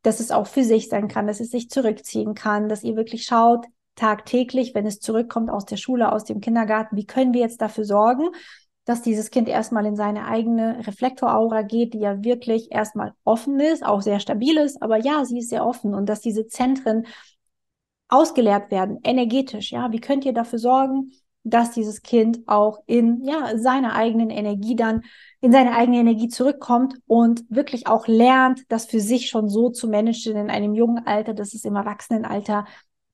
dass 0.03 0.19
es 0.19 0.31
auch 0.31 0.47
für 0.47 0.63
sich 0.63 0.89
sein 0.89 1.07
kann, 1.07 1.27
dass 1.27 1.39
es 1.39 1.49
sich 1.49 1.69
zurückziehen 1.69 2.33
kann, 2.33 2.69
dass 2.69 2.83
ihr 2.83 2.95
wirklich 2.95 3.25
schaut, 3.25 3.65
tagtäglich, 3.95 4.75
wenn 4.75 4.86
es 4.86 4.99
zurückkommt 4.99 5.49
aus 5.49 5.65
der 5.65 5.77
Schule, 5.77 6.12
aus 6.12 6.23
dem 6.23 6.39
Kindergarten, 6.39 6.95
wie 6.95 7.05
können 7.05 7.33
wir 7.33 7.41
jetzt 7.41 7.62
dafür 7.62 7.83
sorgen, 7.83 8.29
dass 8.86 9.01
dieses 9.01 9.31
Kind 9.31 9.49
erstmal 9.49 9.86
in 9.86 9.97
seine 9.97 10.27
eigene 10.27 10.88
Reflektoraura 10.88 11.63
geht, 11.63 11.93
die 11.93 11.99
ja 11.99 12.23
wirklich 12.23 12.71
erstmal 12.71 13.13
offen 13.25 13.60
ist, 13.60 13.86
auch 13.86 14.01
sehr 14.01 14.21
stabil 14.21 14.55
ist, 14.57 14.81
aber 14.81 14.97
ja, 14.97 15.25
sie 15.25 15.39
ist 15.39 15.49
sehr 15.49 15.65
offen 15.65 15.93
und 15.93 16.07
dass 16.07 16.21
diese 16.21 16.47
Zentren 16.47 17.05
ausgeleert 18.07 18.71
werden, 18.71 18.99
energetisch, 19.03 19.71
ja, 19.73 19.91
wie 19.91 19.99
könnt 19.99 20.23
ihr 20.23 20.33
dafür 20.33 20.60
sorgen, 20.60 21.12
dass 21.49 21.71
dieses 21.71 22.01
Kind 22.01 22.39
auch 22.47 22.83
in 22.86 23.23
ja, 23.23 23.57
seiner 23.57 23.93
eigenen 23.95 24.29
Energie 24.29 24.75
dann, 24.75 25.03
in 25.41 25.51
seine 25.51 25.75
eigene 25.75 25.97
Energie 25.97 26.27
zurückkommt 26.27 26.95
und 27.05 27.43
wirklich 27.49 27.88
auch 27.88 28.07
lernt, 28.07 28.63
das 28.69 28.86
für 28.86 28.99
sich 28.99 29.29
schon 29.29 29.49
so 29.49 29.69
zu 29.69 29.88
managen 29.88 30.36
in 30.36 30.49
einem 30.49 30.73
jungen 30.73 31.05
Alter, 31.05 31.33
dass 31.33 31.53
es 31.53 31.63
im 31.63 31.75
Erwachsenenalter 31.75 32.65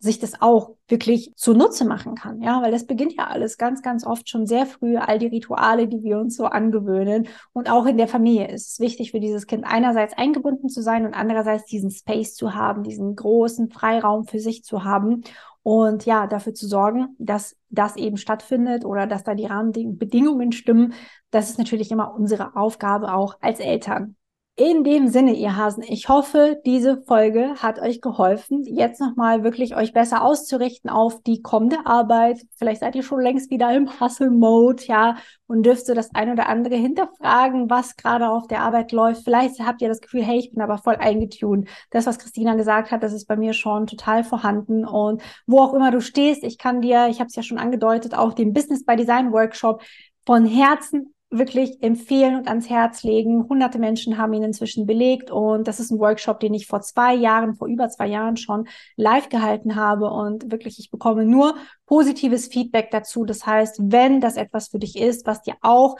sich 0.03 0.19
das 0.19 0.41
auch 0.41 0.71
wirklich 0.89 1.31
zunutze 1.37 1.85
machen 1.85 2.15
kann. 2.15 2.41
Ja, 2.41 2.61
weil 2.61 2.71
das 2.71 2.85
beginnt 2.85 3.13
ja 3.13 3.27
alles 3.27 3.57
ganz, 3.57 3.81
ganz 3.81 4.05
oft 4.05 4.27
schon 4.27 4.45
sehr 4.45 4.65
früh, 4.65 4.97
all 4.97 5.17
die 5.17 5.27
Rituale, 5.27 5.87
die 5.87 6.03
wir 6.03 6.19
uns 6.19 6.35
so 6.35 6.45
angewöhnen. 6.45 7.29
Und 7.53 7.69
auch 7.69 7.85
in 7.85 7.97
der 7.97 8.09
Familie 8.09 8.49
ist 8.49 8.73
es 8.73 8.79
wichtig 8.79 9.11
für 9.11 9.21
dieses 9.21 9.47
Kind 9.47 9.63
einerseits 9.65 10.13
eingebunden 10.17 10.67
zu 10.67 10.81
sein 10.81 11.05
und 11.05 11.13
andererseits 11.13 11.65
diesen 11.65 11.89
Space 11.89 12.35
zu 12.35 12.53
haben, 12.53 12.83
diesen 12.83 13.15
großen 13.15 13.69
Freiraum 13.69 14.25
für 14.25 14.39
sich 14.39 14.65
zu 14.65 14.83
haben 14.83 15.23
und 15.61 16.05
ja, 16.05 16.27
dafür 16.27 16.53
zu 16.53 16.67
sorgen, 16.67 17.15
dass 17.17 17.55
das 17.69 17.95
eben 17.95 18.17
stattfindet 18.17 18.83
oder 18.83 19.07
dass 19.07 19.23
da 19.23 19.35
die 19.35 19.45
Rahmenbedingungen 19.45 20.51
stimmen. 20.51 20.93
Das 21.31 21.49
ist 21.49 21.57
natürlich 21.57 21.91
immer 21.91 22.13
unsere 22.13 22.57
Aufgabe 22.57 23.13
auch 23.13 23.37
als 23.39 23.61
Eltern. 23.61 24.17
In 24.55 24.83
dem 24.83 25.07
Sinne, 25.07 25.33
ihr 25.33 25.55
Hasen, 25.55 25.81
ich 25.81 26.09
hoffe, 26.09 26.61
diese 26.63 27.01
Folge 27.01 27.55
hat 27.55 27.79
euch 27.79 28.01
geholfen, 28.01 28.61
jetzt 28.65 29.01
nochmal 29.01 29.43
wirklich 29.43 29.75
euch 29.75 29.93
besser 29.93 30.23
auszurichten 30.23 30.91
auf 30.91 31.23
die 31.23 31.41
kommende 31.41 31.87
Arbeit. 31.87 32.39
Vielleicht 32.57 32.81
seid 32.81 32.93
ihr 32.93 33.01
schon 33.01 33.19
längst 33.19 33.49
wieder 33.49 33.73
im 33.73 33.99
Hustle-Mode, 33.99 34.83
ja, 34.85 35.17
und 35.47 35.63
dürft 35.65 35.87
so 35.87 35.95
das 35.95 36.13
ein 36.13 36.31
oder 36.31 36.49
andere 36.49 36.75
hinterfragen, 36.75 37.71
was 37.71 37.95
gerade 37.95 38.29
auf 38.29 38.45
der 38.45 38.61
Arbeit 38.61 38.91
läuft. 38.91 39.23
Vielleicht 39.23 39.59
habt 39.59 39.81
ihr 39.81 39.87
das 39.87 40.01
Gefühl, 40.01 40.21
hey, 40.21 40.37
ich 40.37 40.51
bin 40.51 40.61
aber 40.61 40.77
voll 40.77 40.97
eingetunt. 40.97 41.67
Das, 41.89 42.05
was 42.05 42.19
Christina 42.19 42.53
gesagt 42.53 42.91
hat, 42.91 43.01
das 43.01 43.13
ist 43.13 43.25
bei 43.25 43.35
mir 43.35 43.53
schon 43.53 43.87
total 43.87 44.23
vorhanden. 44.23 44.85
Und 44.85 45.23
wo 45.47 45.61
auch 45.61 45.73
immer 45.73 45.89
du 45.89 45.99
stehst, 45.99 46.43
ich 46.43 46.59
kann 46.59 46.79
dir, 46.79 47.07
ich 47.07 47.19
habe 47.19 47.27
es 47.27 47.35
ja 47.35 47.41
schon 47.41 47.57
angedeutet, 47.57 48.13
auch 48.13 48.33
den 48.33 48.53
Business 48.53 48.85
by 48.85 48.95
Design 48.97 49.31
Workshop 49.33 49.81
von 50.27 50.45
Herzen 50.45 51.12
wirklich 51.37 51.81
empfehlen 51.81 52.35
und 52.35 52.47
ans 52.47 52.69
Herz 52.69 53.03
legen. 53.03 53.47
Hunderte 53.49 53.79
Menschen 53.79 54.17
haben 54.17 54.33
ihn 54.33 54.43
inzwischen 54.43 54.85
belegt 54.85 55.31
und 55.31 55.67
das 55.67 55.79
ist 55.79 55.91
ein 55.91 55.99
Workshop, 55.99 56.39
den 56.39 56.53
ich 56.53 56.67
vor 56.67 56.81
zwei 56.81 57.13
Jahren, 57.13 57.55
vor 57.55 57.67
über 57.67 57.89
zwei 57.89 58.07
Jahren 58.07 58.37
schon 58.37 58.67
live 58.95 59.29
gehalten 59.29 59.75
habe 59.75 60.09
und 60.09 60.51
wirklich, 60.51 60.79
ich 60.79 60.91
bekomme 60.91 61.25
nur 61.25 61.55
positives 61.85 62.47
Feedback 62.47 62.91
dazu. 62.91 63.25
Das 63.25 63.45
heißt, 63.45 63.79
wenn 63.83 64.21
das 64.21 64.37
etwas 64.37 64.69
für 64.69 64.79
dich 64.79 64.97
ist, 64.97 65.25
was 65.25 65.41
dir 65.41 65.55
auch 65.61 65.97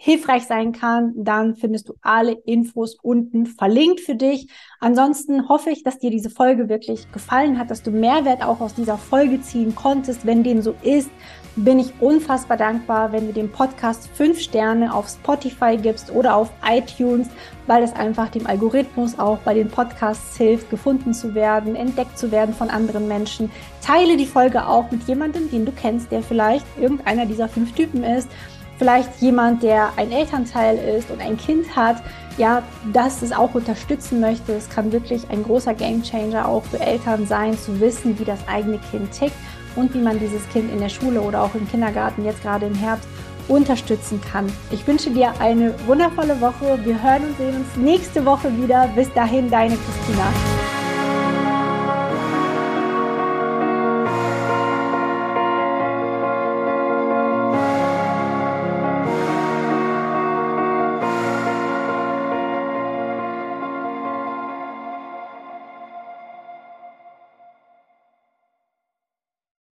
hilfreich 0.00 0.44
sein 0.44 0.70
kann, 0.70 1.12
dann 1.16 1.56
findest 1.56 1.88
du 1.88 1.94
alle 2.02 2.32
Infos 2.32 2.96
unten 3.02 3.46
verlinkt 3.46 4.00
für 4.00 4.14
dich. 4.14 4.48
Ansonsten 4.78 5.48
hoffe 5.48 5.70
ich, 5.70 5.82
dass 5.82 5.98
dir 5.98 6.10
diese 6.10 6.30
Folge 6.30 6.68
wirklich 6.68 7.10
gefallen 7.10 7.58
hat, 7.58 7.70
dass 7.70 7.82
du 7.82 7.90
Mehrwert 7.90 8.44
auch 8.44 8.60
aus 8.60 8.74
dieser 8.74 8.96
Folge 8.96 9.40
ziehen 9.42 9.74
konntest. 9.74 10.24
Wenn 10.24 10.44
dem 10.44 10.62
so 10.62 10.74
ist, 10.82 11.10
bin 11.64 11.78
ich 11.78 11.92
unfassbar 12.00 12.56
dankbar, 12.56 13.12
wenn 13.12 13.26
du 13.26 13.32
dem 13.32 13.50
Podcast 13.50 14.08
fünf 14.14 14.40
Sterne 14.40 14.94
auf 14.94 15.08
Spotify 15.08 15.76
gibst 15.76 16.10
oder 16.10 16.36
auf 16.36 16.50
iTunes, 16.64 17.28
weil 17.66 17.80
das 17.80 17.94
einfach 17.94 18.28
dem 18.28 18.46
Algorithmus 18.46 19.18
auch 19.18 19.38
bei 19.38 19.54
den 19.54 19.68
Podcasts 19.68 20.36
hilft, 20.36 20.70
gefunden 20.70 21.12
zu 21.12 21.34
werden, 21.34 21.74
entdeckt 21.74 22.18
zu 22.18 22.30
werden 22.30 22.54
von 22.54 22.70
anderen 22.70 23.08
Menschen. 23.08 23.50
Teile 23.84 24.16
die 24.16 24.26
Folge 24.26 24.66
auch 24.66 24.90
mit 24.90 25.02
jemandem, 25.08 25.50
den 25.50 25.66
du 25.66 25.72
kennst, 25.72 26.12
der 26.12 26.22
vielleicht 26.22 26.66
irgendeiner 26.80 27.26
dieser 27.26 27.48
fünf 27.48 27.72
Typen 27.72 28.04
ist 28.04 28.28
vielleicht 28.78 29.20
jemand, 29.20 29.64
der 29.64 29.90
ein 29.96 30.12
Elternteil 30.12 30.78
ist 30.78 31.10
und 31.10 31.20
ein 31.20 31.36
Kind 31.36 31.74
hat, 31.74 31.96
ja, 32.36 32.62
das 32.92 33.22
es 33.22 33.32
auch 33.32 33.52
unterstützen 33.54 34.20
möchte. 34.20 34.52
Es 34.52 34.70
kann 34.70 34.92
wirklich 34.92 35.28
ein 35.30 35.42
großer 35.42 35.74
Gamechanger 35.74 36.46
auch 36.46 36.62
für 36.62 36.78
Eltern 36.78 37.26
sein, 37.26 37.58
zu 37.58 37.80
wissen, 37.80 38.16
wie 38.20 38.24
das 38.24 38.38
eigene 38.46 38.78
Kind 38.92 39.10
tickt 39.10 39.34
und 39.76 39.94
wie 39.94 40.00
man 40.00 40.18
dieses 40.18 40.48
Kind 40.50 40.72
in 40.72 40.80
der 40.80 40.88
Schule 40.88 41.20
oder 41.20 41.42
auch 41.42 41.54
im 41.54 41.68
Kindergarten 41.68 42.24
jetzt 42.24 42.42
gerade 42.42 42.66
im 42.66 42.74
Herbst 42.74 43.08
unterstützen 43.48 44.20
kann. 44.20 44.46
Ich 44.70 44.86
wünsche 44.86 45.10
dir 45.10 45.32
eine 45.40 45.74
wundervolle 45.86 46.40
Woche. 46.40 46.78
Wir 46.84 47.02
hören 47.02 47.24
und 47.24 47.36
sehen 47.38 47.56
uns 47.56 47.76
nächste 47.76 48.24
Woche 48.24 48.54
wieder. 48.56 48.88
Bis 48.94 49.12
dahin, 49.14 49.50
deine 49.50 49.76
Christina. 49.76 50.77